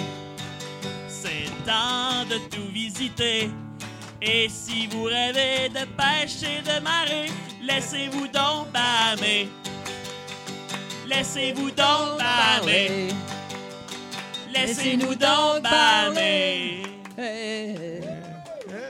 [1.08, 3.50] C'est le temps de tout visiter.
[4.22, 7.30] Et si vous rêvez de pêche et de marée,
[7.62, 9.48] laissez-vous donc bâmer.
[11.08, 13.08] Laissez-vous donc bâmer.
[14.52, 16.82] Laissez-nous donc bâmer.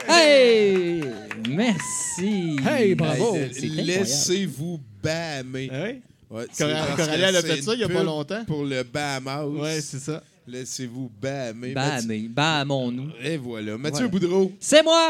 [0.07, 1.03] Hey!
[1.49, 2.57] Merci!
[2.65, 3.35] Hey, bravo.
[3.35, 3.85] Hey, incroyable.
[3.85, 5.69] Laissez-vous bâmer.
[5.71, 6.01] Ah oui?
[6.29, 8.43] Ouais, Coralie, elle a fait ça il y a pas longtemps.
[8.45, 9.45] Pour le Bahamas.
[9.45, 10.23] Ouais, c'est ça.
[10.47, 11.73] Laissez-vous bâmer.
[11.73, 13.11] Bâmer, bâmons-nous.
[13.21, 13.77] Et voilà.
[13.77, 14.07] Mathieu Voilà.
[14.07, 14.51] Boudreau.
[14.59, 15.09] C'est moi!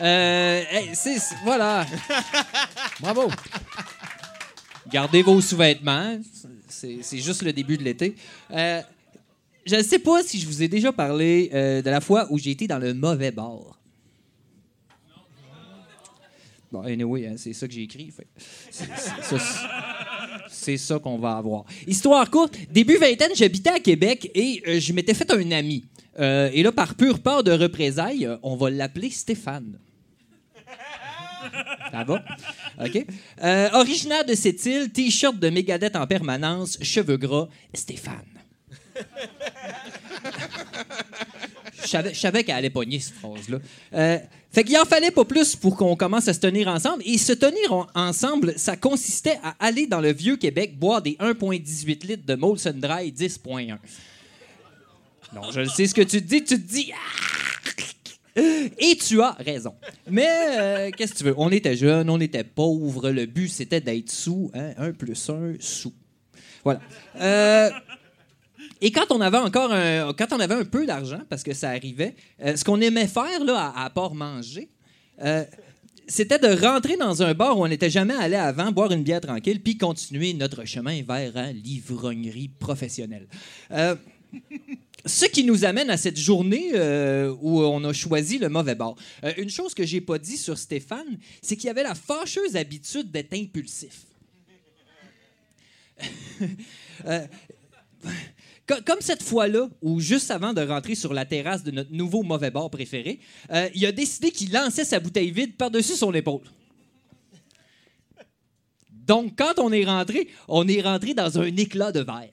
[0.00, 0.88] Euh, hey,
[1.44, 1.84] voilà.
[3.00, 3.28] Bravo.
[4.90, 6.18] Gardez vos sous-vêtements.
[6.68, 8.14] C'est c'est juste le début de l'été.
[8.52, 8.80] Euh,
[9.66, 12.38] je ne sais pas si je vous ai déjà parlé euh, de la fois où
[12.38, 13.79] j'ai été dans le mauvais bar.
[16.72, 18.12] Bon, anyway, hein, c'est ça que j'ai écrit.
[18.70, 19.38] C'est-
[20.78, 21.64] ça- qu'on va avoir.
[21.86, 25.84] Histoire courte, début vingtaine, j'habitais à Québec et euh, je m'étais fait un ami.
[26.18, 29.78] Euh, et là, par pure peur de représailles, euh, on va l'appeler Stéphane.
[31.90, 32.22] Ça va?
[32.84, 33.06] OK.
[33.42, 38.24] Euh, originaire de cette île, T-shirt de Megadeth en permanence, cheveux gras, Stéphane.
[41.82, 43.58] Je savais qu'elle allait pogner cette phrase-là.
[44.52, 47.02] Fait qu'il en fallait pas plus pour qu'on commence à se tenir ensemble.
[47.06, 51.16] Et se tenir en- ensemble, ça consistait à aller dans le vieux Québec boire des
[51.20, 53.78] 1,18 litres de Molson Dry 10,1.
[55.32, 56.42] Non, je sais ce que tu te dis.
[56.42, 56.92] Tu te dis.
[56.92, 58.40] Ah!
[58.78, 59.74] Et tu as raison.
[60.08, 61.34] Mais euh, qu'est-ce que tu veux?
[61.36, 63.10] On était jeunes, on était pauvres.
[63.10, 64.50] Le but, c'était d'être sous.
[64.54, 64.72] Hein?
[64.78, 65.92] Un plus un, sous.
[66.64, 66.80] Voilà.
[67.20, 67.70] Euh,
[68.80, 71.68] et quand on avait encore un, quand on avait un peu d'argent, parce que ça
[71.70, 74.70] arrivait, euh, ce qu'on aimait faire, là, à, à part manger,
[75.22, 75.44] euh,
[76.08, 79.20] c'était de rentrer dans un bar où on n'était jamais allé avant, boire une bière
[79.20, 83.28] tranquille, puis continuer notre chemin vers hein, l'ivrognerie professionnelle.
[83.70, 83.94] Euh,
[85.04, 86.72] ce qui nous amène à cette journée
[87.40, 88.96] où on a choisi le mauvais bar.
[89.38, 93.32] Une chose que j'ai pas dit sur Stéphane, c'est qu'il avait la fâcheuse habitude d'être
[93.32, 94.04] impulsif.
[98.86, 102.50] comme cette fois-là, où juste avant de rentrer sur la terrasse de notre nouveau mauvais
[102.50, 106.42] bar préféré, euh, il a décidé qu'il lançait sa bouteille vide par-dessus son épaule.
[108.92, 112.30] Donc, quand on est rentré, on est rentré dans un éclat de verre.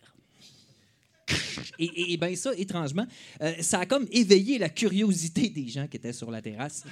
[1.79, 3.05] Et, et- et bien ça, étrangement,
[3.41, 6.83] euh, ça a comme éveillé la curiosité des gens qui étaient sur la terrasse.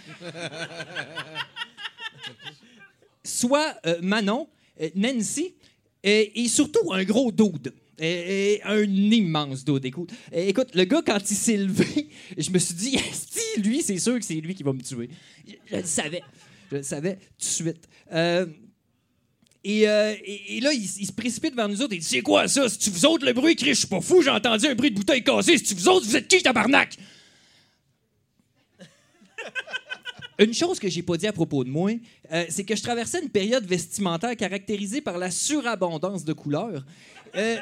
[3.24, 4.48] Soit euh, Manon,
[4.96, 5.54] Nancy,
[6.06, 7.74] euh, et surtout un gros dude.
[8.00, 9.86] Et, et un immense dude.
[9.86, 13.82] Écoute, euh, écoute, le gars, quand il s'est levé, je me suis dit, si lui,
[13.82, 15.10] c'est sûr que c'est lui qui va me tuer.
[15.48, 16.22] Je, le savais.
[16.72, 17.88] Je le savais tout de suite.
[18.12, 18.46] Euh,
[19.64, 22.22] et, euh, et- et là, il, se précipite vers nous autres et il dit C'est
[22.22, 22.68] quoi ça?
[22.70, 23.56] C'est-tu vous autres le bruit?
[23.56, 25.58] Chris, Je suis pas fou, j'ai entendu un bruit de bouteille cassée.
[25.58, 26.06] C'est-tu vous autres?
[26.06, 26.98] Vous êtes qui, tabarnak?
[30.38, 31.92] Une chose que j'ai pas dit à propos de moi,
[32.32, 36.84] euh, c'est que je traversais une période vestimentaire caractérisée par la surabondance de couleurs,
[37.36, 37.58] euh,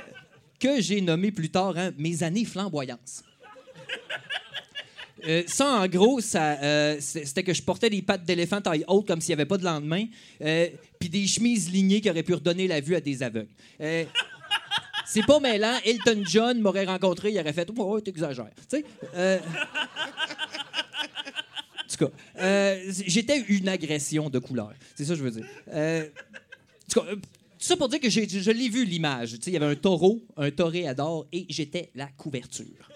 [0.64, 3.24] que j'ai nommée plus tard hein, mes années flamboyance.
[5.26, 9.08] Euh, ça, en gros, ça, euh, c'était que je portais des pattes d'éléphant taille haute
[9.08, 10.06] comme s'il n'y avait pas de lendemain,
[10.42, 10.68] euh,
[11.00, 13.48] puis des chemises lignées qui auraient pu redonner la vue à des aveugles.
[15.06, 15.78] C'est pas mêlant.
[15.86, 18.86] Elton John m'aurait rencontré, il aurait fait «Oh, t'exagères.» Tu sais?
[21.80, 22.76] en tout cas,
[23.08, 24.74] j'étais une agression de couleur.
[24.96, 25.46] C'est ça que je veux dire.
[25.68, 26.04] En
[26.90, 27.06] tout cas,
[27.66, 29.38] ça pour dire que j'ai- je l'ai vu, l'image.
[29.48, 32.90] Il y avait un taureau, un toréador, et j'étais la couverture.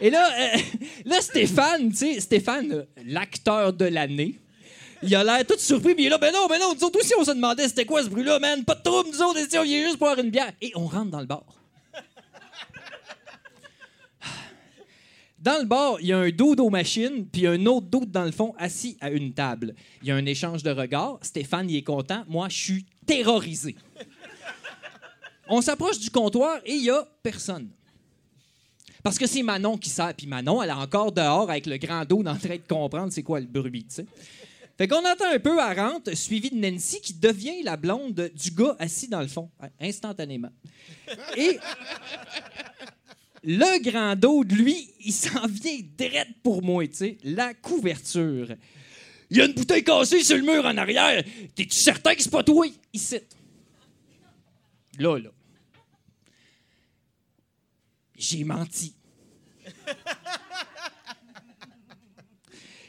[0.00, 0.58] Et là, euh,
[1.04, 4.40] là Stéphane, tu sais, Stéphane, l'acteur de l'année,
[5.02, 6.98] il a l'air tout surpris, puis il est là, ben non, ben non, nous autres
[7.00, 9.62] aussi, on se demandait c'était quoi ce bruit-là, man, pas de trouble, nous autres, on
[9.62, 10.52] vient juste avoir une bière.
[10.60, 11.61] Et on rentre dans le bar.
[15.42, 18.24] Dans le bar, il y a un dos aux machines, puis un autre dos dans
[18.24, 19.74] le fond, assis à une table.
[20.00, 21.18] Il y a un échange de regards.
[21.20, 22.22] Stéphane, il est content.
[22.28, 23.74] Moi, je suis terrorisé.
[25.48, 27.70] On s'approche du comptoir et il y a personne.
[29.02, 32.04] Parce que c'est Manon qui sert, puis Manon, elle est encore dehors avec le grand
[32.04, 34.06] dos en train de comprendre c'est quoi le bruit, tu sais.
[34.78, 38.50] Fait qu'on entend un peu à rente, suivi de Nancy qui devient la blonde du
[38.52, 40.52] gars assis dans le fond, instantanément.
[43.44, 48.48] Le grand dos de lui, il s'en vient direct pour moi, tu sais, la couverture.
[49.30, 51.24] Il y a une bouteille cassée sur le mur en arrière.
[51.54, 52.66] T'es-tu certain que c'est pas toi?
[52.92, 53.18] Ici.
[54.98, 55.30] Là, là.
[58.16, 58.94] J'ai menti.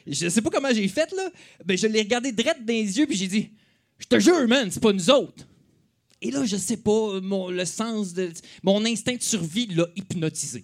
[0.06, 1.30] Je sais pas comment j'ai fait, là.
[1.64, 3.52] Ben, je l'ai regardé direct dans les yeux, puis j'ai dit
[3.98, 5.48] Je te jure, man, c'est pas nous autres.
[6.24, 8.32] Et là, je sais pas, mon, le sens de.
[8.64, 10.64] Mon instinct de survie l'a hypnotisé.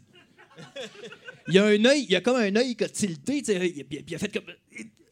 [1.49, 3.51] Il y a un œil, il y a comme un œil qui a tilté, tu
[3.51, 4.45] sais, il, a fait comme.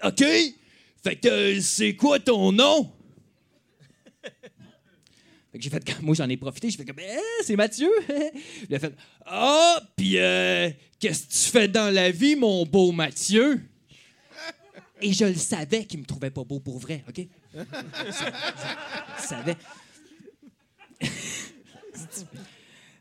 [0.04, 0.24] OK,
[1.04, 2.92] fait que euh, c'est quoi ton nom?
[5.50, 7.90] Fait que j'ai fait comme- moi j'en ai profité, j'ai fait comme Eh, c'est Mathieu.
[8.70, 8.94] il a fait
[9.26, 10.70] Ah, puis euh,
[11.00, 13.62] qu'est-ce que tu fais dans la vie mon beau Mathieu?
[15.02, 17.26] Et je le savais qu'il me trouvait pas beau pour vrai, OK?
[17.56, 19.56] Je savais.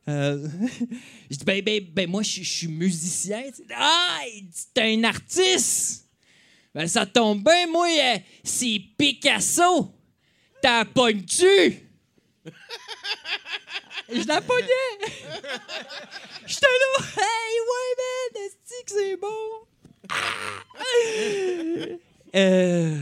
[0.09, 0.49] Euh,
[1.31, 3.43] je dis, ben, ben, ben moi, je je suis musicien.
[3.75, 4.21] Ah,
[4.73, 6.07] t'es un artiste.
[6.75, 9.93] Ben, ça tombe bien, moi, euh, c'est Picasso.
[10.63, 11.87] T'as pognes-tu?
[14.13, 14.67] Je la pognais.
[16.47, 17.05] J'étais là.
[17.17, 19.67] Hey, ouais, man, est que c'est bon?
[20.09, 20.15] Ah!
[22.37, 23.01] Euh,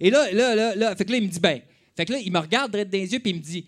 [0.00, 1.60] et là, là, là, là, fait que là, il me dit, ben,
[1.96, 3.66] fait que là, il me regarde direct dans les yeux, puis il me dit,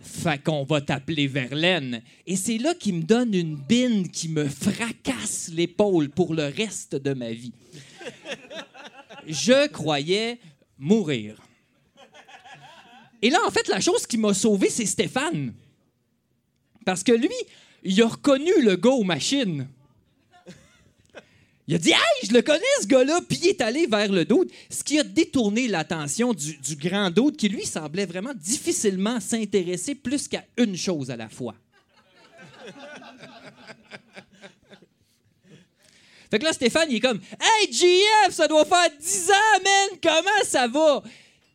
[0.00, 2.02] fait qu'on va t'appeler Verlaine.
[2.26, 6.96] Et c'est là qu'il me donne une bine qui me fracasse l'épaule pour le reste
[6.96, 7.52] de ma vie.
[9.26, 10.38] Je croyais
[10.78, 11.36] mourir.
[13.22, 15.52] Et là, en fait, la chose qui m'a sauvé, c'est Stéphane.
[16.86, 17.28] Parce que lui,
[17.84, 19.68] il a reconnu le gars aux machines.
[21.70, 24.24] Il a dit Hey, je le connais, ce gars-là, puis il est allé vers le
[24.24, 29.94] doute, ce qui a détourné l'attention du, grand doute qui, lui, semblait vraiment difficilement s'intéresser
[29.94, 31.54] plus qu'à une chose à la fois.
[36.28, 39.98] Fait que là, Stéphane, il est comme Hey, GF, ça doit faire 10 ans, man,
[40.02, 41.04] comment ça va?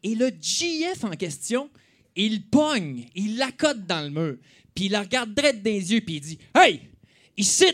[0.01, 1.69] Et le GF en question,
[2.15, 4.37] il pogne, il l'accote dans le mur,
[4.73, 6.83] puis il la regarde droit dans les yeux, puis il dit Hey,
[7.35, 7.65] ici,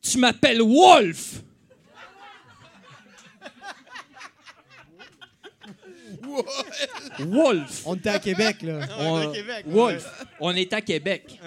[0.00, 1.42] tu m'appelles Wolf!
[7.20, 7.82] Wolf.
[7.86, 8.80] On était à Québec, là.
[8.98, 10.26] On- était à Québec, Wolf.
[10.40, 11.38] On est à Québec.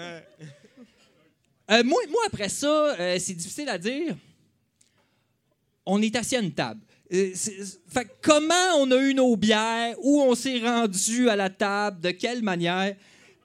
[1.70, 4.14] Euh, moi, moi, après ça, euh, c'est difficile à dire.
[5.86, 6.80] On est assis à une table.
[7.12, 11.36] Euh, c'est- fait que comment on a eu nos bières, où on s'est rendu à
[11.36, 12.94] la table, de quelle manière,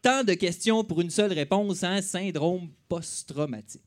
[0.02, 3.82] tant de questions pour une seule réponse, hein, syndrome post-traumatique.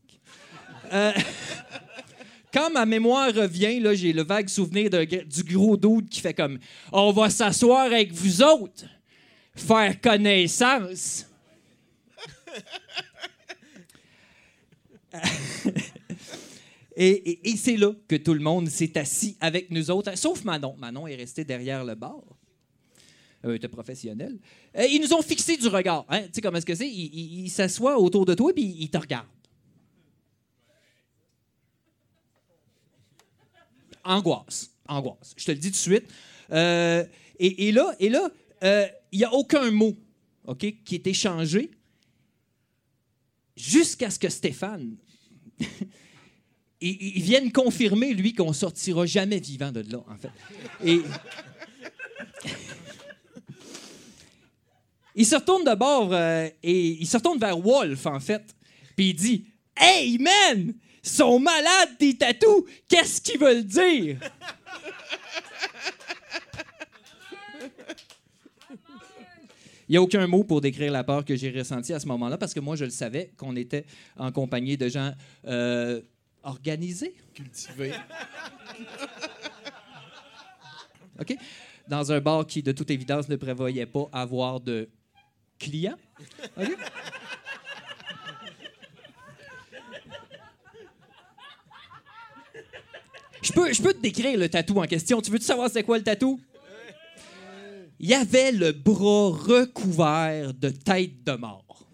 [2.53, 6.59] Quand ma mémoire revient, j'ai le vague souvenir du gros doute qui fait comme
[6.93, 8.85] On va s'asseoir avec vous autres,
[9.55, 11.27] faire connaissance.
[16.97, 20.45] Et, et- et c'est là que tout le monde s'est assis avec nous autres, sauf
[20.45, 20.77] Manon.
[20.77, 22.21] Manon est restée derrière le bar.
[23.45, 24.39] Euh, était professionnel.
[24.77, 26.05] Euh, ils nous ont fixé du regard.
[26.11, 26.23] Hein?
[26.25, 26.89] Tu sais comment est-ce que c'est?
[26.91, 29.27] Ils il, s'assoient autour de toi puis ils te regardent.
[34.05, 34.71] Angoisse.
[34.87, 35.35] Angoisse.
[35.37, 36.05] Je te le dis tout de suite.
[36.53, 37.05] Euh,
[37.39, 38.31] et, là, et là,
[38.63, 39.97] euh, il n'y a aucun mot
[40.47, 41.71] ok, qui est échangé
[43.57, 44.97] jusqu'à ce que Stéphane
[46.81, 50.31] vienne confirmer, lui, qu'on sortira jamais vivant de là, en fait.
[55.15, 58.55] Il se retourne de bord euh, et il se retourne vers Wolf, en fait.
[58.97, 59.45] Puis il dit
[59.77, 60.73] Hey, man!
[61.03, 62.65] Sont malades, tes tatous!
[62.89, 64.19] Qu'est-ce qu'ils veulent dire?
[69.89, 72.39] Il n'y a aucun mot pour décrire la peur que j'ai ressentie à ce moment-là
[72.39, 73.85] parce que moi, je le savais qu'on était
[74.17, 75.13] en compagnie de gens
[75.49, 76.01] euh,
[76.45, 77.17] organisés.
[77.35, 77.93] Cultivé.
[81.21, 81.35] OK?
[81.89, 84.89] Dans un bar qui, de toute évidence, ne prévoyait pas avoir de
[85.59, 85.99] clients.
[93.43, 95.21] Je peux, te décrire le tatou en question.
[95.21, 96.41] Tu veux-tu savoir c'est quoi le tatou?
[97.99, 101.85] Il y avait le bras recouvert de têtes de mort.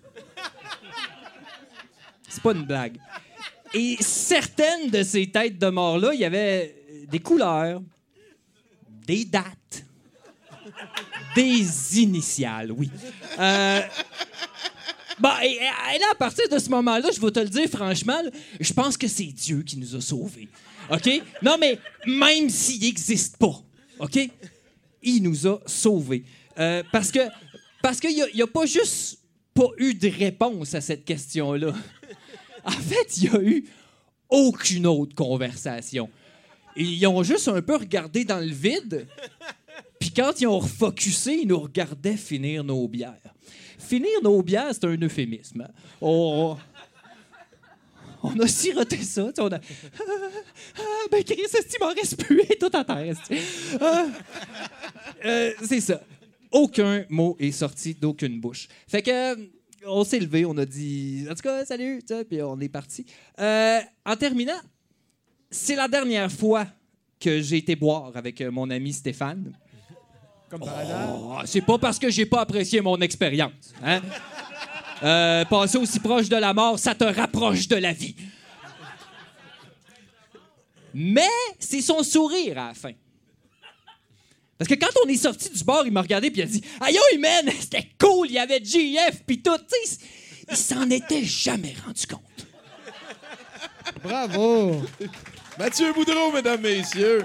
[2.28, 2.98] C'est pas une blague.
[3.74, 7.82] Et certaines de ces têtes de mort-là, il y avait des couleurs,
[9.06, 9.84] des dates,
[11.34, 12.90] des initiales, oui.
[13.38, 13.80] Euh,
[15.42, 15.58] et,
[15.98, 18.20] là, à partir de ce moment-là, je vais te le dire franchement,
[18.60, 20.48] je pense que c'est Dieu qui nous a sauvés.
[20.90, 21.22] OK?
[21.42, 23.62] Non, mais même s'il n'existe pas,
[23.98, 24.18] OK?
[25.02, 26.24] Il nous a sauvés.
[26.58, 27.20] Euh, parce que
[27.82, 29.20] parce qu'il n'y a, pas juste
[29.54, 31.72] pas eu de réponse à cette question-là.
[32.64, 33.64] En fait, il n'y a eu
[34.28, 36.10] aucune autre conversation.
[36.74, 39.06] Ils ont juste un peu regardé dans le vide.
[40.00, 43.34] Puis quand ils ont refocusé, ils nous regardaient finir nos bières.
[43.78, 45.62] Finir nos bières, c'est un euphémisme.
[45.62, 46.56] hein?
[48.26, 49.30] On a siroté ça.
[49.38, 49.58] On a...
[49.58, 52.42] Ah, ben, Chris, est-ce qu'il m'en reste plus?
[52.50, 53.16] Et tout à terre.
[53.80, 54.06] Ah.
[55.24, 56.00] Euh, c'est ça.
[56.50, 58.68] Aucun mot est sorti d'aucune bouche.
[58.88, 59.36] Fait que,
[59.86, 63.06] on s'est levé, on a dit, en tout cas, salut, puis on est parti.
[63.38, 64.60] Euh, en terminant,
[65.50, 66.66] c'est la dernière fois
[67.20, 69.52] que j'ai été boire avec euh, mon ami Stéphane.
[70.48, 71.18] Comme par hasard.
[71.18, 73.74] Oh, c'est pas parce que j'ai pas apprécié mon expérience.
[73.82, 74.00] Hein?
[75.02, 78.16] Euh, passer aussi proche de la mort, ça te rapproche de la vie.
[80.94, 81.28] Mais
[81.58, 82.92] c'est son sourire à la fin.
[84.58, 86.62] Parce que quand on est sorti du bar, il m'a regardé puis il a dit
[86.80, 89.58] Aïe, man, c'était cool, il y avait JF puis tout.
[89.58, 89.98] Tu sais,
[90.50, 92.20] il s'en était jamais rendu compte.
[94.02, 94.82] Bravo!
[95.58, 97.24] Mathieu Boudreau, mesdames, messieurs.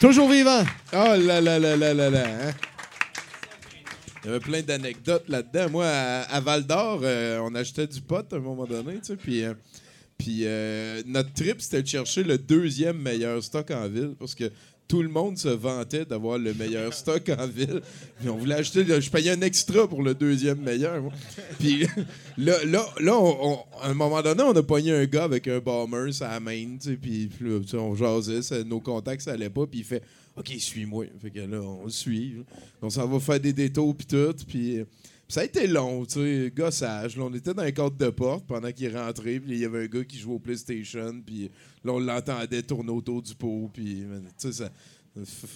[0.00, 0.64] Toujours vivant.
[0.92, 2.24] Oh là là là là là là.
[2.26, 2.52] hein?
[4.22, 5.70] Il y avait plein d'anecdotes là-dedans.
[5.70, 9.16] Moi, à, Val d'Or, euh, on achetait du pot à un moment donné, tu sais,
[9.16, 9.42] puis.
[9.44, 9.54] euh,
[10.18, 14.52] puis euh, notre trip, c'était de chercher le deuxième meilleur stock en ville parce que
[14.86, 17.80] tout le monde se vantait d'avoir le meilleur stock en ville.
[18.18, 21.02] Puis on voulait acheter, je payais un extra pour le deuxième meilleur.
[21.58, 21.86] Puis
[22.36, 23.14] là, là, là
[23.80, 26.90] à un moment donné, on a pogné un gars avec un bomber la main, tu
[26.90, 27.30] sais, puis
[27.72, 30.02] on jasait, ça- nos contacts, ça allait pas, puis il fait
[30.40, 31.06] OK, suis-moi.
[31.20, 32.36] Fait que là, on le suit.
[32.82, 34.84] On s'en va faire des détours, puis tout, puis.
[35.28, 37.16] Ça a été long, tu sais, gossage.
[37.16, 39.84] Là, on était dans un cadre de porte pendant qu'il rentrait, puis il y avait
[39.84, 41.48] un gars qui jouait au PlayStation, puis
[41.84, 44.02] là, on l'entendait tourner autour du pot, puis
[44.36, 44.72] tu sais, ça-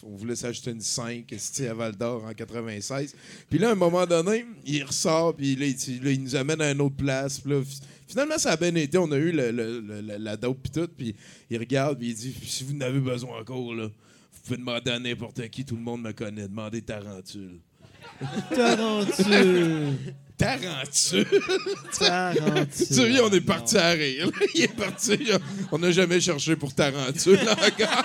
[0.03, 3.15] on voulait s'acheter une 5 esti, à Val d'Or en 96.
[3.49, 6.81] Puis là, à un moment donné, il ressort, puis là, il, nous amène à une
[6.81, 7.41] autre place.
[7.41, 7.53] Puis
[8.07, 8.99] finalement, ça a bien été.
[8.99, 10.89] On a eu la, dope, puis tout.
[10.97, 11.15] Puis
[11.51, 13.89] il regarde, puis il dit Si vous en avez besoin encore, là,
[14.45, 16.49] pouvez demander à n'importe qui, tout le monde me connaît.
[16.49, 17.59] Demandez Tarantule.
[18.55, 19.95] Tarantule.
[20.37, 21.27] Tarantule.
[21.99, 22.67] Tarantule.
[22.77, 24.31] Tu sais, on est parti à rire.
[24.55, 25.19] Il est parti.
[25.73, 28.05] On n'a jamais cherché pour Tarantule encore.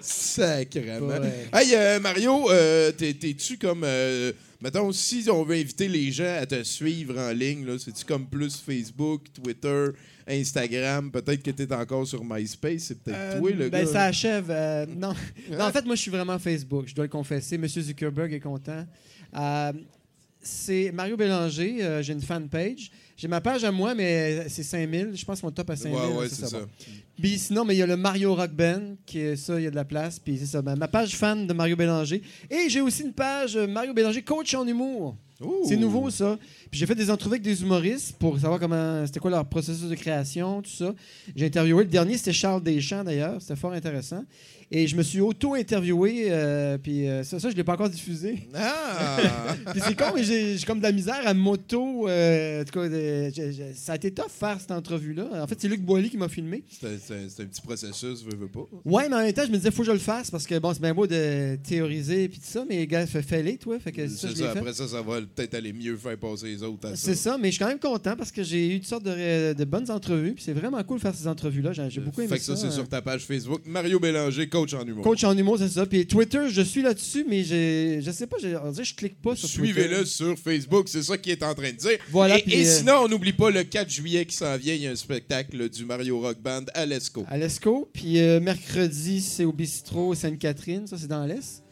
[0.00, 1.06] Sacrément.
[1.18, 1.48] Ouais.
[1.52, 3.82] Hey, euh, Mario, euh, t'es- t'es-tu comme.
[3.84, 8.26] euh, mettons, si on veut inviter les gens à te suivre en ligne, c'est-tu comme
[8.26, 9.86] plus Facebook, Twitter,
[10.28, 11.10] Instagram?
[11.10, 12.82] Peut-être que t'es encore sur MySpace.
[12.84, 13.90] C'est peut-être Euh, toi, le ben, gars.
[13.92, 14.46] ça achève.
[14.50, 15.14] euh, non.
[15.50, 16.84] non, en fait, moi, je suis vraiment Facebook.
[16.88, 17.58] Je dois le confesser.
[17.58, 18.84] Monsieur Zuckerberg est content.
[19.36, 19.72] Euh,
[20.40, 21.78] c'est Mario Bélanger.
[21.82, 22.90] euh, J'ai une fanpage.
[23.16, 25.10] J'ai ma page à moi, mais c'est 5000.
[25.14, 25.98] Je pense qu'on top à 5000.
[25.98, 26.60] Ouais, ouais, ça, c'est ça.
[26.60, 26.66] bon.
[27.20, 29.66] Puis sinon, mais il y a le Mario Rock Band, qui est ça, il y
[29.66, 30.20] a de la place.
[30.20, 32.22] Puis c'est ça, ben, ma page fan de Mario Bélanger.
[32.48, 35.16] Et j'ai aussi une page Mario Bélanger, coach en humour.
[35.64, 36.38] C'est nouveau, ça.
[36.70, 39.88] Puis j'ai fait des entrevues avec des humoristes pour savoir comment c'était quoi leur processus
[39.88, 40.94] de création, tout ça.
[41.34, 41.84] J'ai interviewé.
[41.84, 43.40] Le dernier, c'était Charles Deschamps, d'ailleurs.
[43.40, 44.24] C'était fort intéressant.
[44.70, 46.26] Et je me suis auto-interviewé.
[46.28, 48.46] euh, puis euh, ça, ça, je ne l'ai pas encore diffusé.
[48.54, 49.16] Ah!
[49.72, 52.06] puis c'est con, mais j'ai comme de la misère à moto.
[52.06, 53.30] euh, en tout cas, euh,
[53.74, 55.42] ça a été tough faire cette entrevue-là.
[55.42, 56.64] En fait, c'est Luc Boilly qui m'a filmé.
[56.70, 58.66] C'est un petit processus, veux, veux pas.
[58.84, 60.58] Ouais, mais en même temps, je me disais, faut que je le fasse parce que
[60.58, 63.78] bon, c'est bien beau de théoriser puis tout ça, mais gars, fais- fais-les, toi.
[63.80, 64.46] Fait que ça, je fait.
[64.48, 66.96] après ça, ça va peut-être aller mieux faire passer les autres à ça.
[66.96, 69.64] C'est ça, mais je suis quand même content parce que j'ai eu toutes sortes de,
[69.64, 70.34] bonnes entrevues.
[70.34, 71.72] Puis c'est vraiment cool de faire ces entrevues-là.
[71.88, 72.70] J'ai beaucoup aimé Fait que ça, c'est euh.
[72.70, 73.62] sur ta page Facebook.
[73.66, 75.04] Mario Bélanger, coach en humour.
[75.04, 75.86] Coach en humour, c'est ça.
[75.86, 79.48] Puis Twitter, je suis là-dessus, mais je sais pas, on dirait je clique pas sur
[79.48, 79.72] Twitter.
[79.72, 81.98] Suivez-le sur Facebook, c'est ça qu'il est en train de dire.
[82.10, 84.86] Voilà, et euh, sinon, on n'oublie pas le 4 juillet qui s'en vient, il y
[84.86, 87.24] a un spectacle du Mario Rock Band à l'ESCO.
[87.28, 87.88] À l'ESCO.
[87.92, 90.86] Puis euh, mercredi, c'est au bistrot Sainte-Catherine.
[90.86, 91.62] Ça, c'est dans l'Est.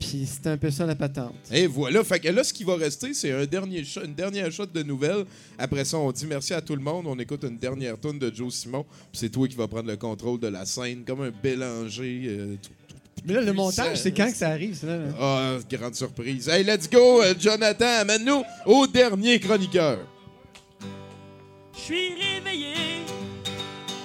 [0.00, 1.34] Puis c'est un peu ça la patente.
[1.52, 4.50] Et voilà, fait que là, ce qui va rester, c'est un dernier shot- une dernière
[4.50, 5.26] shot de nouvelles.
[5.58, 7.06] Après ça, on dit merci à tout le monde.
[7.06, 8.84] On écoute une dernière tune de Joe Simon.
[9.12, 12.22] Puis c'est toi qui vas prendre le contrôle de la scène, comme un Bélanger.
[12.26, 12.70] euh, tout-
[13.26, 14.86] Mais là, le montage, c'est quand que ça arrive, ça?
[14.86, 15.04] là?
[15.20, 16.48] Ah, grande surprise.
[16.48, 19.98] Hey, let's go, euh, Jonathan, amène-nous au dernier chroniqueur.
[21.74, 22.74] Je suis réveillé,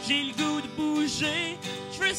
[0.08, 1.56] j'ai le goût de bouger.
[1.94, 2.14] Je veux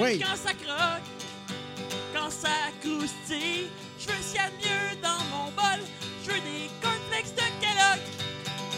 [0.00, 0.18] Oui.
[0.20, 1.08] Quand ça croque,
[2.14, 2.48] quand ça
[2.80, 3.68] croustille.
[3.98, 5.80] Je veux ce qu'il y a de mieux dans mon bol.
[6.24, 8.00] Je veux des cornflakes de Kellogg.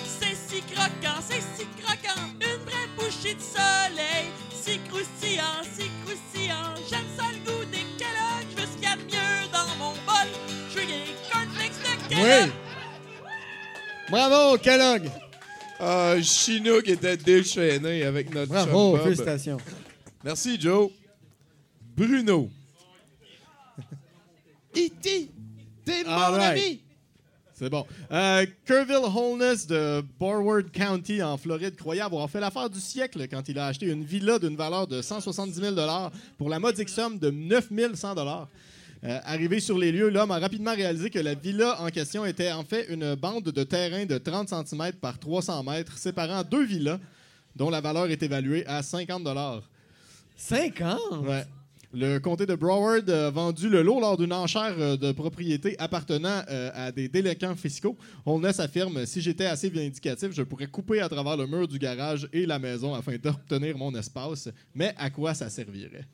[0.05, 2.21] C'est si croquant, c'est si croquant.
[2.41, 4.27] Une vraie bouchée de soleil.
[4.51, 6.75] Si croustillant, si croustillant.
[6.89, 8.47] J'aime ça le goût des Kellogg.
[8.51, 10.29] Je veux ce qu'il y a de mieux dans mon bol.
[10.73, 12.47] Je veux des cornflakes de Kellogg.
[12.47, 12.53] Oui!
[14.11, 15.11] Bravo, Kellogg!
[15.79, 19.03] Ah, Chinook était déchaîné avec notre chum Bravo, Bob.
[19.05, 19.57] félicitations.
[20.25, 20.91] Merci, Joe.
[22.01, 22.49] Bruno.
[24.75, 25.29] E.T.
[25.85, 26.59] T'es mon All right.
[26.59, 26.81] ami.
[27.53, 27.85] C'est bon.
[28.11, 33.47] Euh, Kerrville Holness de Broward County en Floride croyait avoir fait l'affaire du siècle quand
[33.51, 35.77] il a acheté une villa d'une valeur de 170 000
[36.39, 40.75] pour la modique somme de 9 100 euh, Arrivé sur les lieux, l'homme a rapidement
[40.75, 44.49] réalisé que la villa en question était en fait une bande de terrain de 30
[44.49, 46.99] cm par 300 mètres séparant deux villas
[47.57, 49.23] dont la valeur est évaluée à 50
[50.39, 50.99] 50?
[51.25, 51.45] Ouais.
[51.93, 56.43] Le comté de Broward a vendu le lot lors d'une enchère euh, de propriété appartenant
[56.49, 57.97] euh, à des délinquants fiscaux.
[58.25, 62.29] Holness affirme Si j'étais assez vindicatif, je pourrais couper à travers le mur du garage
[62.33, 64.49] et la maison afin d'obtenir mon espace.
[64.73, 66.07] Mais à quoi ça servirait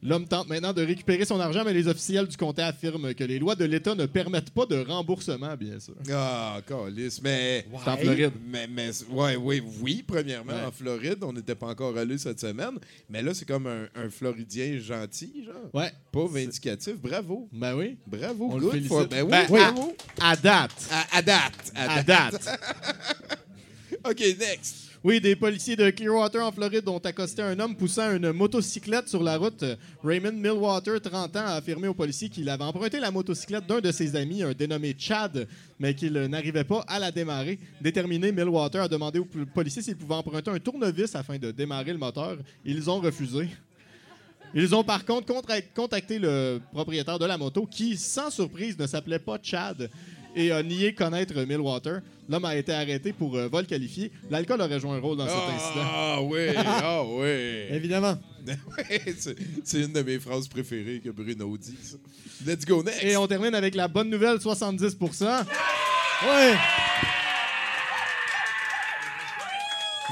[0.00, 3.40] L'homme tente maintenant de récupérer son argent, mais les officiels du comté affirment que les
[3.40, 5.94] lois de l'État ne permettent pas de remboursement, bien sûr.
[6.12, 7.66] Ah, calice, mais...
[7.84, 8.32] C'est en Floride.
[8.46, 10.64] Mais, mais, ouais, oui, oui, premièrement, Ouais.
[10.66, 12.78] en Floride, on n'était pas encore allé cette semaine,
[13.10, 15.68] mais là, c'est comme un, un Floridien gentil, genre.
[15.74, 15.90] Ouais.
[16.12, 16.94] Pas vindicatif.
[17.00, 17.48] Bravo.
[17.52, 17.96] Ben oui.
[18.06, 18.50] Bravo.
[18.52, 18.88] On le good félicite.
[18.92, 19.96] for- Ben oui, Ben, bravo.
[20.20, 20.88] À date.
[20.92, 21.72] À, à date.
[21.74, 22.48] À date.
[24.08, 24.87] OK, next.
[25.04, 29.22] Oui, des policiers de Clearwater en Floride ont accosté un homme poussant une motocyclette sur
[29.22, 29.64] la route.
[30.02, 33.92] Raymond Millwater, 30 ans, a affirmé aux policiers qu'il avait emprunté la motocyclette d'un de
[33.92, 35.46] ses amis, un dénommé Chad,
[35.78, 37.60] mais qu'il n'arrivait pas à la démarrer.
[37.80, 41.98] Déterminé, Millwater a demandé aux policiers s'ils pouvaient emprunter un tournevis afin de démarrer le
[41.98, 42.36] moteur.
[42.64, 43.50] Ils ont refusé.
[44.52, 45.32] Ils ont par contre
[45.74, 49.88] contacté le propriétaire de la moto qui, sans surprise, ne s'appelait pas Chad
[50.36, 52.00] et a nié connaître Millwater.
[52.28, 54.12] L'homme a été arrêté pour euh, vol qualifié.
[54.30, 55.84] L'alcool aurait joué un rôle dans cet incident.
[55.84, 57.26] Ah oui, ah oui.
[57.70, 58.18] Évidemment.
[58.48, 61.76] Ouais, c'est- C'est une de mes phrases préférées que Bruno dit.
[61.82, 61.96] ça.
[62.46, 63.02] Let's go next.
[63.04, 65.24] Et on termine avec la bonne nouvelle 70%
[66.26, 66.54] Ouais.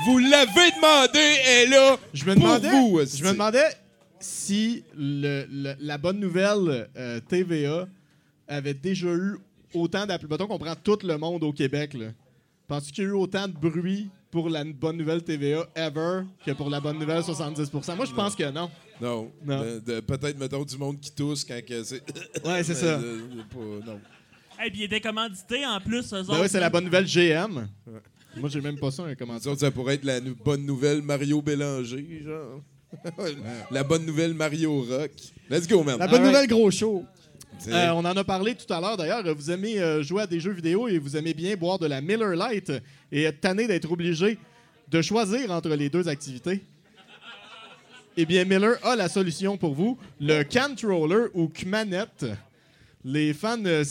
[0.04, 3.00] Vous l'avez demandé, et là, Je me pour demandais, vous.
[3.16, 3.64] je me demandais
[4.20, 7.88] si le- le- la bonne nouvelle euh, TVA
[8.48, 9.36] avait déjà eu
[9.76, 10.28] autant d'appels.
[10.30, 11.94] Mettons qu'on prend tout le monde au Québec.
[11.94, 12.06] là.
[12.68, 16.50] Penses-tu qu'il y a eu autant de bruit pour la bonne nouvelle TVA ever que
[16.50, 18.68] pour la bonne nouvelle 70% Moi, je pense que non.
[19.00, 19.30] Non.
[19.44, 19.62] Non.
[19.62, 22.02] De- de- Peut-être, mettons, du monde qui tousse quand que c'est.
[22.44, 22.86] Ouais, c'est ça.
[22.98, 23.20] euh,
[23.50, 24.00] pas- non.
[24.64, 26.40] Et puis il était commandité en plus, eux Ben autres.
[26.42, 27.68] oui, c'est la bonne nouvelle GM.
[28.36, 32.22] Moi, j'ai même pas ça un autres, ça pourrait être la bonne nouvelle Mario Bélanger,
[32.24, 32.62] genre.
[33.70, 35.10] la bonne nouvelle Mario Rock.
[35.50, 35.98] Let's go, man.
[35.98, 37.04] La bonne nouvelle, gros show.
[37.68, 39.22] Euh, on en a parlé tout à l'heure d'ailleurs.
[39.34, 42.00] Vous aimez euh, jouer à des jeux vidéo et vous aimez bien boire de la
[42.00, 42.72] Miller Lite
[43.12, 44.38] et être tanné d'être obligé
[44.90, 46.62] de choisir entre les deux activités.
[48.16, 52.24] Eh bien, Miller a la solution pour vous le Cantroller ou Kmanette.
[53.04, 53.84] Les fans, euh,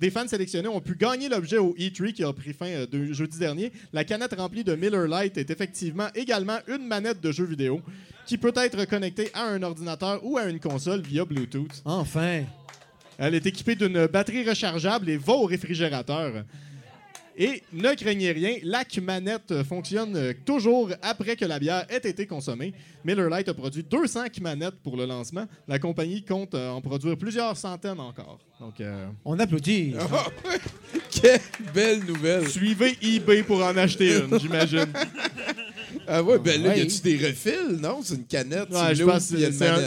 [0.00, 3.12] des fans sélectionnés ont pu gagner l'objet au E3 qui a pris fin euh, de-
[3.12, 3.70] jeudi dernier.
[3.92, 7.82] La canette remplie de Miller Lite est effectivement également une manette de jeu vidéo
[8.24, 11.82] qui peut être connectée à un ordinateur ou à une console via Bluetooth.
[11.84, 12.44] Enfin.
[13.18, 16.44] Elle est équipée d'une batterie rechargeable et va au réfrigérateur.
[17.36, 22.74] Et ne craignez rien, la manette fonctionne toujours après que la bière ait été consommée.
[23.04, 25.46] Miller Lite a produit 200 manettes pour le lancement.
[25.66, 28.38] La compagnie compte euh, en produire plusieurs centaines encore.
[28.60, 29.94] Donc, euh, On applaudit.
[30.12, 30.26] Ah.
[31.10, 31.40] Quelle
[31.74, 32.48] belle nouvelle.
[32.48, 34.86] suivez eBay pour en acheter une, j'imagine.
[36.06, 36.78] Ah ouais, ben là, Ouais.
[36.78, 37.78] y a-tu des refils?
[37.80, 38.70] Non, c'est une canette.
[38.70, 39.32] Ouais, je pense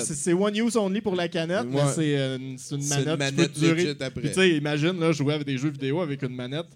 [0.04, 3.06] c'est one use only pour la canette, mais c'est euh, une, c'est une C'est une
[3.06, 3.84] manette qui manette peut durer.
[3.84, 4.22] legit après.
[4.22, 6.68] Puis tu sais, imagine là, jouer avec des jeux vidéo avec une manette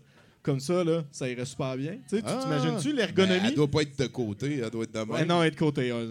[0.44, 1.94] comme ça, là, ça irait super bien.
[2.08, 2.40] Tu sais, tu Ah.
[2.42, 3.48] t'imagines-tu l'ergonomie?
[3.48, 5.10] elle doit pas être de côté, elle doit être de même.
[5.12, 5.92] Ouais, non, être côté.
[5.92, 6.06] ouais.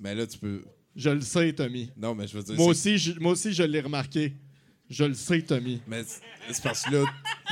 [0.00, 0.62] Mais là, tu peux.
[0.96, 1.90] Je le sais, Tommy.
[1.96, 2.54] Non, mais je veux dire.
[2.56, 4.34] Moi aussi, je, moi aussi, je l'ai remarqué.
[4.90, 5.80] Je le sais, Tommy.
[5.86, 7.04] Mais c'est- parce que là,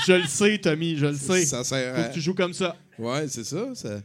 [0.06, 1.46] Je le sais, Tommy, je le sais.
[1.46, 2.04] ça sert Faut à.
[2.08, 2.76] que tu joues comme ça.
[2.98, 4.00] Ouais, c'est ça, ça.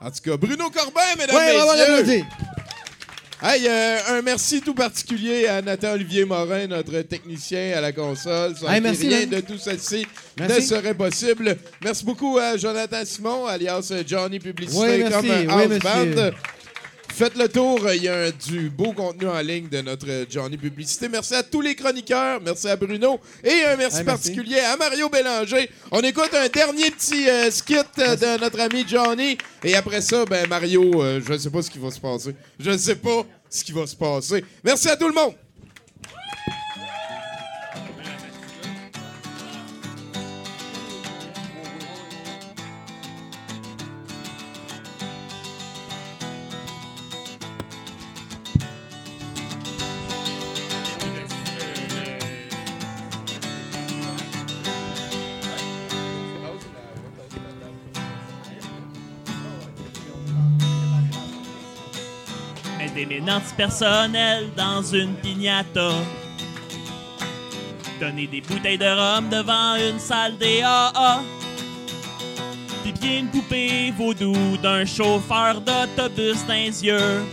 [0.00, 2.24] En tout cas, Bruno Corbin, mesdames, Ouais, on va messieurs.
[3.40, 8.56] Hey, euh, un merci tout particulier à Nathan-Olivier Morin, notre technicien à la console.
[8.56, 10.04] Sans Hey, merci, rien de tout ceci
[10.40, 11.56] ne serait possible.
[11.84, 16.30] Merci beaucoup à Jonathan Simon, alias Johnny Publicité, Oui, comme un Oui, house band.
[17.18, 20.56] Faites le tour, il y a un- du beau contenu en ligne de notre Johnny
[20.56, 21.08] Publicité.
[21.08, 24.04] Merci à tous les chroniqueurs, merci à Bruno et un merci Hey, merci.
[24.04, 25.68] particulier à Mario Bélanger.
[25.90, 30.24] On écoute un dernier petit euh, skit euh, de notre ami Johnny et après ça,
[30.26, 32.36] ben Mario, euh, je ne sais pas ce qui va se passer.
[32.60, 34.44] Je ne sais pas ce qui va se passer.
[34.62, 35.32] Merci à tout le monde.
[63.38, 65.92] Antipersonnelles dans une piñata.
[68.00, 71.20] Donner des bouteilles de rhum devant une salle des AA.
[72.82, 77.24] Pipier une poupée vaudou d'un chauffeur d'autobus les yeux.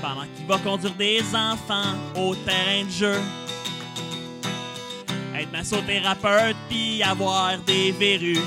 [0.00, 3.20] Pendant qu'il va conduire des enfants au terrain de jeu.
[5.36, 8.46] Être massothérapeute puis avoir des verrues.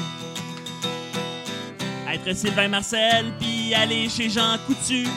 [2.09, 5.07] Être Sylvain Marcel puis aller chez Jean Coutu.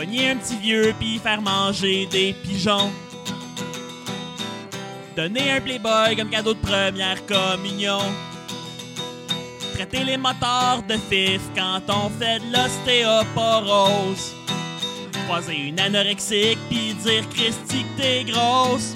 [0.00, 2.90] Pogner un petit vieux puis faire manger des pigeons.
[5.14, 8.00] Donner un Playboy comme cadeau de première communion.
[9.74, 14.34] Traiter les moteurs de fif quand on fait de l'ostéoporose.
[15.26, 18.94] Croiser une anorexique puis dire Christy que t'es grosse.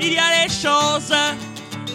[0.00, 1.14] Il y a des choses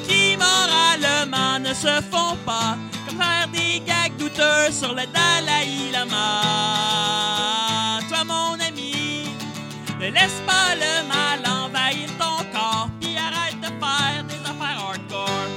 [0.07, 2.77] qui moralement ne se font pas,
[3.13, 6.41] faire des gags douteux sur le Dalai Lama.
[8.09, 9.25] Toi, mon ami,
[9.99, 15.49] ne laisse pas le mal envahir ton corps, puis arrête de faire des affaires hardcore.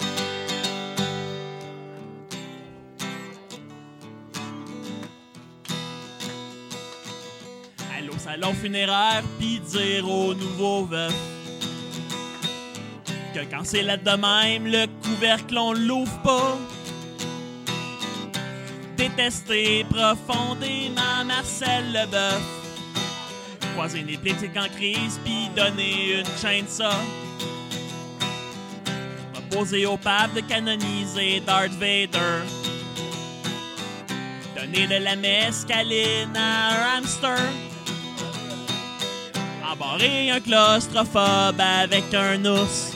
[7.97, 11.12] Allô, salon funéraire, puis dire aux nouveaux veufs
[13.35, 16.57] que quand c'est là de même, le couvercle on l'ouvre pas.
[18.97, 22.40] Détester profondément Marcel Leboeuf.
[23.74, 26.93] Croiser une épileptique en crise puis donner une chaîne ça.
[29.35, 32.43] Proposer au pape de canoniser Darth Vader.
[34.56, 37.39] Donner de la mescaline à un hamster.
[39.70, 42.93] Embarrer un claustrophobe avec un ours.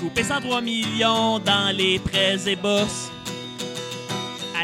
[0.00, 3.13] Couper 103 millions dans les prêts et bourses.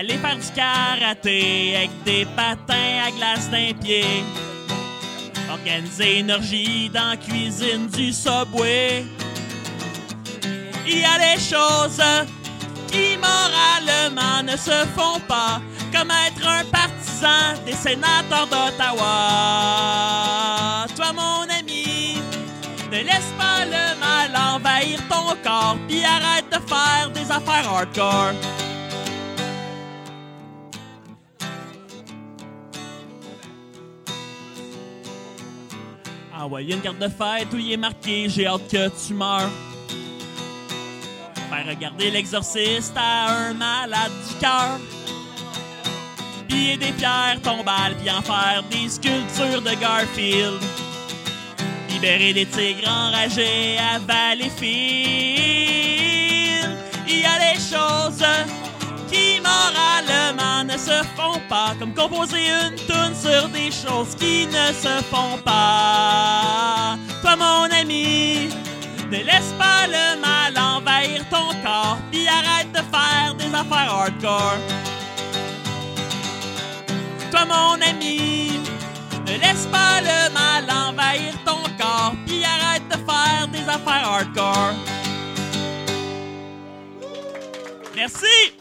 [0.00, 4.24] Aller faire du karaté avec des patins à glace d'un pied.
[5.50, 9.04] Organiser une orgie dans la cuisine du Subway.
[10.86, 12.00] Il y a des choses
[12.90, 15.60] qui moralement ne se font pas,
[15.94, 19.06] comme être un partisan des sénateurs d'Ottawa.
[20.96, 22.22] Toi, mon ami,
[22.90, 28.32] ne laisse pas le mal envahir ton corps, puis arrête de faire des affaires hardcore.
[36.40, 39.50] Envoyer une carte de fête où il est marqué J'ai hâte que tu meurs.
[41.50, 44.78] Faire regarder l'exorciste à un malade du cœur.
[46.48, 50.62] Piller des pierres tombales, puis en faire des sculptures de Garfield.
[51.90, 54.70] Libérer des tigres enragés à Valleyfield.
[57.06, 58.24] Il y a des choses
[59.50, 65.02] moralement ne se font pas, comme composer une tune sur des choses qui ne se
[65.10, 66.96] font pas.
[67.22, 68.48] Toi, mon ami,
[69.10, 74.58] ne laisse pas le mal envahir ton corps, puis arrête de faire des affaires hardcore.
[77.30, 78.60] Toi, mon ami,
[79.26, 84.74] ne laisse pas le mal envahir ton corps, puis arrête de faire des affaires hardcore.
[87.96, 88.59] Merci!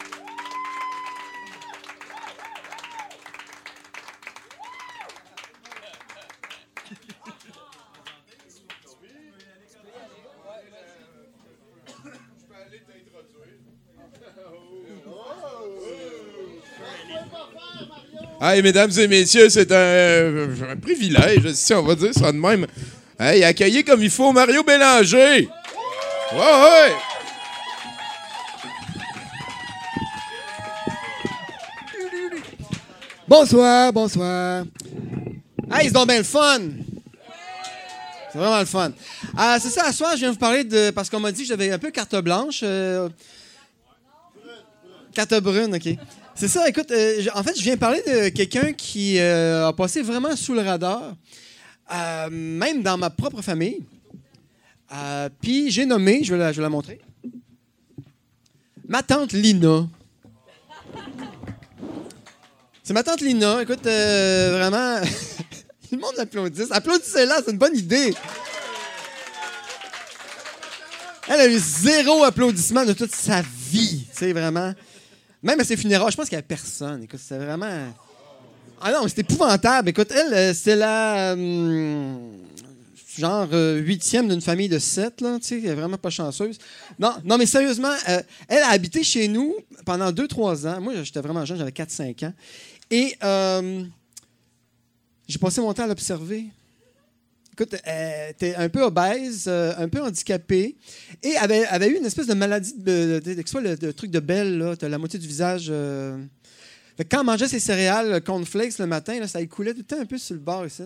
[18.42, 22.66] Hey, mesdames et messieurs, c'est un, privilège, si on va dire ça de même.
[23.18, 25.46] Hey, accueillir comme il faut Mario Bélanger.
[26.32, 26.92] Ouais.
[33.28, 34.64] Bonsoir, bonsoir.
[35.70, 36.60] Hey, c'est donc bien le fun.
[38.32, 38.90] C'est vraiment le fun.
[39.38, 40.90] Euh, c'est ça, à soir, je viens vous parler de.
[40.92, 42.60] Parce qu'on m'a dit que j'avais un peu carte blanche.
[42.62, 43.10] euh,
[45.12, 45.98] Carte brune, OK.
[46.40, 50.00] C'est ça, écoute, euh, en fait, je viens parler de quelqu'un qui euh, a passé
[50.00, 51.14] vraiment sous le radar,
[51.92, 53.84] euh, même dans ma propre famille.
[55.42, 56.98] Puis j'ai nommé, je vais, la, je vais la montrer,
[58.88, 59.86] ma tante Lina.
[62.84, 63.60] C'est ma tante Lina.
[63.60, 64.98] Écoute, vraiment,
[65.92, 66.62] le monde l'applaudit.
[66.70, 68.14] Applaudissez-la, c'est une bonne idée.
[71.28, 74.06] Elle a eu zéro applaudissement de toute sa vie.
[74.10, 74.72] Tu sais, vraiment.
[75.42, 77.02] Même à ses funérailles, je pense qu'il n'y avait personne.
[77.02, 77.92] Écoute, c'était vraiment.
[78.80, 79.90] Ah non, c'était épouvantable.
[79.90, 81.32] Écoute, elle, euh, c'était la.
[81.32, 82.40] hum,
[83.20, 85.38] genre euh, huitième d'une famille de sept, là.
[85.38, 86.58] Tu sais, elle est vraiment pas chanceuse.
[86.98, 89.54] Non, mais sérieusement, euh, elle a habité chez nous
[89.84, 90.80] pendant deux, trois ans.
[90.80, 92.32] Moi, j'étais vraiment jeune, j'avais 4-5 ans.
[92.90, 93.84] Et euh,
[95.28, 96.46] j'ai passé mon temps à l'observer.
[97.60, 100.76] Écoute, elle était un peu obèse, euh, un peu handicapée,
[101.22, 104.18] et avait, avait eu une espèce de maladie, de, de, de- soit le, truc de
[104.18, 105.66] belle, là, t'as la moitié du visage.
[105.68, 106.16] euh.
[107.10, 110.00] Quand elle mangeait ses céréales, le cornflakes le matin, ça lui coulait tout le temps
[110.00, 110.84] un peu sur le bord ici.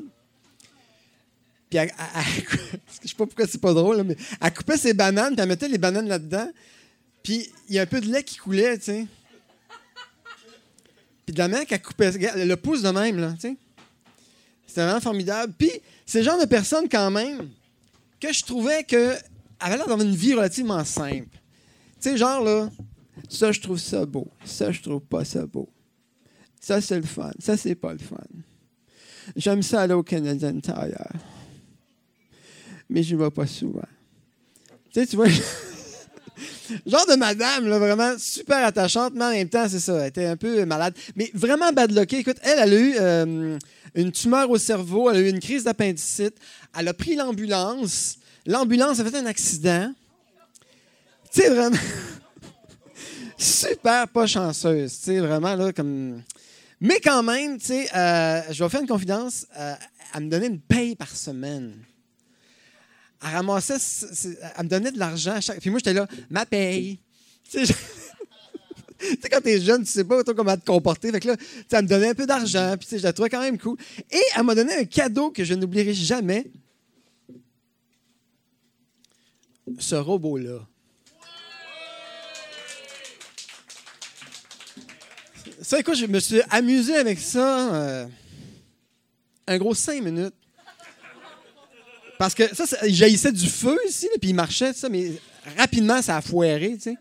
[1.70, 5.34] Puis elle, elle- je sais pas pourquoi c'est pas drôle, mais elle coupait ses bananes,
[5.34, 6.50] puis elle mettait les bananes là-dedans,
[7.22, 9.06] puis il y a un peu de lait qui coulait, tu sais.
[11.24, 13.56] Puis de la main qu'elle coupait, le pouce de même, là, tu sais.
[14.74, 15.52] C'était vraiment formidable.
[15.56, 15.70] Puis,
[16.04, 17.48] c'est le genre de personne, quand même,
[18.18, 19.14] que je trouvais que
[19.60, 21.28] avait l'air d'avoir une vie relativement simple.
[22.00, 22.68] Tu sais, genre, là,
[23.28, 24.26] ça, je trouve ça beau.
[24.44, 25.68] Ça, je trouve pas ça beau.
[26.60, 27.30] Ça, c'est le fun.
[27.38, 28.16] Ça, c'est pas le fun.
[29.36, 31.12] J'aime ça aller au Canadian Tire.
[32.90, 33.80] Mais je vais pas souvent.
[34.92, 35.28] Tu sais, tu vois,
[36.84, 40.26] genre de madame, là, vraiment super attachante, mais en même temps, c'est ça, elle était
[40.26, 40.94] un peu malade.
[41.14, 42.18] Mais vraiment bad luckée.
[42.18, 43.58] Écoute, elle, elle a eu euh,
[43.94, 46.36] une tumeur au cerveau, elle a eu une crise d'appendicite,
[46.76, 48.16] elle a pris l'ambulance.
[48.46, 49.92] L'ambulance a fait un accident.
[51.32, 51.76] Tu sais, vraiment,
[53.38, 56.22] super pas chanceuse, tu sais, vraiment, là, comme...
[56.80, 59.46] Mais quand même, tu sais, euh, je vais faire une confidence.
[59.58, 59.74] euh,
[60.14, 61.74] elle me donnait une paye par semaine.
[63.22, 63.78] Elle ramassait,
[64.56, 65.60] elle me donnait de l'argent à chaque.
[65.60, 67.00] Puis moi, j'étais là, ma paye.
[67.50, 67.74] Tu sais,
[68.98, 71.10] tu sais, quand t'es jeune, tu sais pas toi, comment te comporter.
[71.10, 71.36] Fait que là,
[71.70, 73.76] elle me donnait un peu d'argent, puis je la trouvais quand même cool.
[74.10, 76.46] Et elle m'a donné un cadeau que je n'oublierai jamais.
[79.78, 80.66] Ce robot-là.
[85.62, 88.06] Ça, écoute, je me suis amusé avec ça euh,
[89.46, 90.34] un gros cinq minutes.
[92.18, 95.12] Parce que ça, ça il jaillissait du feu ici, là, puis il marchait, ça, mais
[95.56, 96.96] rapidement, ça a foiré, tu sais.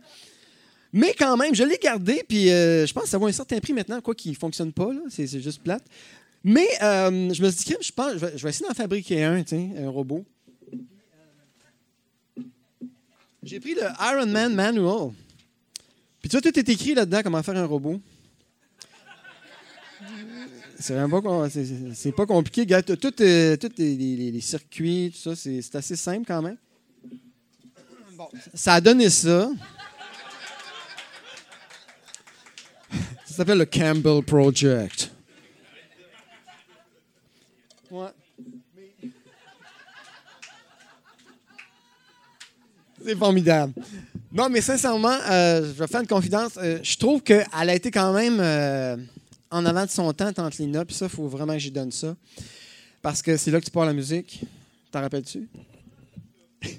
[0.95, 3.59] Mais quand même, je l'ai gardé, puis euh, je pense que ça vaut un certain
[3.59, 5.83] prix maintenant, quoi qu'il ne fonctionne pas, c'est juste plate.
[6.43, 9.69] Mais euh, je me suis dit, je pense, je vais, essayer d'en fabriquer un, sais,
[9.75, 10.23] un robot.
[13.41, 15.11] J'ai pris le Iron Man Manual.
[16.21, 17.99] Puis tu vois, tout est écrit là-dedans, comment faire un robot.
[20.79, 20.95] C'est
[22.11, 22.65] pas, pas compliqué.
[22.83, 26.57] Tout, euh, les, les- circuits, tout ça, c'est assez simple quand même.
[28.15, 29.49] Bon, ça a donné ça.
[33.33, 35.09] Ça s'appelle le Campbell Project.
[43.03, 43.73] C'est formidable.
[44.31, 46.51] Non, mais sincèrement, euh, je vais faire une confidence.
[46.57, 48.97] Euh, je trouve qu'elle a été quand même euh,
[49.49, 51.91] en avant de son temps, Tante Lina, puis ça, il faut vraiment que j'y donne
[51.91, 52.15] ça.
[53.01, 54.41] Parce que c'est là que tu pars la musique.
[54.91, 55.49] T'en rappelles-tu?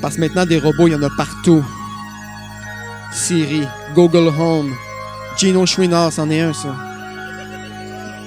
[0.00, 1.62] Parce que maintenant, des robots, il y en a partout.
[3.12, 4.74] Siri, Google Home,
[5.36, 6.74] Gino Chouinard, c'en est un, ça.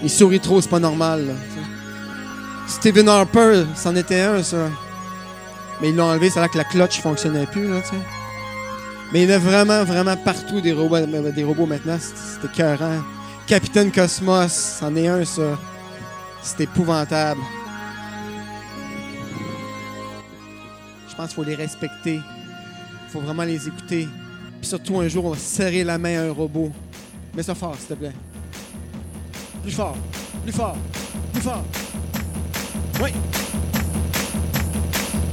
[0.03, 1.27] Il sourit trop, c'est pas normal.
[1.27, 1.33] là.
[2.67, 4.69] Stephen Harper, c'en était un, ça.
[5.81, 7.81] Mais ils l'ont enlevé, c'est là que la clutch fonctionnait plus, là.
[9.11, 11.97] Mais il y en a vraiment, vraiment partout des robots, des robots maintenant.
[11.99, 13.01] C'est écœurant.
[13.47, 15.59] Capitaine Cosmos, c'en est un, ça.
[16.41, 17.41] C'est épouvantable.
[21.09, 22.15] Je pense qu'il faut les respecter.
[22.15, 24.09] Il faut vraiment les écouter.
[24.65, 26.71] Surtout, un jour, on va serrer la main à un robot.
[27.35, 28.13] Mets ça fort, s'il te plaît.
[29.61, 29.95] Plus fort,
[30.43, 30.75] plus fort,
[31.31, 31.63] plus fort.
[32.99, 33.11] Oui.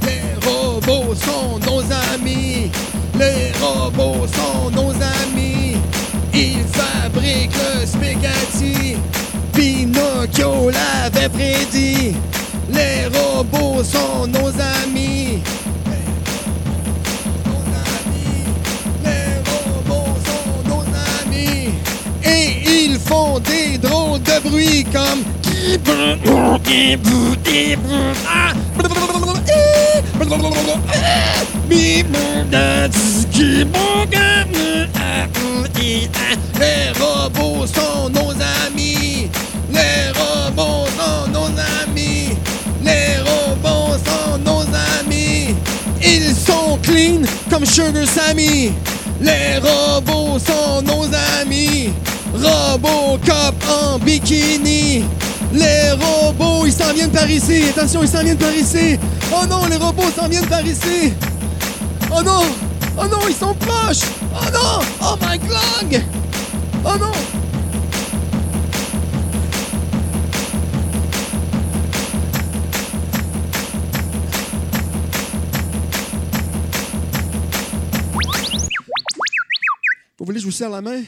[0.03, 1.81] Les robots sont nos
[2.13, 2.69] amis.
[3.17, 5.77] Les robots sont nos amis.
[6.31, 8.97] Ils fabriquent le spaghetti.
[9.51, 12.13] Pinocchio l'avait prédit.
[12.69, 15.41] Les robots sont nos amis.
[23.05, 25.23] Font des drôles de bruits comme.
[36.59, 38.31] Les robots sont nos
[38.65, 39.29] amis.
[39.71, 41.51] Les robots sont nos
[41.83, 42.37] amis.
[42.81, 44.63] Les robots sont nos
[44.99, 45.55] amis.
[46.01, 48.73] Ils sont clean comme Sugar Sammy.
[49.19, 51.05] Les robots sont nos
[51.41, 51.93] amis.
[52.33, 55.05] Robocop en bikini.
[55.53, 57.63] Les robots, ils s'en viennent par ici.
[57.69, 58.97] Attention, ils s'en viennent par ici.
[59.31, 61.13] Oh non, les robots s'en viennent par ici.
[62.11, 62.43] Oh non!
[62.95, 64.03] Oh non, ils sont proches!
[64.35, 64.81] Oh non!
[65.01, 66.03] Oh my god!
[66.85, 67.11] Oh non!
[80.19, 81.01] Vous voulez que je vous serre la main?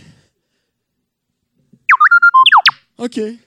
[2.98, 3.38] OK.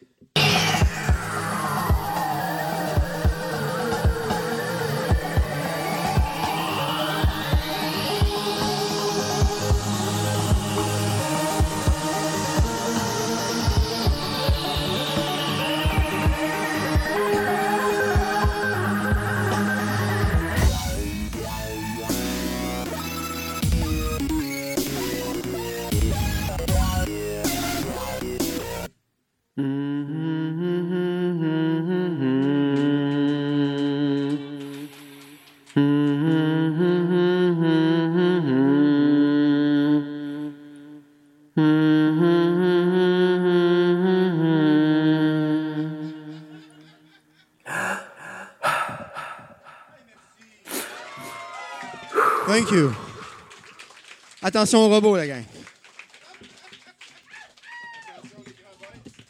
[52.58, 52.92] Thank you.
[54.42, 55.44] Attention au robot, la gang.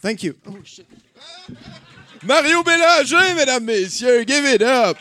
[0.01, 0.35] Thank you.
[0.47, 0.87] Oh, shit.
[2.23, 4.97] Mario Bélanger, mesdames, messieurs, give it up!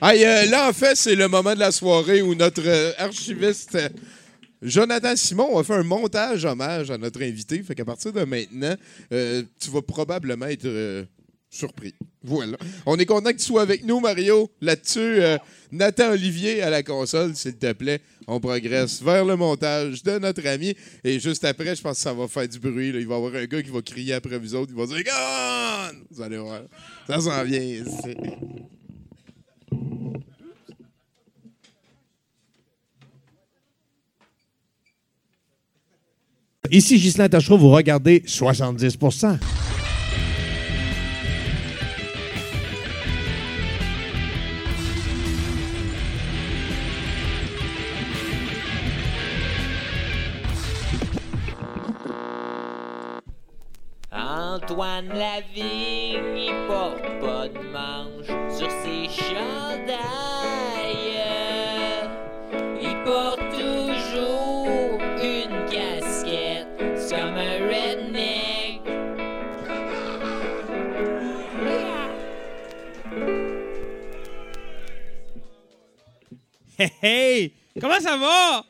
[0.00, 3.74] Hey, euh, là, en fait, c'est le moment de la soirée où notre euh, archiviste
[3.74, 3.88] euh,
[4.62, 7.60] Jonathan Simon a fait un montage hommage à notre invité.
[7.64, 8.76] Fait qu'à partir de maintenant,
[9.10, 10.68] tu vas probablement être
[11.50, 11.94] surpris.
[12.22, 12.56] Voilà.
[12.86, 14.50] On est content que tu sois avec nous, Mario.
[14.60, 15.36] Là-dessus, euh,
[15.72, 18.00] Nathan Olivier à la console, s'il te plaît.
[18.28, 20.74] On progresse vers le montage de notre ami.
[21.02, 22.88] Et juste après, je pense que ça va faire du bruit.
[22.88, 24.72] Il va y avoir un gars qui va crier après vous autres.
[24.74, 26.04] Il va dire Gone!
[26.10, 26.62] Vous allez voir.
[27.08, 27.84] Ça s'en vient.
[28.02, 28.16] c'est-
[36.70, 38.96] Ici Ghislain Tachereau, vous regardez 70
[54.70, 59.98] Antoine Lavigne, il porte pas de manche sur ses chandails.
[62.80, 66.68] Il porte toujours une casquette,
[67.10, 68.80] comme un redneck.
[76.78, 77.52] Hey, hey!
[77.80, 78.64] Comment ça va?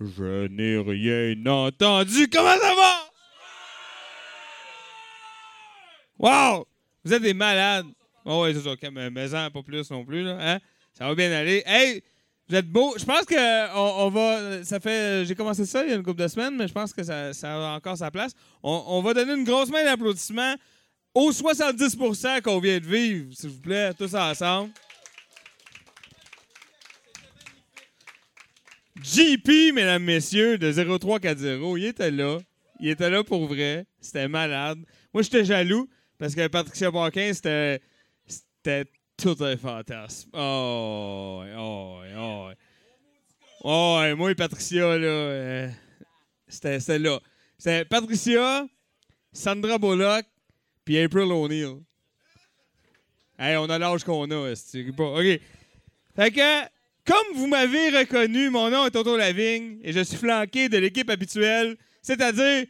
[0.00, 2.30] Je n'ai rien entendu.
[2.30, 3.03] Comment ça va?
[6.18, 6.66] Wow!
[7.04, 7.86] Vous êtes des malades.
[8.24, 8.72] Oh ouais, c'est ça.
[8.72, 10.22] ok, Mais, en pas plus non plus.
[10.22, 10.58] Là, hein?
[10.92, 11.62] Ça va bien aller.
[11.66, 12.02] Hey!
[12.48, 12.94] Vous êtes beaux.
[12.98, 14.64] Je pense que on, va.
[14.64, 15.24] Ça fait.
[15.24, 17.32] J'ai commencé ça il y a une couple de semaines, mais je pense que ça,
[17.32, 18.32] ça a encore sa place.
[18.62, 20.54] On, on va donner une grosse main d'applaudissement
[21.14, 24.70] aux 70% qu'on vient de vivre, s'il vous plaît, tous ensemble.
[29.02, 32.38] JP, mesdames, messieurs, de 0340, il était là.
[32.80, 33.86] Il était là pour vrai.
[34.00, 34.78] C'était malade.
[35.12, 35.88] Moi, j'étais jaloux
[36.24, 37.80] parce que Patricia Paquin, c'était.
[39.18, 40.30] Tout un fantasme.
[40.32, 42.50] Oh, oh, oh.
[43.62, 45.06] Oh, ouais, moi et Patricia, là.
[45.06, 45.68] euh,
[46.48, 47.20] c'était c'était là.
[47.58, 48.66] C'était Patricia,
[49.34, 50.24] Sandra Bullock,
[50.86, 51.76] puis April O'Neil.
[53.38, 54.54] Hey, on a l'âge qu'on a,
[54.96, 55.04] pas?
[55.04, 55.40] OK.
[56.16, 56.62] Fait que,
[57.04, 61.10] comme vous m'avez reconnu, mon nom est Toto Lavigne et je suis flanqué de l'équipe
[61.10, 62.66] habituelle, c'est-à-dire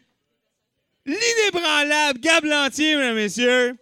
[1.07, 3.77] l'inébranlable Gab Lantier, mesdames et messieurs.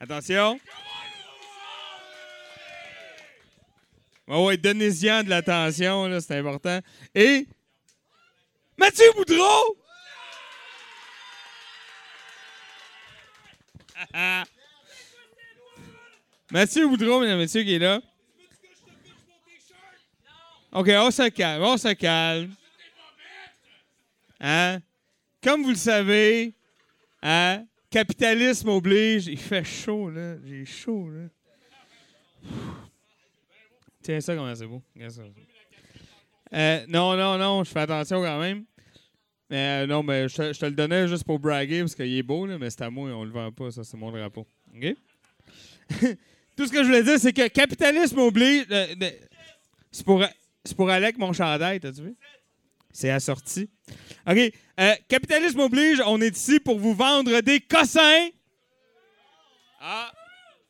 [0.00, 0.58] Attention.
[4.26, 6.78] Ouais, donnez-y de l'attention, là, c'est important.
[7.14, 7.46] Et
[8.78, 9.76] Mathieu Boudreau!
[16.50, 18.00] Mathieu Boudreau, mesdames et messieurs, qui est là.
[20.72, 22.54] OK, on se calme, on se calme.
[24.40, 24.80] Hein?
[25.42, 26.54] Comme vous le savez,
[27.22, 27.64] hein?
[27.90, 29.26] Capitalisme oblige.
[29.26, 30.36] Il fait chaud, là.
[30.44, 31.28] J'ai chaud, là.
[34.02, 34.82] Tiens ça, comment c'est beau.
[35.08, 35.22] Ça.
[36.52, 38.64] Euh, non, non, non, je fais attention quand même.
[39.52, 42.56] Euh, non, mais je te, le donnais juste pour braguer parce qu'il est beau, là,
[42.58, 44.46] mais c'est à moi, on le vend pas, ça, c'est mon drapeau.
[44.74, 44.94] OK?
[46.56, 48.66] Tout ce que je voulais dire, c'est que capitalisme oblige.
[48.70, 48.86] euh,
[49.90, 50.24] c'est pour,
[50.76, 52.16] pour Alec, mon chandail, t'as-tu vu?
[52.92, 53.68] C'est assorti.
[54.26, 54.52] OK.
[54.80, 58.28] euh, capitalisme oblige, on est ici pour vous vendre des cossins.
[59.80, 60.12] Ah!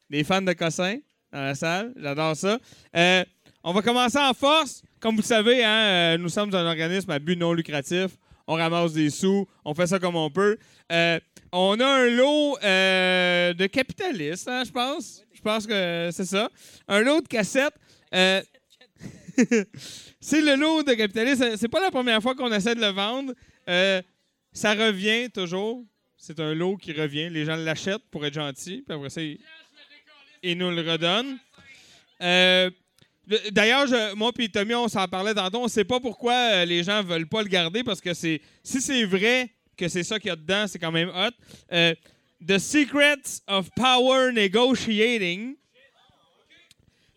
[0.09, 0.99] Des fans de cossins
[1.33, 1.93] dans la salle.
[1.97, 2.59] J'adore ça.
[2.97, 3.25] Euh,
[3.63, 4.83] on va commencer en force.
[5.01, 5.81] Comme vous le savez, hein,
[6.15, 8.13] euh, nous sommes un organisme à but non lucratif.
[8.47, 9.47] On ramasse des sous.
[9.65, 10.59] On fait ça comme on peut.
[10.93, 11.21] Euh,
[11.53, 15.23] on a un lot de capitalistes, hein, je pense.
[15.33, 16.51] Je pense que c'est ça.
[16.89, 17.75] Un lot de cassettes.
[20.21, 21.57] Euh, c'est le lot de capitalistes.
[21.57, 23.33] C'est pas la première fois qu'on essaie de le vendre.
[23.69, 24.03] Euh,
[24.53, 25.85] ça revient toujours.
[26.17, 27.31] C'est un lot qui revient.
[27.31, 28.83] Les gens l'achètent pour être gentils.
[28.87, 31.39] Puis après ça, ils, nous le redonnent.
[32.23, 32.71] Euh,
[33.53, 33.87] D'ailleurs,
[34.17, 35.61] moi et Tommy, on s'en parlait tantôt.
[35.61, 38.41] On ne sait pas pourquoi euh, les gens veulent pas le garder parce que si
[38.65, 41.31] c'est vrai que c'est ça qu'il y a dedans, c'est quand même hot.
[41.73, 41.95] Euh,
[42.45, 45.55] The Secrets of Power Negotiating.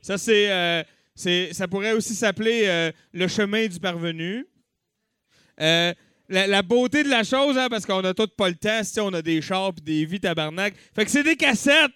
[0.02, 4.48] Ça, euh, c'est- ça pourrait aussi s'appeler euh, Le chemin du parvenu.
[5.60, 5.94] Euh,
[6.30, 9.22] la, beauté de la chose, hein, parce qu'on a tout pas le temps, on a
[9.22, 10.73] des chars et des vies tabarnak.
[10.95, 11.91] Fait que c'est des cassettes.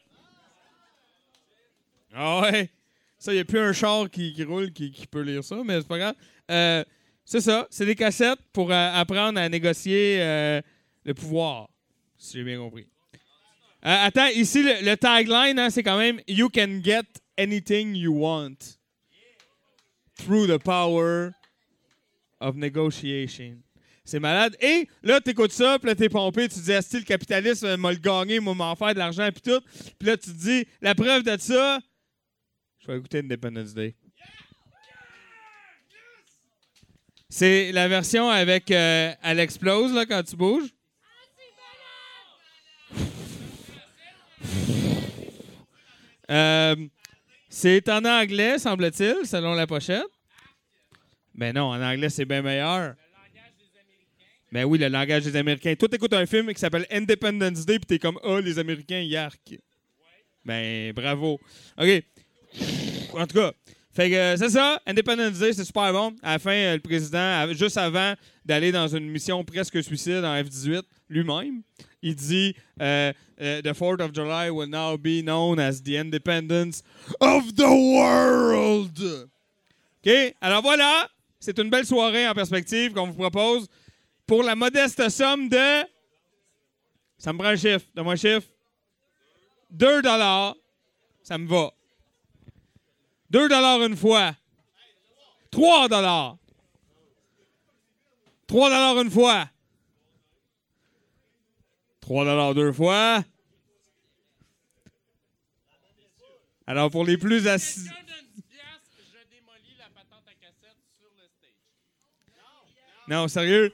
[2.14, 2.69] Ah ouais.
[3.18, 5.88] Ça, il n'y a plus un char qui, roule qui, peut lire ça, mais c'est
[5.88, 6.15] pas grave.
[6.52, 6.84] Euh,
[7.26, 7.68] c'est ça.
[7.72, 11.69] C'est des cassettes pour apprendre à négocier le pouvoir,
[12.18, 12.85] si j'ai bien compris.
[13.81, 17.06] Attends, ici, le, le tagline, hein, c'est quand même You can get
[17.38, 18.77] anything you want
[20.18, 21.31] Through the power
[22.39, 23.64] of negotiation.
[24.03, 24.56] C'est malade.
[24.61, 27.91] Et là, t'écoutes ça, puis là, t'es pompé, tu te Est-ce que le capitalisme m'a
[27.91, 29.61] le gagné, m'a m'en faire de l'argent, puis tout.
[29.99, 31.80] Puis là, tu te dis, la preuve de ça,
[32.80, 33.95] je vais écouter Independence Day.
[37.30, 40.73] C'est la version avec euh, elle explose là, quand tu bouges.
[46.30, 46.76] Euh,
[47.60, 50.06] c'est en anglais, semble-t-il, selon la pochette.
[51.34, 52.94] Ben non, en anglais, c'est bien meilleur.
[54.52, 55.74] Ben oui, le langage des Américains.
[55.74, 59.58] Toi, t'écoutes un film qui s'appelle Independence Day, puis t'es comme, ah, les Américains, yark.
[60.46, 61.40] Ben, bravo.
[61.80, 62.04] OK.
[63.14, 63.52] En tout cas,
[63.92, 64.80] fait euh, c'est ça.
[64.86, 66.16] Independence Day, c'est super bon.
[66.22, 68.14] À la fin, euh, le président, juste avant
[68.48, 71.61] d'aller dans une mission presque suicide en F-18, lui-même,
[72.02, 73.11] il dit euh,
[73.41, 76.82] euh, The 4th of July will now be known as the independence
[77.19, 79.30] of the world.
[80.06, 80.36] OK?
[80.40, 81.10] Alors voilà,
[81.40, 83.68] c'est une belle soirée en perspective qu'on vous propose
[84.26, 85.84] pour la modeste somme de.
[87.18, 87.86] Ça me prend un chiffre.
[87.94, 88.48] Donne-moi un chiffre.
[89.72, 90.56] 2 dollars.
[91.22, 91.74] Ça me va.
[93.30, 94.34] 2 dollars une fois.
[95.52, 96.38] 3 dollars.
[98.48, 99.49] 3 dollars une fois.
[102.02, 103.24] 3 dollars deux fois.
[106.65, 107.90] Alors pour les plus assis.
[113.07, 113.72] Non, sérieux.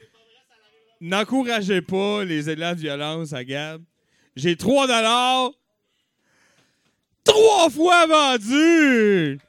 [1.01, 3.83] N'encouragez pas les élans de violence à Gab.
[4.35, 5.51] J'ai 3 dollars.
[7.23, 9.39] Trois fois vendu!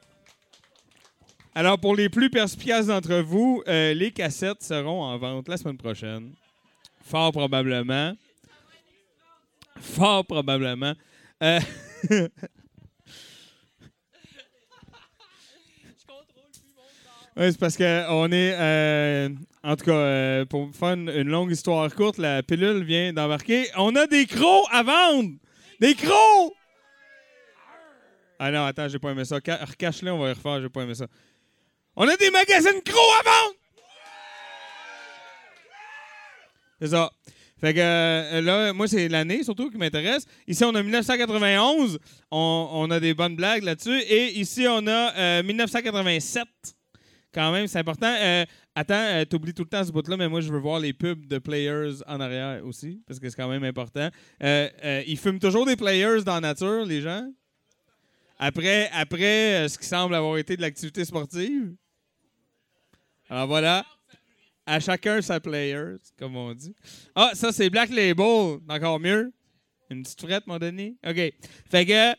[1.55, 5.77] Alors, pour les plus perspicaces d'entre vous, euh, les cassettes seront en vente la semaine
[5.77, 6.33] prochaine.
[7.05, 8.15] Fort probablement.
[9.81, 10.95] Fort probablement.
[11.43, 11.61] Euh,
[17.37, 18.55] Ouais, c'est parce qu'on est.
[18.57, 19.29] euh,
[19.65, 23.67] en tout cas, pour faire une, longue histoire courte, la pilule vient d'embarquer.
[23.77, 25.31] On a des crocs à vendre!
[25.81, 26.53] Des crocs!
[28.39, 29.39] Ah non, attends, j'ai pas aimé ça.
[29.45, 31.07] Ca- Recache-le, on va y refaire, j'ai pas aimé ça.
[31.97, 33.55] On a des magazines crocs à vendre!
[36.81, 37.11] C'est ça.
[37.61, 40.25] Fait que euh, là, moi, c'est l'année surtout qui m'intéresse.
[40.47, 41.99] Ici, on a 1991.
[42.31, 44.01] On, a des bonnes blagues là-dessus.
[44.01, 46.47] Et ici, on a euh, 1987.
[47.33, 48.15] Quand même, c'est important.
[48.21, 48.45] Euh,
[48.75, 51.27] attends, euh, t'oublies tout le temps ce bout-là, mais moi, je veux voir les pubs
[51.27, 54.09] de players en arrière aussi, parce que c'est quand même important.
[54.43, 57.29] Euh, euh, ils fument toujours des players dans la nature, les gens.
[58.39, 61.75] Après, après euh, ce qui semble avoir été de l'activité sportive.
[63.29, 63.85] Alors voilà.
[64.67, 66.75] À chacun sa players, comme on dit.
[67.15, 68.59] Ah, ça, c'est Black Label.
[68.69, 69.33] Encore mieux.
[69.91, 70.97] Une petite frette, mon Denis.
[71.07, 71.33] OK.
[71.71, 72.15] Fait que,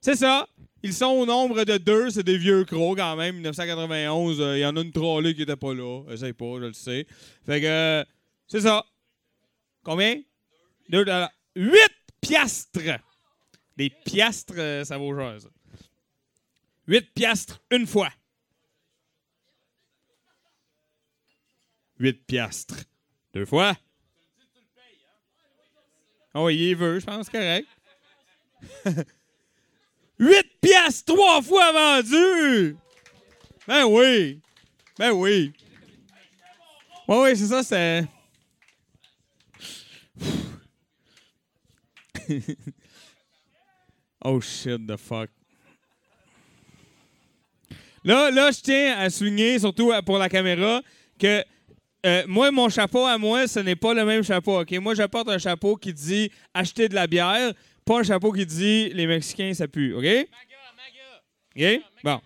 [0.00, 0.46] c'est ça.
[0.82, 2.10] Ils sont au nombre de deux.
[2.10, 3.36] C'est des vieux crocs, quand même.
[3.36, 6.02] 1991, euh, il y en a une trollée qui était pas là.
[6.10, 7.06] Essaye pas, je le sais.
[7.44, 8.04] Fait que,
[8.46, 8.84] c'est ça.
[9.84, 10.20] Combien?
[10.88, 11.30] Deux dollars.
[11.54, 12.98] Huit piastres.
[13.76, 15.48] Des piastres, euh, ça vaut cher, ça.
[16.86, 18.10] Huit piastres une fois.
[22.02, 22.84] 8 piastres.
[23.32, 23.76] Deux fois.
[26.34, 27.68] Oh, il veut, je pense, correct.
[30.18, 32.76] 8 piastres trois fois vendu!
[33.68, 34.40] Ben oui!
[34.98, 35.52] Ben oui!
[37.06, 38.04] Oui, oui, c'est ça, c'est...
[44.24, 45.30] oh shit, the fuck.
[48.02, 50.82] Là, là, je tiens à souligner, surtout pour la caméra,
[51.16, 51.44] que
[52.04, 54.60] euh, moi, mon chapeau à moi, ce n'est pas le même chapeau.
[54.60, 54.72] ok?
[54.80, 57.52] Moi, je porte un chapeau qui dit acheter de la bière,
[57.84, 59.94] pas un chapeau qui dit les Mexicains, ça pue.
[59.94, 60.04] OK?
[61.56, 61.80] OK?
[62.02, 62.20] Bon.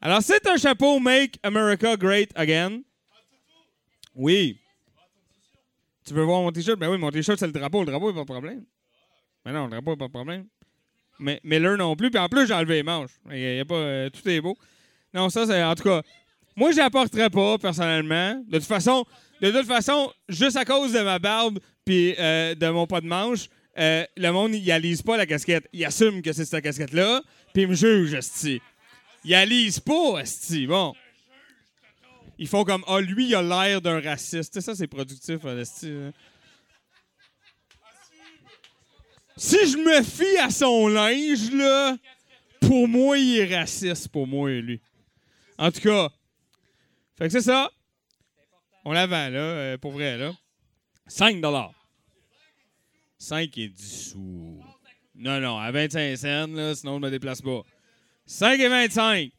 [0.00, 2.82] Alors, c'est un chapeau Make America Great Again.
[4.14, 4.58] Oui.
[6.06, 6.78] Tu veux voir mon t-shirt?
[6.78, 7.80] Ben oui, mon t-shirt, c'est le drapeau.
[7.80, 8.64] Le drapeau, il pas de problème.
[9.44, 10.46] Mais non, le drapeau, il pas de problème.
[11.18, 12.10] Mais Miller non plus.
[12.10, 13.12] Puis en plus, j'ai enlevé les manches.
[13.30, 14.56] Il y a pas, euh, tout est beau.
[15.12, 15.62] Non, ça, c'est.
[15.62, 16.02] En tout cas,
[16.56, 18.42] moi, je l'apporterais pas, personnellement.
[18.46, 19.04] De toute façon,
[19.40, 23.06] de toute façon, juste à cause de ma barbe puis euh, de mon pas de
[23.06, 23.48] manche,
[23.78, 25.68] euh, le monde, il alise pas la casquette.
[25.72, 27.22] Il assume que c'est cette casquette-là,
[27.52, 28.60] puis il me juge, esti.
[29.24, 30.66] Il alise pas, esti.
[30.66, 30.94] Bon.
[32.38, 34.60] Ils font comme, ah, lui, il a l'air d'un raciste.
[34.60, 35.88] Ça, c'est productif, esti.
[35.88, 36.12] hein.
[39.36, 41.96] Si je me fie à son linge, là,
[42.60, 44.80] pour moi, il est raciste, pour moi, lui.
[45.58, 46.10] En tout cas,
[47.16, 47.70] fait que c'est ça.
[48.84, 50.32] On la vend, là, euh, pour vrai, là.
[51.06, 51.40] 5
[53.18, 54.60] 5 et 10 sous.
[55.14, 57.62] Non, non, à 25 cents, là, sinon je me déplace pas.
[58.26, 59.30] 5 et 25.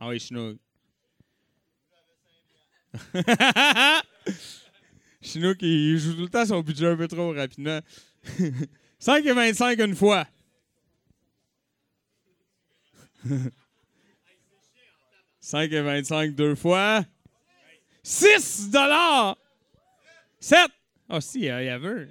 [0.00, 0.58] Ah oui, Chinook.
[5.22, 7.80] Chinook, il joue tout le temps son budget un peu trop rapidement.
[8.98, 10.26] 5 et 25 une fois.
[15.42, 17.04] «5 et 25 deux fois.
[18.04, 19.36] 6 dollars.
[20.40, 20.70] 7.
[21.08, 22.08] Oh, si, il y a- il y avait.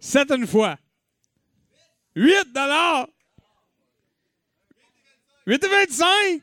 [0.00, 0.76] 7 une fois.
[2.16, 3.08] 8 dollars.
[5.46, 6.42] 8 et 25.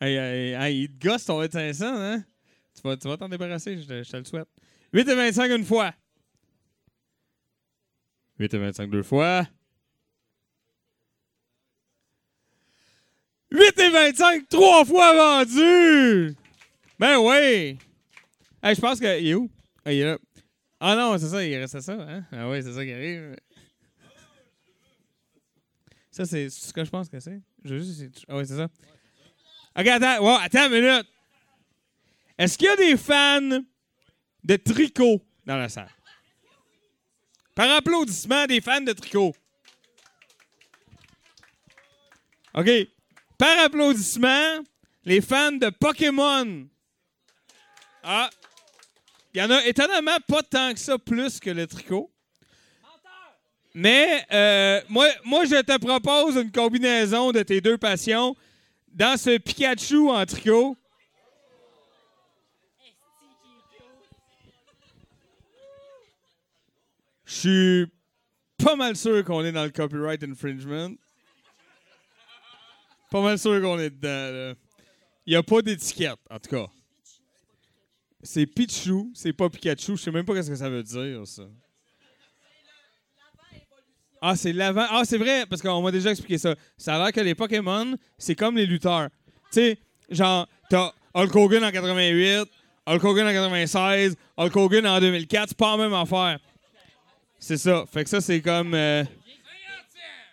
[0.00, 2.24] Hey, hey, hey, il te gosse ton 500, hein?
[2.74, 4.48] Tu vas tu vas t'en débarrasser, je te, je te le souhaite.
[4.92, 5.92] 8 et 25 une fois.
[8.38, 9.46] 8 et 25 deux fois.
[13.50, 16.34] 8 et 25 trois fois vendu!
[16.98, 17.78] Ben oui!
[18.62, 19.20] Hey, je pense que.
[19.20, 19.50] Il est où?
[19.84, 20.18] Ah, il est là.
[20.80, 22.24] Ah non, c'est ça, il reste ça, hein?
[22.32, 23.36] Ah oui, c'est ça qui arrive.
[26.10, 27.40] Ça, c'est ce que je pense que c'est.
[27.64, 28.24] Je juste.
[28.28, 28.68] Ah oui, c'est ça.
[29.78, 31.06] Ok, attends, attends une minute.
[32.38, 33.62] Est-ce qu'il y a des fans
[34.44, 35.90] de tricot dans la salle?
[37.54, 39.34] Par applaudissement, des fans de tricot.
[42.54, 42.70] OK.
[43.38, 44.64] Par applaudissement,
[45.04, 46.68] les fans de Pokémon.
[48.02, 48.30] Ah.
[49.34, 52.10] Il y en a étonnamment pas tant que ça plus que le tricot.
[53.74, 58.34] Mais euh, moi, moi, je te propose une combinaison de tes deux passions
[58.88, 60.74] dans ce Pikachu en tricot.
[67.26, 67.86] Je suis
[68.64, 70.94] pas mal sûr qu'on est dans le copyright infringement.
[73.10, 74.54] Pas mal sûr qu'on est dedans.
[75.26, 76.66] Il n'y a pas d'étiquette, en tout cas.
[78.22, 79.96] C'est Pichu, c'est pas Pikachu.
[79.96, 81.44] Je sais même pas ce que ça veut dire, ça.
[84.20, 84.86] Ah, c'est l'avant.
[84.90, 86.54] Ah, c'est vrai, parce qu'on m'a déjà expliqué ça.
[86.76, 89.08] Ça a l'air que les Pokémon, c'est comme les lutteurs.
[89.52, 89.78] Tu sais,
[90.10, 92.48] genre, t'as Hulk Hogan en 88,
[92.86, 96.38] Hulk Hogan en 96, Hulk Hogan en 2004, c'est pas la même affaire.
[97.38, 97.84] C'est ça.
[97.92, 98.74] Fait que ça, c'est comme.
[98.74, 99.04] euh,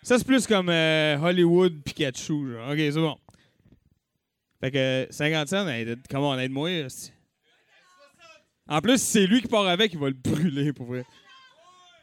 [0.04, 2.52] Ça, c'est plus comme euh, Hollywood Pikachu.
[2.52, 2.68] Genre.
[2.70, 3.18] Ok, c'est bon.
[4.60, 6.70] Fait que 50 cents, aide- comment on aide-moi?
[6.70, 7.10] esti.
[8.68, 11.04] En plus, si c'est lui qui part avec, il va le brûler pour vrai.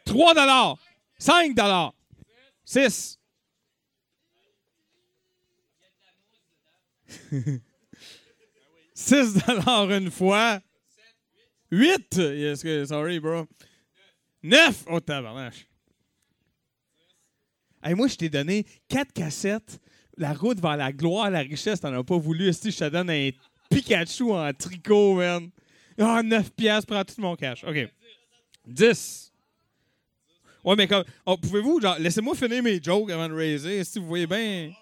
[0.04, 0.76] 3 dollars.
[1.18, 1.94] 5 dollars.
[2.64, 3.18] 6.
[8.94, 10.60] Six dollars une fois.
[11.70, 12.16] 8.
[12.16, 13.46] Yes, sorry, bro.
[14.42, 14.84] 9.
[14.88, 15.66] Oh, tabarnache.
[17.82, 19.80] Hey, moi, je t'ai donné 4 cassettes.
[20.18, 22.48] La route vers la gloire, la richesse, t'en as pas voulu.
[22.48, 23.30] Esti, je te donne un
[23.70, 25.50] Pikachu en tricot, man.
[25.98, 27.64] Ah, 9 piastres, prends tout mon cash.
[27.64, 27.88] OK.
[28.66, 29.32] 10.
[30.64, 31.04] Ouais, mais comme.
[31.26, 33.82] oh, Pouvez-vous, genre, laissez-moi finir mes jokes avant de raiser.
[33.84, 34.72] Si vous voyez bien.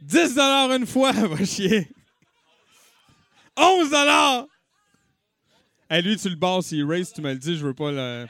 [0.00, 1.88] 10 une fois, va chier.
[3.56, 4.46] 11
[5.90, 8.26] Hey, lui, tu le barres s'il raise, tu me le dis, je veux pas le.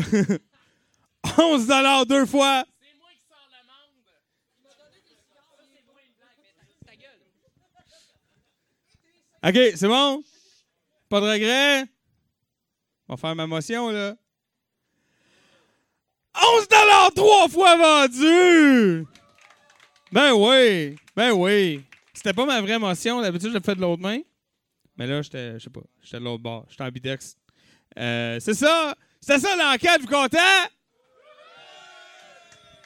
[1.38, 2.64] 11 deux fois.
[9.42, 10.22] OK, c'est bon?
[11.08, 11.84] Pas de regret?
[13.08, 14.14] On va faire ma motion, là.
[16.36, 16.68] 11
[17.14, 19.06] trois fois vendu!
[20.12, 21.84] Ben oui, ben oui.
[22.12, 23.20] C'était pas ma vraie motion.
[23.22, 24.20] D'habitude, je le fais de l'autre main.
[24.96, 26.66] Mais là, j'étais, je sais pas, j'étais de l'autre bord.
[26.68, 27.36] J'étais en bidex.
[27.98, 28.94] Euh, c'est ça!
[29.20, 30.38] C'est ça l'enquête, vous content?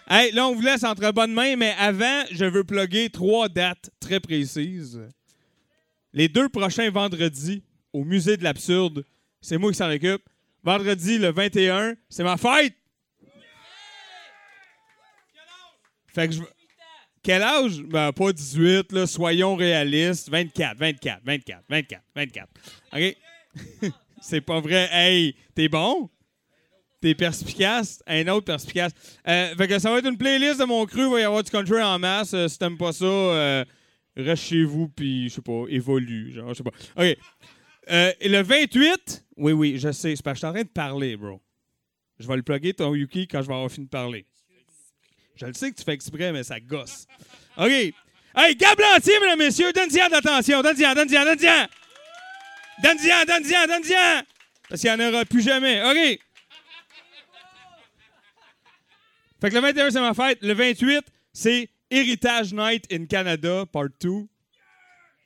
[0.09, 3.90] Hey, là, on vous laisse entre bonnes mains, mais avant, je veux plugger trois dates
[4.01, 5.01] très précises.
[6.12, 7.62] Les deux prochains vendredis
[7.93, 9.05] au Musée de l'Absurde,
[9.40, 10.23] c'est moi qui s'en occupe.
[10.62, 12.74] Vendredi, le 21, c'est ma fête!
[16.09, 16.40] Fait que je...
[17.23, 17.81] Quel âge?
[17.82, 19.06] Ben, pas 18, là.
[19.06, 20.28] Soyons réalistes.
[20.28, 22.48] 24, 24, 24, 24, 24.
[22.93, 23.93] OK?
[24.20, 24.89] c'est pas vrai.
[24.93, 26.11] Hey, t'es bon?
[27.05, 28.03] T'es perspicace?
[28.07, 28.93] Un autre perspicace.
[29.29, 31.03] Euh, fait que ça va être une playlist de mon cru.
[31.03, 32.33] Il va y avoir du country en masse.
[32.33, 33.63] Euh, si t'aimes pas ça, euh,
[34.17, 36.33] reste chez vous, puis, je sais pas, évolue.
[36.33, 36.71] Genre, je sais pas.
[36.97, 37.19] OK.
[37.91, 40.17] Euh, et le 28, oui, oui, je sais.
[40.17, 41.43] Je suis en train de parler, bro.
[42.19, 44.25] Je vais le plugger, ton Yuki, quand je vais avoir fini de parler.
[45.37, 47.07] Je le sais que tu fais exprès, mais ça gosse.
[47.59, 47.69] OK.
[47.69, 50.63] Hey, Gab Lantier, mesdames, messieurs, donne-y d'attention.
[50.63, 51.69] Donne-y, donne-y, donne-y.
[52.83, 54.25] Donne-y, donne-y, donne-y.
[54.71, 55.83] Parce qu'il n'y en aura plus jamais.
[55.85, 56.19] OK.
[59.45, 60.39] Fait que le 21, c'est ma fête.
[60.41, 61.05] Le 28,
[61.35, 64.27] c'est Heritage Night in Canada, part 2.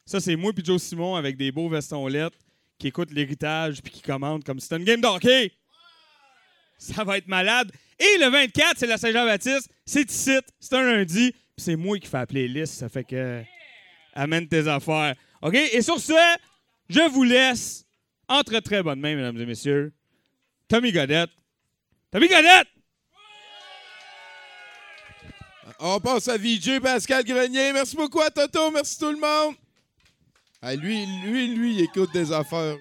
[0.04, 2.36] Ça, c'est moi puis Joe Simon avec des beaux vestons lettres
[2.78, 5.52] qui écoutent l'héritage puis qui commandent comme si c'était une game d'hockey.
[6.78, 7.70] Ça va être malade.
[7.96, 9.70] Et le 24, c'est la Saint-Jean-Baptiste.
[9.86, 10.36] C'est ici.
[10.58, 11.32] C'est un lundi.
[11.56, 12.74] C'est moi qui fais la playlist.
[12.74, 13.44] Ça fait que.
[14.14, 15.14] Amène tes affaires.
[15.42, 15.54] OK?
[15.54, 16.36] Et sur ce,
[16.88, 17.86] je vous laisse
[18.26, 19.92] entre très bonnes mains, mesdames et messieurs.
[20.66, 21.30] Tommy Godette.
[22.10, 22.77] Tommy Godette!
[25.80, 27.72] On passe à VJ Pascal Grenier.
[27.72, 28.70] Merci beaucoup à Toto.
[28.72, 29.54] Merci tout le monde.
[30.60, 32.76] Ah, lui, lui, lui, il écoute des affaires.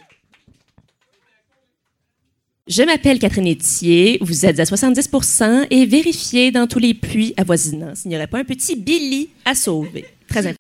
[2.68, 7.95] Je m'appelle Catherine Etier, vous êtes à 70% et vérifiez dans tous les puits avoisinants
[7.95, 10.06] s'il n'y aurait pas un petit Billy à sauver.
[10.28, 10.57] Très important.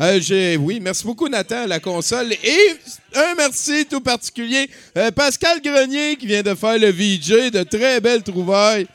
[0.00, 2.32] Euh, j'ai- oui, merci beaucoup Nathan à la console.
[2.32, 2.58] Et
[3.14, 8.00] un merci tout particulier, euh, Pascal Grenier qui vient de faire le VJ, de très
[8.00, 8.86] belles trouvailles.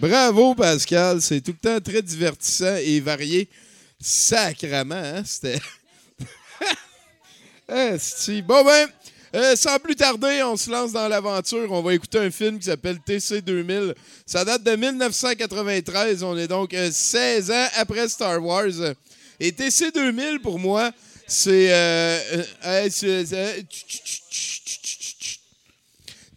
[0.00, 3.48] Bravo Pascal, c'est tout le temps très divertissant et varié.
[4.00, 5.22] Sacrement, hein?
[5.24, 5.58] C'était...
[7.68, 8.42] Esti.
[8.42, 8.88] Bon ben,
[9.34, 11.72] euh, sans plus tarder, on se lance dans l'aventure.
[11.72, 13.94] On va écouter un film qui s'appelle TC 2000.
[14.24, 16.22] Ça date de 1993.
[16.22, 18.94] On est donc euh, 16 ans après Star Wars.
[19.40, 20.92] Et TC 2000, pour moi,
[21.26, 21.72] c'est...
[21.72, 22.20] euh,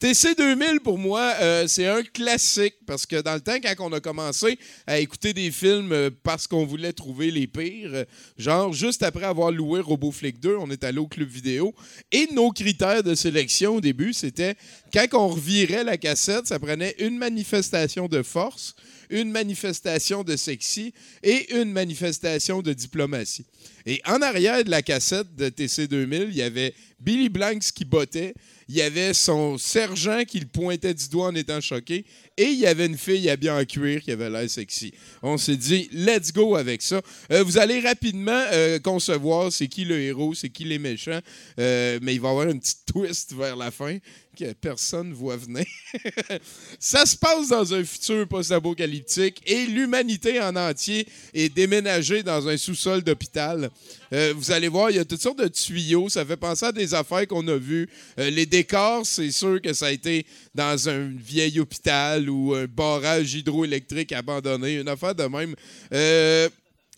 [0.03, 3.33] euh, euh, c'est- c'est- TC 2000, pour moi, euh, c'est un classique parce que dans
[3.35, 4.57] le temps, quand on a commencé
[4.87, 8.05] à écouter des films euh, parce qu'on voulait trouver les pires, euh,
[8.37, 11.73] genre juste après avoir loué Robo Flick 2, on est allé au club vidéo
[12.11, 14.55] et nos critères de sélection au début, c'était
[14.93, 18.75] quand on revirait la cassette, ça prenait une manifestation de force,
[19.09, 23.45] une manifestation de sexy et une manifestation de diplomatie.
[23.85, 27.83] Et en arrière de la cassette de TC 2000, il y avait Billy Blanks qui
[27.83, 28.33] bottait,
[28.71, 32.05] il y avait son sergent qui le pointait du doigt en étant choqué,
[32.37, 34.93] et il y avait une fille habillée en cuir qui avait l'air sexy.
[35.21, 37.01] On s'est dit, let's go avec ça.
[37.33, 41.19] Euh, vous allez rapidement euh, concevoir c'est qui le héros, c'est qui les méchants,
[41.59, 43.97] euh, mais il va y avoir une petite twist vers la fin
[44.37, 45.65] que personne voit venir.
[46.79, 52.57] Ça se passe dans un futur post-apocalyptique et l'humanité en entier est déménagée dans un
[52.57, 53.69] sous-sol d'hôpital.
[54.13, 56.09] Euh, vous allez voir, il y a toutes sortes de tuyaux.
[56.09, 57.87] Ça fait penser à des affaires qu'on a vues.
[58.19, 62.65] Euh, les décors, c'est sûr que ça a été dans un vieil hôpital ou un
[62.65, 65.55] barrage hydroélectrique abandonné, une affaire de même.
[65.93, 66.49] Euh,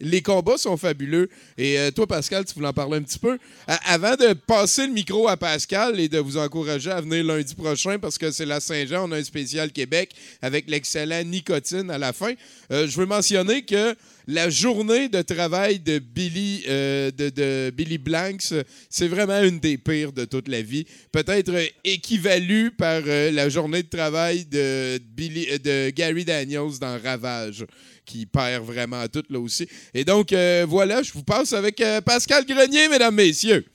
[0.04, 1.30] les combats sont fabuleux.
[1.58, 3.38] Et euh, toi, Pascal, tu voulais en parler un petit peu.
[3.86, 7.98] Avant de passer le micro à Pascal et de vous encourager à venir lundi prochain,
[7.98, 10.12] parce que c'est la Saint-Jean, on a un spécial Québec
[10.42, 12.34] avec l'excellent Nicotine à la fin,
[12.72, 13.96] euh, je veux mentionner que
[14.28, 18.54] la journée de travail de Billy, euh, de, Billy Blanks,
[18.90, 20.86] c'est vraiment une des pires de toute la vie.
[21.12, 21.54] Peut-être
[21.84, 27.66] équivalue par la journée de travail de, de Gary Daniels dans Ravage,
[28.06, 29.68] qui perd vraiment tout là aussi.
[29.94, 33.66] Et donc, euh, voilà, je vous passe avec euh, Pascal Grenier, mesdames, messieurs.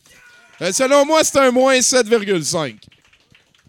[0.60, 2.76] Euh, selon moi, c'est un moins 7,5.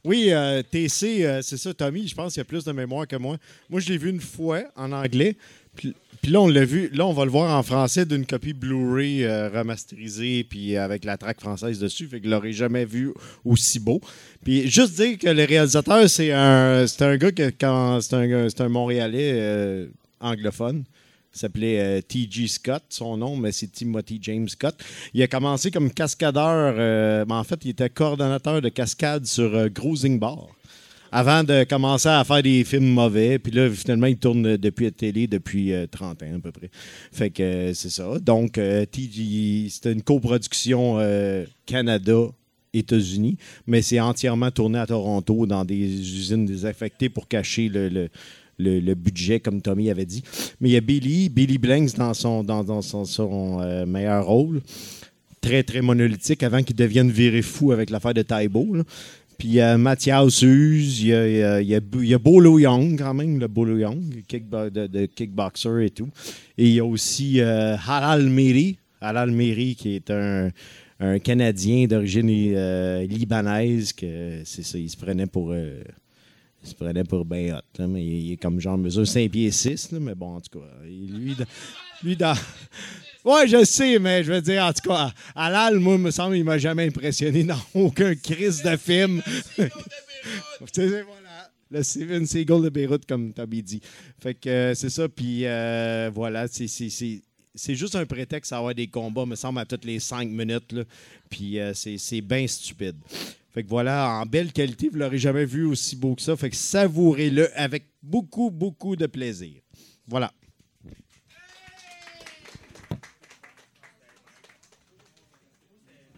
[0.06, 0.32] Oui,
[0.72, 3.36] TC, c'est ça, Tommy, je pense qu'il y a plus de mémoire que moi.
[3.70, 5.36] Moi, je l'ai vu une fois en anglais.
[5.76, 9.28] Puis, là, on l'a vu, là, on va le voir en français d'une copie Blu-ray
[9.28, 12.08] remasterisée, puis avec la track française dessus.
[12.08, 13.14] Fait que je l'aurais jamais vu
[13.44, 14.00] aussi beau.
[14.44, 18.48] Puis juste dire que le réalisateur, c'est un, c'est un gars que quand c'est un,
[18.58, 19.90] un Montréalais
[20.20, 20.84] anglophone.
[21.32, 22.48] S'appelait euh, T.G.
[22.48, 24.76] Scott, son nom, mais c'est Timothy James Scott.
[25.14, 29.54] Il a commencé comme cascadeur, euh, mais en fait, il était coordonnateur de cascade sur
[29.56, 29.70] euh,
[30.20, 30.48] Bar.
[31.12, 34.92] Avant de commencer à faire des films mauvais, puis là, finalement, il tourne depuis la
[34.92, 36.70] télé depuis euh, 30 ans à peu près.
[37.12, 38.18] Fait que euh, c'est ça.
[38.20, 42.28] Donc, euh, TG, c'était une coproduction euh, Canada.
[42.72, 43.36] États-Unis,
[43.66, 48.10] mais c'est entièrement tourné à Toronto dans des usines désaffectées pour cacher le-
[48.60, 50.24] le- budget, comme Tommy avait dit.
[50.60, 53.06] Mais il y a Billy, Billy Blanks dans son, dans, dans son,
[53.62, 54.62] euh, meilleur rôle.
[55.42, 58.76] Très, très monolithique avant qu'il devienne viré fou avec l'affaire de Taibo.
[59.38, 63.14] Puis il y a Mathias Hughes, il y a, il y a, Bolo Young quand
[63.14, 66.10] même, le Bolo Young, kickbo- de, kickboxer et tout.
[66.58, 70.50] Et il y a aussi euh, Halal Meri, Halal Meri qui est un,
[71.00, 75.52] un Canadien d'origine euh, libanaise, que c'est ça, il se prenait pour...
[75.54, 75.82] euh,
[76.64, 79.52] il se prenait pour ben hot, là, mais il est comme genre mesure 5 pieds
[79.52, 81.46] 6, là, mais bon, en tout cas, lui, dans-
[82.04, 82.34] lui dans...
[83.26, 86.44] Ouais, je sais, mais je veux dire, en tout cas, Alal, moi, me semble, il
[86.46, 89.22] m'a jamais impressionné dans aucun crise de film.
[90.60, 91.50] Voilà.
[91.72, 93.82] Le Steven Seagal de Beyrouth, comme Toby dit.
[94.20, 98.88] Fait que euh, c'est ça, puis euh, voilà, c'est- juste un prétexte à avoir des
[98.88, 100.84] combats, me semble, à toutes les cinq minutes, là.
[101.30, 102.96] Puis euh, c'est c'est bien stupide.
[103.52, 106.36] Fait que voilà, en belle qualité, vous l'aurez jamais vu aussi beau que ça.
[106.38, 109.62] Fait que savourez-le avec beaucoup, beaucoup de plaisir.
[110.08, 110.32] Voilà.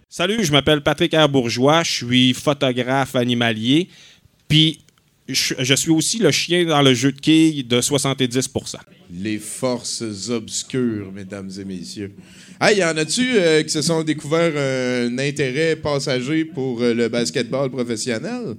[0.09, 1.29] Salut, je m'appelle Patrick R.
[1.29, 3.87] Bourgeois, je suis photographe animalier,
[4.49, 4.81] puis
[5.33, 8.75] je, suis aussi le chien dans le jeu de quilles de 70%
[9.13, 12.13] Les forces obscures, mesdames et messieurs.
[12.59, 17.07] Ah, y en a-tu euh, qui se sont découverts un intérêt passager pour euh, le
[17.09, 18.55] basketball professionnel?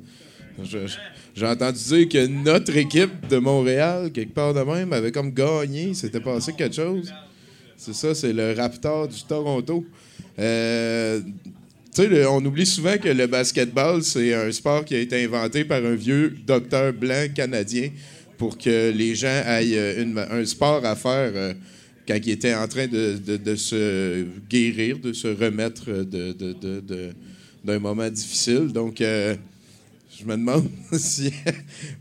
[1.34, 5.94] J'ai entendu dire que notre équipe de Montréal, quelque part de même, avait comme gagné.
[5.94, 7.12] C'était passé quelque chose.
[7.76, 9.84] C'est ça, c'est le Raptor du Toronto.
[10.38, 11.20] Euh,
[11.94, 15.64] tu sais, on oublie souvent que le basketball, c'est un sport qui a été inventé
[15.64, 17.90] par un vieux docteur blanc canadien
[18.38, 21.52] pour que les gens aient euh, un sport à faire euh,
[22.08, 27.12] quand ils étaient en train de, se guérir, de se remettre de-
[27.64, 28.68] d'un moment difficile.
[28.72, 29.36] Donc, euh,
[30.22, 31.32] je me demande si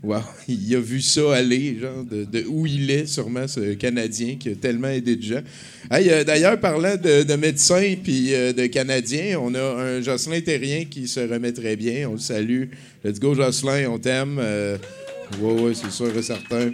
[0.02, 4.50] wow, il a vu ça aller, genre, de, où il est, sûrement, ce Canadien qui
[4.50, 5.42] a tellement aidé de gens.
[5.92, 10.84] Euh, D'ailleurs, parlant de, de médecins puis euh, de Canadiens, on a un Jocelyn Terrien
[10.84, 12.08] qui se remet très bien.
[12.08, 12.64] On le salue.
[13.04, 14.38] Let's go, Jocelyn, on t'aime.
[14.38, 14.76] Euh,
[15.40, 16.72] ouais, ouais, c'est sûr et certain.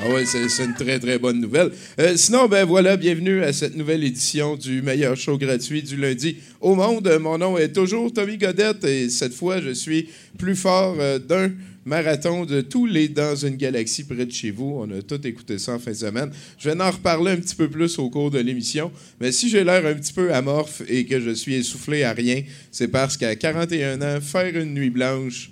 [0.00, 1.72] Ah ouais, c'est une très, très bonne nouvelle.
[1.98, 6.36] Euh, sinon, ben voilà, bienvenue à cette nouvelle édition du meilleur show gratuit du lundi
[6.60, 7.10] au monde.
[7.20, 10.08] Mon nom est toujours Tommy Godette et cette fois, je suis
[10.38, 11.50] plus fort euh, d'un
[11.84, 14.78] marathon de tous les dans une galaxie près de chez vous.
[14.78, 16.30] On a tout écouté ça en fin de semaine.
[16.58, 18.92] Je vais en reparler un petit peu plus au cours de l'émission.
[19.20, 22.44] Mais si j'ai l'air un petit peu amorphe et que je suis essoufflé à rien,
[22.70, 25.50] c'est parce qu'à 41 ans, faire une nuit blanche,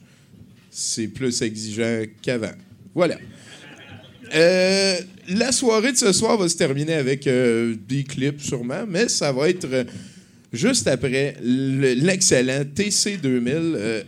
[0.71, 2.55] c'est plus exigeant qu'avant.
[2.95, 3.19] Voilà.
[4.35, 4.99] Euh,
[5.29, 9.33] la soirée de ce soir va se terminer avec euh, des clips sûrement, mais ça
[9.33, 9.85] va être euh,
[10.53, 14.05] juste après l'excellent TC2000.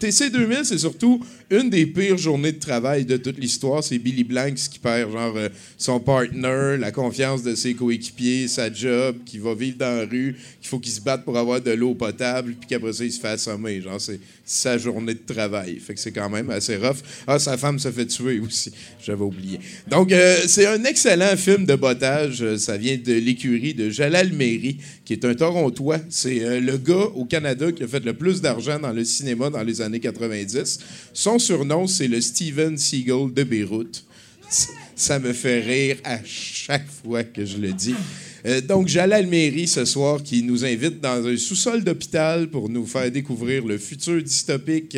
[0.00, 1.20] TC2000, c'est surtout
[1.50, 3.82] une des pires journées de travail de toute l'histoire.
[3.82, 8.72] C'est Billy Blanks qui perd, genre, euh, son partner, la confiance de ses coéquipiers, sa
[8.72, 11.70] job, qui va vivre dans la rue, qu'il faut qu'il se batte pour avoir de
[11.72, 13.80] l'eau potable, puis qu'après ça, il se fait assommer.
[13.80, 15.78] Genre, c'est sa journée de travail.
[15.78, 16.98] Fait que c'est quand même assez rough.
[17.26, 18.72] Ah, sa femme se fait tuer aussi.
[19.04, 19.60] J'avais oublié.
[19.88, 22.42] Donc, euh, c'est un excellent film de bottage.
[22.42, 25.98] Euh, ça vient de l'écurie de Jalal Meri, qui est un Torontois.
[26.08, 29.80] C'est le gars au Canada qui a fait le plus d'argent dans le cinéma les
[29.80, 30.78] années 90.
[31.12, 34.04] Son surnom, c'est le Steven Seagal de Beyrouth.
[34.96, 37.94] Ça me fait rire à chaque fois que je le dis.
[38.46, 42.86] Euh, donc, Jalal Meri ce soir qui nous invite dans un sous-sol d'hôpital pour nous
[42.86, 44.96] faire découvrir le futur dystopique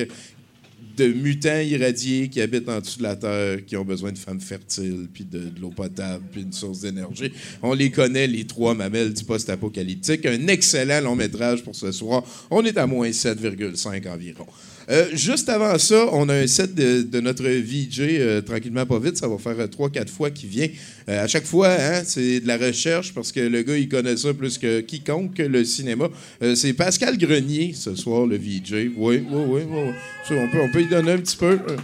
[0.96, 4.40] de mutants irradiés qui habitent en dessous de la Terre, qui ont besoin de femmes
[4.40, 7.32] fertiles, puis de, l'eau potable, puis une source d'énergie.
[7.62, 10.26] On les connaît, les trois mamelles du post-apocalyptique.
[10.26, 12.22] Un excellent long métrage pour ce soir.
[12.50, 14.46] On est à moins 7,5 environ.
[14.90, 19.16] Euh, juste avant ça, on a un set de, notre VJ, euh, tranquillement pas vite,
[19.16, 20.68] ça va faire 3-4 fois qu'il vient.
[21.08, 24.16] Euh, à chaque fois, hein, c'est de la recherche parce que le gars, il connaît
[24.16, 26.08] ça plus que quiconque, le cinéma.
[26.42, 28.72] Euh, c'est Pascal Grenier ce soir, le VJ.
[28.72, 29.60] Oui, oui, oui.
[29.68, 29.92] oui,
[30.30, 31.58] on, peut, on peut y donner un petit peu.
[31.68, 31.76] euh.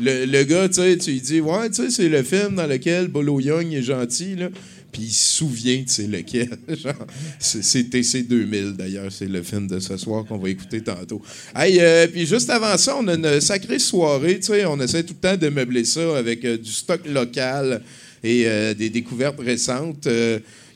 [0.00, 2.66] Le, le gars, tu sais, tu lui dis, ouais, tu sais, c'est le film dans
[2.66, 4.48] lequel Bolo Young est gentil, là.
[4.92, 6.50] Puis il se souvient de c'est lequel.
[7.38, 9.10] C'est TC 2000, d'ailleurs.
[9.10, 11.22] C'est le film de ce soir qu'on va écouter tantôt.
[11.56, 14.38] Hey, euh, puis juste avant ça, on a une sacrée soirée.
[14.66, 17.82] On essaie tout le temps de meubler ça avec euh, du stock local
[18.22, 20.06] et euh, des découvertes récentes.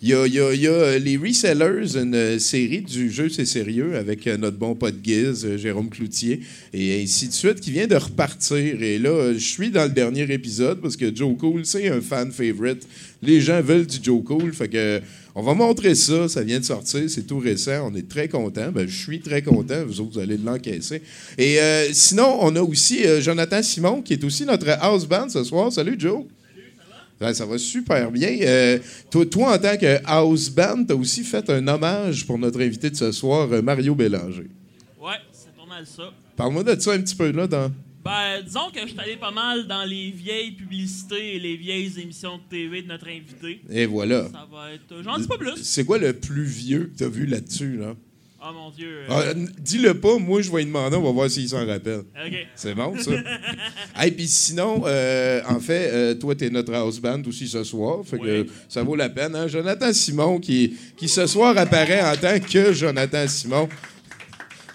[0.02, 4.36] Il y, a, euh, les Resellers, une euh, série du jeu C'est sérieux avec euh,
[4.36, 6.40] notre bon pote euh, Jérôme Cloutier,
[6.74, 8.82] et ainsi de suite, qui vient de repartir.
[8.82, 12.30] Et là, je suis dans le dernier épisode parce que Joe Cool, c'est un fan
[12.30, 12.86] favorite.
[13.22, 15.02] Les gens veulent du Joe Cool, fait
[15.34, 18.70] on va montrer ça, ça vient de sortir, c'est tout récent, on est très content.
[18.72, 21.02] Ben, je suis très content, vous autres, vous allez l'encaisser.
[21.38, 21.58] Et
[21.92, 25.72] sinon, on a aussi Jonathan Simon, qui est aussi notre house band ce soir.
[25.72, 26.24] Salut, Joe.
[27.20, 28.36] Ça va super bien.
[28.42, 28.78] Euh,
[29.10, 32.60] toi, toi, en tant que house band, tu as aussi fait un hommage pour notre
[32.60, 34.48] invité de ce soir, euh, Mario Bélanger.
[35.00, 36.12] Ouais, c'est pas mal ça.
[36.36, 37.46] Parle-moi de ça un petit peu là.
[37.46, 37.72] Dans...
[38.04, 41.98] Ben, disons que je suis allé pas mal dans les vieilles publicités et les vieilles
[41.98, 43.62] émissions de TV de notre invité.
[43.70, 44.28] Et voilà.
[44.30, 45.02] Ça va être.
[45.02, 45.56] J'en dis pas plus.
[45.62, 47.78] C'est quoi le plus vieux que tu as vu là-dessus?
[47.78, 47.96] Là?
[48.48, 49.00] Oh mon dieu.
[49.08, 49.22] Ah,
[49.58, 52.00] Dis-le pas, moi je vais lui demander, on va voir s'il s'en rappelle.
[52.24, 52.46] Ok.
[52.54, 53.10] C'est bon, ça?
[54.04, 58.04] Et puis sinon, euh, en fait, euh, toi, t'es notre house band aussi ce soir.
[58.04, 59.34] Fait que ça vaut la peine.
[59.34, 59.48] hein?
[59.48, 63.68] Jonathan Simon, qui, qui ce soir apparaît en tant que Jonathan Simon.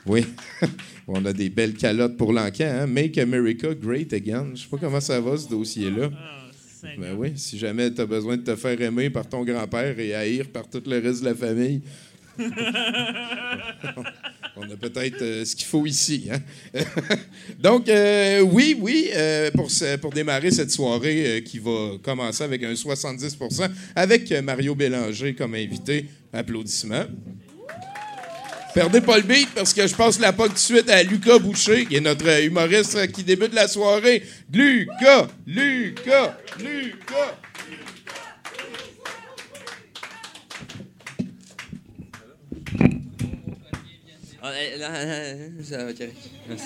[0.06, 0.26] Oui.
[1.08, 2.66] On a des belles calottes pour l'encan.
[2.82, 2.88] Hein?
[2.88, 4.52] Make America Great Again.
[4.56, 6.10] Je sais pas comment ça va, ce dossier-là.
[6.98, 10.16] Ben oui, si jamais tu as besoin de te faire aimer par ton grand-père et
[10.16, 11.82] haïr par tout le reste de la famille.
[14.56, 16.30] On a peut-être euh, ce qu'il faut ici.
[16.32, 16.40] hein.
[17.60, 19.70] Donc, euh, oui, oui, euh, pour,
[20.02, 26.06] pour démarrer cette soirée qui va commencer avec un 70% avec Mario Bélanger comme invité.
[26.34, 27.06] Applaudissements.
[28.74, 31.40] Perdez pas le beat parce que je passe la POC tout de suite à Lucas
[31.40, 34.24] Boucher, qui est notre humoriste qui débute la soirée.
[34.50, 37.36] Lucas, Lucas, Lucas.
[42.74, 43.52] Ah, eh, non, non,
[44.42, 46.16] ça va, correct.
[46.48, 46.66] Merci.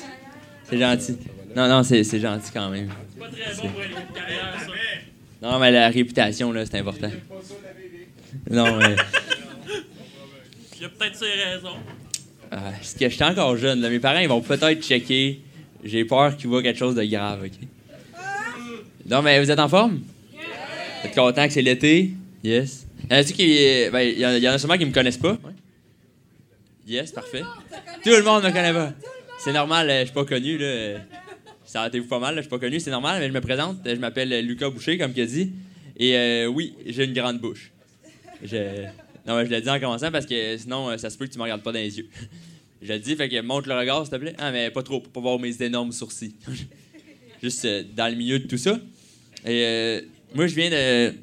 [0.70, 1.18] C'est gentil.
[1.56, 2.90] Non, non, c'est c'est gentil quand même.
[3.14, 4.72] C'est pas très bon pour une carrière, ça.
[5.42, 7.12] Non, mais la réputation, là, c'est important.
[8.50, 8.96] Non, mais.
[10.78, 11.78] Il y a peut-être ses raisons.
[12.52, 13.82] Ah, parce que j'étais encore jeune.
[13.82, 13.90] là.
[13.90, 15.42] Mes parents, ils vont peut-être checker.
[15.84, 17.52] J'ai peur qu'ils voient quelque chose de grave, OK?
[19.08, 20.02] Non, mais vous êtes en forme?
[20.34, 22.12] Vous êtes content que c'est l'été?
[22.44, 22.88] Yes.
[23.10, 23.58] Y en a-tu qui.
[23.92, 25.38] Ben, y en a, y en a sûrement qui me connaissent pas.
[26.88, 27.42] Yes, parfait.
[28.04, 28.94] Tout le monde me connaît pas.
[29.40, 31.00] C'est normal, je suis pas connu, là.
[31.66, 33.42] Ça a été pas mal, là, je suis pas connu, c'est normal, mais je me
[33.42, 33.78] présente.
[33.86, 35.52] Je m'appelle Lucas Boucher, comme il a dit.
[35.98, 37.72] Et euh, oui, j'ai une grande bouche.
[38.44, 38.84] Je...
[39.28, 41.32] Non, mais je l'ai dit en commençant parce que sinon, euh, ça se peut que
[41.32, 42.08] tu me regardes pas dans les yeux.
[42.82, 44.36] Je le dis, fait que monte le regard, s'il te plaît.
[44.38, 46.36] Ah, mais pas trop, pour pas voir mes énormes sourcils.
[47.42, 48.80] Juste euh, dans le milieu de tout ça.
[49.46, 50.02] Et euh,
[50.36, 51.14] moi, je viens de.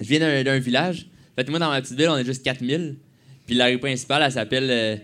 [0.00, 1.06] Je viens d'un- village.
[1.36, 2.96] Fait que moi, dans ma petite ville, on est juste 4000.
[3.50, 4.70] Puis la rue principale, elle s'appelle.
[4.70, 4.96] euh,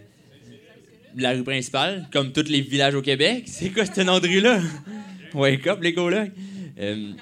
[1.17, 3.43] la rue principale, comme tous les villages au Québec.
[3.49, 4.61] C'est quoi ce nom de rue-là?
[5.35, 6.31] Wake up, les colocs.
[6.79, 7.13] Euh,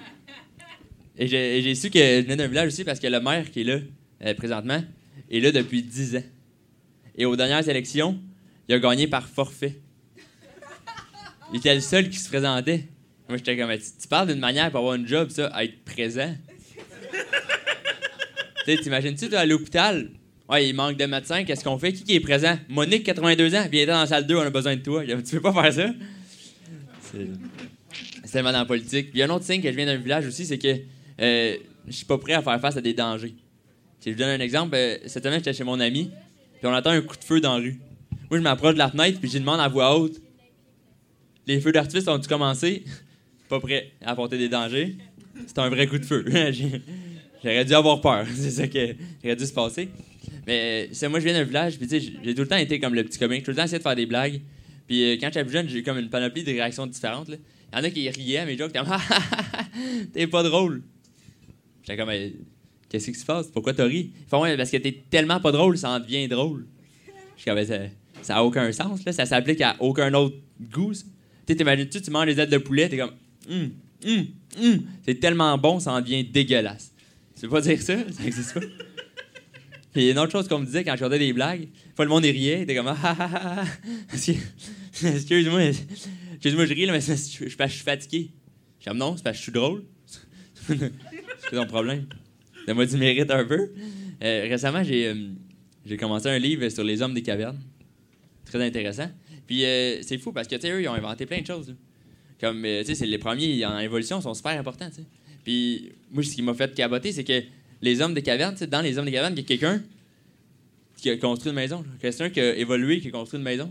[1.17, 3.65] et j'ai su que je venais d'un village aussi parce que le maire qui est
[3.65, 3.79] là
[4.23, 4.85] euh, présentement
[5.31, 6.25] est là depuis 10 ans.
[7.17, 8.21] Et aux dernières élections,
[8.69, 9.81] il a gagné par forfait.
[11.55, 12.85] Il était le seul qui se présentait.
[13.31, 15.85] Moi, j'étais comme, tu, tu parles d'une manière pour avoir un job, ça, à être
[15.87, 16.35] présent.
[18.67, 20.11] tu t'imagines-tu, à l'hôpital?
[20.49, 21.93] Ouais, il manque de médecins, qu'est-ce qu'on fait?
[21.93, 22.59] Qui, qui est présent?
[22.69, 25.03] Monique, 82 ans, viens dans la salle 2, on a besoin de toi.
[25.25, 25.95] Tu peux pas faire ça?
[28.25, 29.11] C'est tellement dans la politique.
[29.11, 30.77] Puis il y a un autre signe que je viens d'un village aussi, c'est que
[31.21, 31.57] euh,
[31.87, 33.35] je suis pas prêt à faire face à des dangers.
[34.01, 36.11] Si je vous donne un exemple, euh, cette semaine, j'étais chez mon ami,
[36.59, 37.81] puis on entend un coup de feu dans la rue.
[38.29, 40.21] Moi, je m'approche de la fenêtre, puis je demande à voix haute
[41.47, 42.85] Les feux d'artifice ont-tu commencé?
[43.49, 44.97] Pas prêt à apporter des dangers.
[45.47, 46.25] C'est un vrai coup de feu.
[47.45, 48.27] J'aurais dû avoir peur.
[48.35, 48.95] C'est ça qui
[49.25, 49.89] aurait dû se passer.
[50.47, 51.89] Mais c'est moi, je viens d'un village, puis
[52.23, 53.83] j'ai tout le temps été comme le petit comique, j'ai tout le temps essayé de
[53.83, 54.41] faire des blagues.
[54.87, 57.29] Puis euh, quand j'étais plus jeune, j'ai eu comme une panoplie de réactions différentes.
[57.29, 57.37] là.
[57.73, 58.87] Il y en a qui riaient à mes jokes, comme,
[60.13, 60.83] t'es pas drôle.
[61.83, 62.13] J'étais comme,
[62.89, 63.49] qu'est-ce qui se passe?
[63.49, 64.13] Pourquoi t'as ri?
[64.31, 66.67] Ils ouais, parce que t'es tellement pas drôle, ça en devient drôle.
[67.37, 67.79] Je comme, ça,
[68.23, 69.13] ça a aucun sens, là.
[69.13, 70.37] Ça s'applique à aucun autre
[70.73, 70.93] goût.
[71.47, 73.13] Tu t'imagines-tu, tu manges les ailes de poulet, t'es comme,
[73.51, 73.71] hum,
[74.07, 74.27] hum,
[74.63, 74.83] hum.
[75.05, 76.93] C'est tellement bon, ça en devient dégueulasse.
[77.35, 77.97] Tu veux pas dire ça?
[78.13, 78.61] Ça existe pas.
[79.95, 81.69] Puis il une autre chose qu'on me disait quand je regardais des blagues.
[81.99, 82.67] Le monde riait.
[82.67, 83.65] T'es comme, ah, ah, ah, ah.
[84.13, 84.37] Excuse-
[85.05, 85.63] Excuse-moi,
[86.35, 88.31] excuse-moi, je ris, mais je suis fatigué.
[88.81, 89.85] Je comme, non, c'est parce que je suis drôle.
[90.67, 92.07] c'est ton problème.
[92.67, 93.71] Donne-moi du mérite un peu.
[94.23, 95.15] Euh, récemment, j'ai euh,
[95.87, 97.61] j'ai commencé un livre sur les hommes des cavernes.
[98.47, 99.11] Très intéressant.
[99.47, 101.75] Puis euh, c'est fou parce que, tu sais, eux, ils ont inventé plein de choses.
[102.41, 104.89] Comme, euh, tu sais, c'est les premiers en évolution sont super importants.
[105.45, 107.43] Puis moi, ce qui m'a fait caboter, c'est que
[107.85, 109.83] les hommes des cavernes, dans les hommes des cavernes, il y a quelqu'un
[110.97, 111.85] qui a construit une maison.
[112.01, 113.71] Quelqu'un qui a évolué, qui a construit une maison.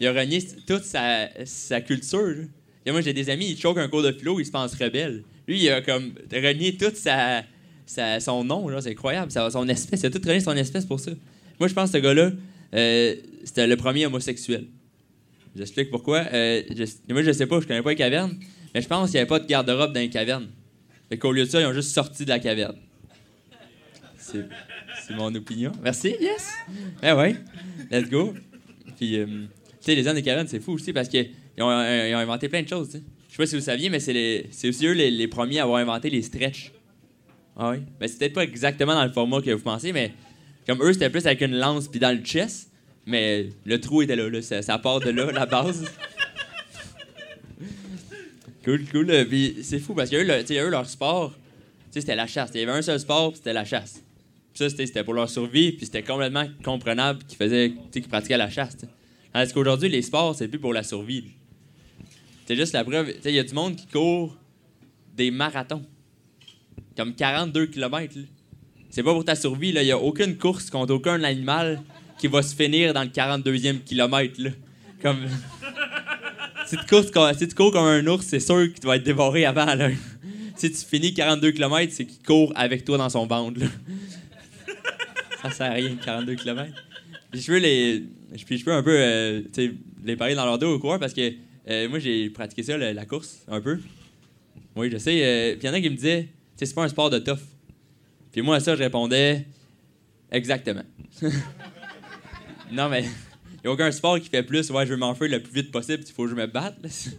[0.00, 1.28] Il a renié toute sa,
[1.82, 2.36] culture.
[2.86, 5.22] Et moi, j'ai des amis, ils choquent un cours de philo, ils se pensent rebelles.
[5.46, 7.42] Lui, il a comme renié toute sa,
[7.84, 10.00] sa- son nom, c'est incroyable, ça- son espèce.
[10.02, 11.10] Il a tout renié son espèce pour ça.
[11.60, 12.30] Moi, je pense que ce gars-là,
[12.74, 13.14] euh,
[13.44, 14.66] c'était le premier homosexuel.
[15.54, 16.24] J'explique pourquoi.
[16.32, 18.38] Euh, je- moi, je sais pas, je connais pas les cavernes,
[18.74, 20.48] mais je pense qu'il n'y avait pas de garde-robe dans les cavernes.
[21.10, 22.76] Fait qu'au lieu de ça, ils ont juste sorti de la caverne.
[24.32, 25.72] C'est mon opinion.
[25.82, 26.50] Merci, yes!
[27.02, 27.36] Eh ouais,
[27.90, 28.34] let's go.
[28.96, 29.46] Puis, euh, tu
[29.80, 31.30] sais, les hommes des cavernes, c'est fou aussi parce qu'ils
[31.60, 33.02] ont, euh, ils ont inventé plein de choses, tu sais.
[33.28, 36.10] Je sais pas si vous saviez, mais c'est aussi eux les, premiers à avoir inventé
[36.10, 36.72] les stretch.
[37.56, 37.78] Ah oui?
[38.00, 40.12] Ben, c'est peut-être pas exactement dans le format que vous pensez, mais
[40.66, 42.70] comme eux, c'était plus avec une lance puis dans le chest,
[43.06, 44.42] mais le trou était là, là.
[44.42, 45.84] Ça, part de là, la base.
[48.64, 49.26] cool, cool.
[49.28, 51.34] Puis c'est fou parce que eux, le- eux, leur sport,
[51.90, 52.50] c'était la chasse.
[52.54, 54.02] Il y avait un seul sport, c'était la chasse.
[54.58, 58.76] Ça, c'était pour leur survie, puis c'était complètement comprenable qu'ils faisaient, qu'ils pratiquaient la chasse.
[58.76, 58.92] tu sais.
[59.32, 61.26] Tandis qu'aujourd'hui, les sports, c'est plus pour la survie.
[62.44, 63.14] C'est juste la preuve.
[63.24, 64.36] Il y a du monde qui court
[65.16, 65.84] des marathons.
[66.96, 68.16] Comme 42 km.
[68.90, 69.68] C'est pas pour ta survie.
[69.68, 71.80] Il n'y a aucune course contre aucun animal
[72.18, 74.40] qui va se finir dans le 42e kilomètre.
[75.00, 75.20] Comme.
[76.66, 77.04] si, tu cours,
[77.38, 79.72] si tu cours comme un ours, c'est sûr que tu vas être dévoré avant.
[79.72, 79.90] Là.
[80.56, 83.60] si tu finis 42 km, c'est qu'il court avec toi dans son ventre.
[85.42, 86.72] Ça sert à rien, 42 km.
[87.30, 88.04] Puis je les.
[88.44, 89.42] Puis je peux un peu euh,
[90.04, 91.32] les parler dans leur dos au coureur parce que
[91.68, 93.78] euh, moi j'ai pratiqué ça, la, course, un peu.
[94.76, 95.24] Oui, je sais.
[95.24, 97.38] euh, puis il y en a qui me disaient, c'est pas un sport de tough.
[98.32, 99.44] Puis moi à ça, je répondais
[100.30, 100.84] exactement.
[102.72, 105.42] non, mais il n'y a aucun sport qui fait plus, ouais, je veux m'enfuir le
[105.42, 106.76] plus vite possible, il faut que je me batte.
[106.88, 107.16] C'est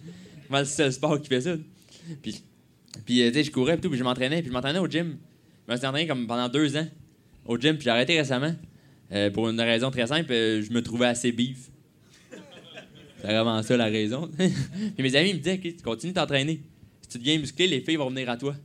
[0.51, 1.55] le seul sport qui fait ça.
[2.21, 2.43] Puis,
[3.05, 5.17] puis tu sais, je courais et tout, puis je m'entraînais, puis je m'entraînais au gym.
[5.67, 6.87] Je me suis entraîné comme pendant deux ans
[7.49, 8.55] au gym, puis j'ai arrêté récemment.
[9.11, 11.71] Euh, pour une raison très simple, euh, je me trouvais assez beef.
[13.19, 14.29] C'est vraiment ça la raison.
[14.37, 16.61] Puis mes amis me disaient, OK, tu continues de t'entraîner.
[17.01, 18.55] Si tu deviens musclé, les filles vont venir à toi.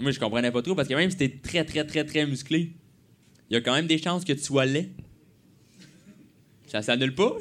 [0.00, 2.72] Moi, je comprenais pas trop parce que même si t'es très, très, très, très musclé,
[3.48, 4.90] il y a quand même des chances que tu sois laid.
[6.66, 7.36] Ça s'annule pas.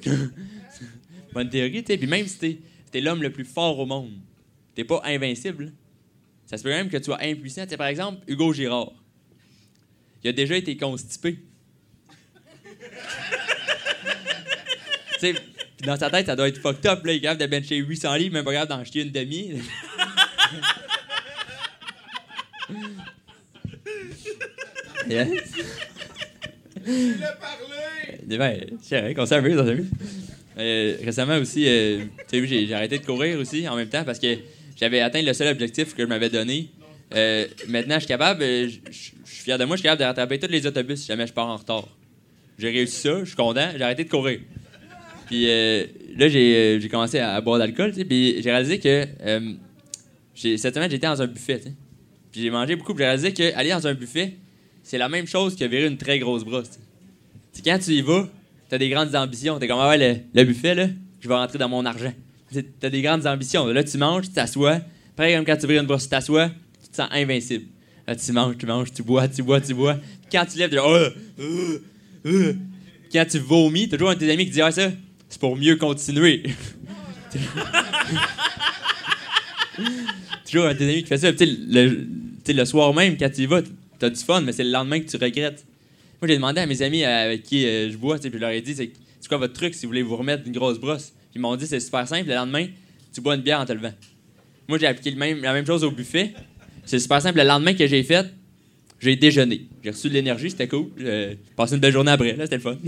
[1.34, 1.98] Bonne théorie, tu sais.
[1.98, 2.60] Puis même si t'es
[2.92, 4.12] t'es l'homme le plus fort au monde,
[4.76, 5.72] t'es pas invincible.
[6.46, 7.66] Ça se peut même que tu sois impuissant.
[7.66, 8.94] Tu par exemple, Hugo Girard.
[10.24, 11.40] Il a déjà été constipé.
[15.14, 15.36] tu sais,
[15.86, 17.06] dans sa tête, ça doit être fucked up.
[17.06, 17.14] Là.
[17.14, 19.62] Il est capable de bencher 800 livres, même pas capable d'en jeter une demi.
[25.10, 25.30] yes.
[26.86, 27.66] Il a parlé!
[28.38, 29.90] Ben, c'est vrai qu'on s'amuse, on s'amuse.
[30.58, 34.04] Euh, récemment aussi, euh, tu sais, j'ai j'ai arrêté de courir aussi en même temps
[34.04, 34.38] parce que
[34.76, 36.70] j'avais atteint le seul objectif que je m'avais donné.
[37.16, 40.06] Euh, maintenant, je suis capable, euh, je suis fier de moi, je suis capable de
[40.06, 41.88] rattraper tous les autobus si jamais je pars en retard.
[42.58, 44.40] J'ai réussi ça, je suis content, j'ai arrêté de courir.
[45.28, 45.86] Puis euh,
[46.18, 49.08] là, j'ai commencé à, à boire d'alcool, puis j'ai réalisé que
[50.36, 51.62] cette semaine, j'étais dans un buffet.
[52.32, 54.36] Puis j'ai mangé beaucoup, j'ai réalisé qu'aller dans un buffet,
[54.84, 56.70] c'est la même chose que virer une très grosse brosse.
[56.70, 56.82] tu sais.
[57.54, 58.28] Tu sais, quand tu y vas,
[58.70, 59.60] t'as des grandes ambitions.
[59.60, 60.88] T'es comme, ah ouais, le, buffet, là,
[61.20, 62.14] je vais rentrer dans mon argent.
[62.80, 63.68] T'as des grandes ambitions.
[63.68, 64.80] Là, tu manges, tu t'assois.
[65.16, 66.50] Pareil comme quand tu vires une brosse, tu t'assois,
[66.92, 67.66] tu sens invincible.
[68.08, 69.98] Là, tu manges, tu manges, tu bois, tu bois, tu bois.
[70.32, 70.96] Quand tu lèves, tu dis, oh,
[71.40, 71.80] euh,
[72.26, 72.54] euh.
[73.12, 74.92] Quand tu vomis, t'as toujours un de tes amis qui dit, ah, ça,
[75.30, 76.44] c'est pour mieux continuer.
[80.46, 81.32] toujours un de tes amis qui fait ça.
[81.34, 82.08] Puis, le,
[82.48, 83.62] le soir même, quand tu y vas,
[84.00, 85.66] t'as du fun, mais c'est le lendemain que tu regrettes.
[86.22, 88.62] Moi, j'ai demandé à mes amis avec qui euh, je bois, puis je leur ai
[88.62, 88.92] dit, c'est
[89.28, 91.14] quoi votre truc si vous voulez vous remettre une grosse brosse?
[91.30, 92.66] Puis ils m'ont dit, c'est super simple, le lendemain,
[93.14, 93.94] tu bois une bière en te levant.
[94.68, 96.34] Moi, j'ai appliqué la même chose au buffet.
[96.90, 98.26] C'est super simple, le lendemain que j'ai fait,
[99.00, 99.68] j'ai déjeuné.
[99.84, 100.88] J'ai reçu de l'énergie, c'était cool.
[100.98, 102.78] J'ai passé une belle journée après, là, c'était le fun.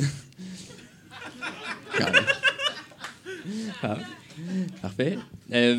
[3.84, 3.98] Ah,
[4.82, 5.18] Parfait.
[5.54, 5.78] Euh,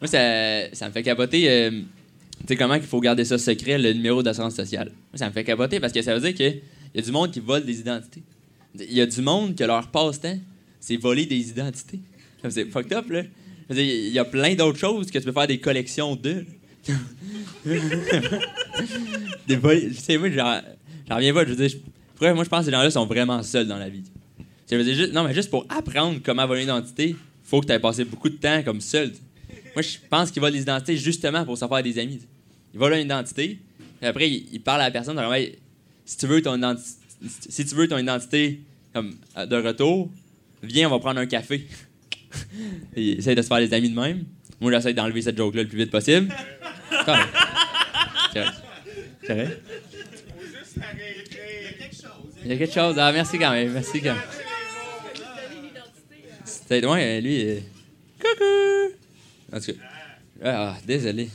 [0.00, 1.48] moi, ça, ça me fait capoter.
[1.48, 4.88] euh, tu sais, comment il faut garder ça secret, le numéro d'assurance sociale.
[4.88, 6.60] Moi, ça me fait capoter parce que ça veut dire qu'il
[6.94, 8.22] y a du monde qui vole des identités.
[8.78, 10.38] Il y a du monde que leur passe-temps,
[10.80, 12.00] c'est voler des identités.
[12.50, 13.22] C'est fucked up, là.
[13.70, 16.44] Il y a plein d'autres choses que tu peux faire des collections de.
[19.46, 20.60] des vol- Tu sais, moi, j'en
[21.16, 21.44] reviens pas.
[21.44, 21.68] Je veux dire,
[22.20, 24.04] je- moi, je pense que ces gens-là sont vraiment seuls dans la vie.
[24.66, 27.66] Ça veut dire juste, non, mais juste pour apprendre comment voler une identité, faut que
[27.66, 29.12] tu aies passé beaucoup de temps comme seul.
[29.74, 32.20] Moi, je pense qu'ils volent des identités justement pour se faire des amis.
[32.72, 33.58] Ils volent une identité,
[34.00, 35.18] puis après, ils, parlent à la personne.
[35.18, 35.58] Ouais,
[36.06, 36.96] si tu veux ton identi-
[37.48, 38.60] si tu veux ton identité
[38.92, 40.10] comme, euh, de retour,
[40.62, 41.66] viens, on va prendre un café.
[42.96, 44.24] Ils essayent de se faire des amis de même.
[44.60, 46.32] Moi, j'essaie d'enlever cette joke-là le plus vite possible.
[47.02, 48.44] Vrai.
[49.22, 49.60] C'est vrai?
[52.44, 52.96] Il y a quelque chose.
[52.98, 53.72] Ah, merci quand même.
[53.72, 54.22] Merci quand même.
[56.44, 57.42] C'était loin, euh, lui.
[57.48, 57.60] euh,
[58.20, 58.94] Coucou!
[59.56, 59.78] En tout cas.
[60.44, 61.28] Ah, désolé.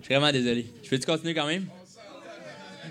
[0.00, 0.66] Je suis vraiment désolé.
[0.82, 1.66] Je peux-tu continuer quand même?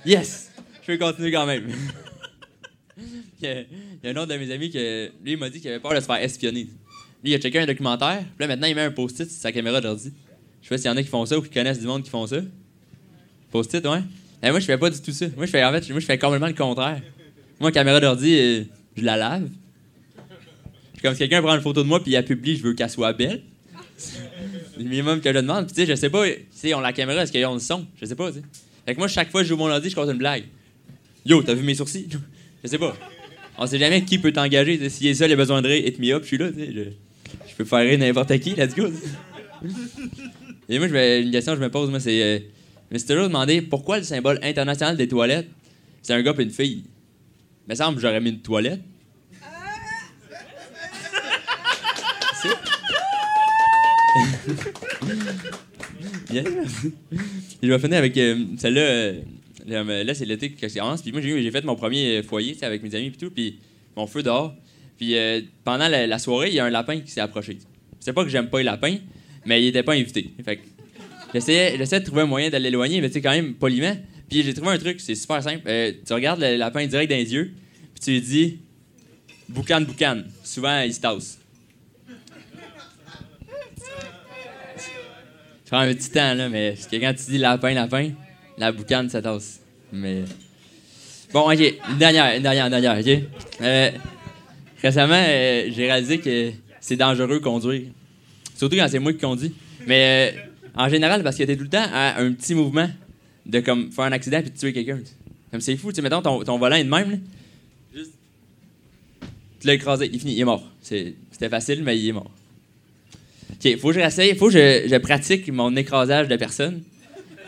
[0.06, 0.52] Yes!
[0.82, 1.68] Je peux continuer quand même.
[2.98, 3.04] il,
[3.42, 3.68] y a, il
[4.04, 5.94] y a un autre de mes amis que lui il m'a dit qu'il avait peur
[5.94, 6.70] de se faire espionner.
[7.24, 9.52] Lui, il a checké un documentaire, puis là maintenant il met un post-it sur sa
[9.52, 10.14] caméra d'ordi.
[10.68, 12.04] Je sais pas s'il y en a qui font ça ou qui connaissent du monde
[12.04, 12.42] qui font ça.
[13.54, 14.02] Post-it, ouais.
[14.44, 15.28] Eh, moi, je fais pas du tout ça.
[15.38, 17.02] Moi, je fais en fait, moi, je fais complètement le contraire.
[17.62, 18.64] Moi, caméra d'ordi, euh,
[18.98, 19.48] je la lave.
[21.02, 22.90] Comme si quelqu'un prend une photo de moi puis il la publie, je veux qu'elle
[22.90, 23.44] soit belle.
[23.96, 24.20] C'est
[24.78, 25.68] le minimum que je demande.
[25.68, 27.62] Puis tu sais, je sais pas, tu sais, on la caméra, est-ce qu'ils ont le
[27.62, 27.88] son?
[28.02, 28.44] Je sais pas, tu sais.
[28.86, 30.44] Fait que moi, chaque fois que je joue mon ordi, je compte une blague.
[31.26, 32.10] Yo, t'as vu mes sourcils?
[32.64, 32.98] Je sais pas.
[33.58, 34.90] On sait jamais qui peut t'engager.
[34.90, 36.60] S'il est seul, il a besoin de rire, hit me up, je suis là, tu
[36.60, 36.74] sais.
[36.74, 36.82] Je,
[37.50, 38.88] je peux faire rire n'importe qui, let's go.
[40.70, 42.22] Et moi, une question que je me pose, moi, c'est.
[42.22, 42.40] euh,
[42.92, 45.48] je me demandé pourquoi le symbole international des toilettes,
[46.02, 46.84] c'est un gars et une fille.
[47.68, 48.80] Il me semble j'aurais mis une toilette.
[56.30, 56.44] Bien.
[57.62, 58.82] Je vais finir avec euh, celle-là.
[58.82, 61.02] euh, là, c'est l'été que je commence.
[61.02, 63.32] Puis moi, j'ai fait mon premier euh, foyer avec mes amis et tout.
[63.32, 63.60] Puis
[63.96, 64.54] mon feu dehors.
[64.98, 67.58] Puis euh, pendant la, la soirée, il y a un lapin qui s'est approché.
[68.00, 68.98] C'est pas que j'aime pas les lapins,
[69.48, 70.30] mais il était pas invité.
[70.44, 70.60] Fait
[71.34, 73.96] j'essayais de trouver un moyen de l'éloigner, mais tu sais, quand même poliment.
[74.30, 75.62] Puis j'ai trouvé un truc, c'est super simple.
[75.68, 77.54] Euh, tu regardes le lapin direct dans les yeux,
[77.94, 78.60] puis tu lui dis
[79.48, 80.24] Boucan, boucan.
[80.44, 81.40] Souvent, il se tasse.
[85.64, 88.12] Ça prend un petit temps, là, mais parce que quand tu dis lapin, lapin,
[88.58, 89.62] la boucane, ça tasse.
[89.94, 90.24] Mais.
[91.32, 93.24] Bon, ok, une dernière, une dernière, une dernière, ok?
[93.62, 93.92] Euh,
[94.82, 96.52] récemment, euh, j'ai réalisé que
[96.82, 97.84] c'est dangereux conduire.
[98.58, 99.54] Surtout quand c'est moi qui conduis.
[99.86, 100.40] Mais euh,
[100.76, 102.90] en général, parce que t'es tout le temps à un petit mouvement
[103.46, 105.00] de comme faire un accident puis de tuer quelqu'un.
[105.52, 107.18] Comme c'est fou, tu sais, mettons ton, volant est de même, là.
[109.60, 110.64] Tu l'as écrasé, il est il est mort.
[110.82, 112.32] C'était facile, mais il est mort.
[113.54, 116.84] OK, faut que je réessaye, faut que je, pratique mon écrasage de personnes.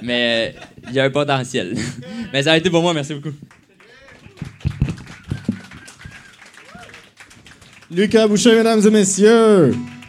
[0.02, 0.60] Mais euh,
[0.90, 1.76] il y a un potentiel.
[2.34, 3.36] mais ça a été pour moi, merci beaucoup.
[7.92, 9.74] Lucas Boucher, mesdames et messieurs.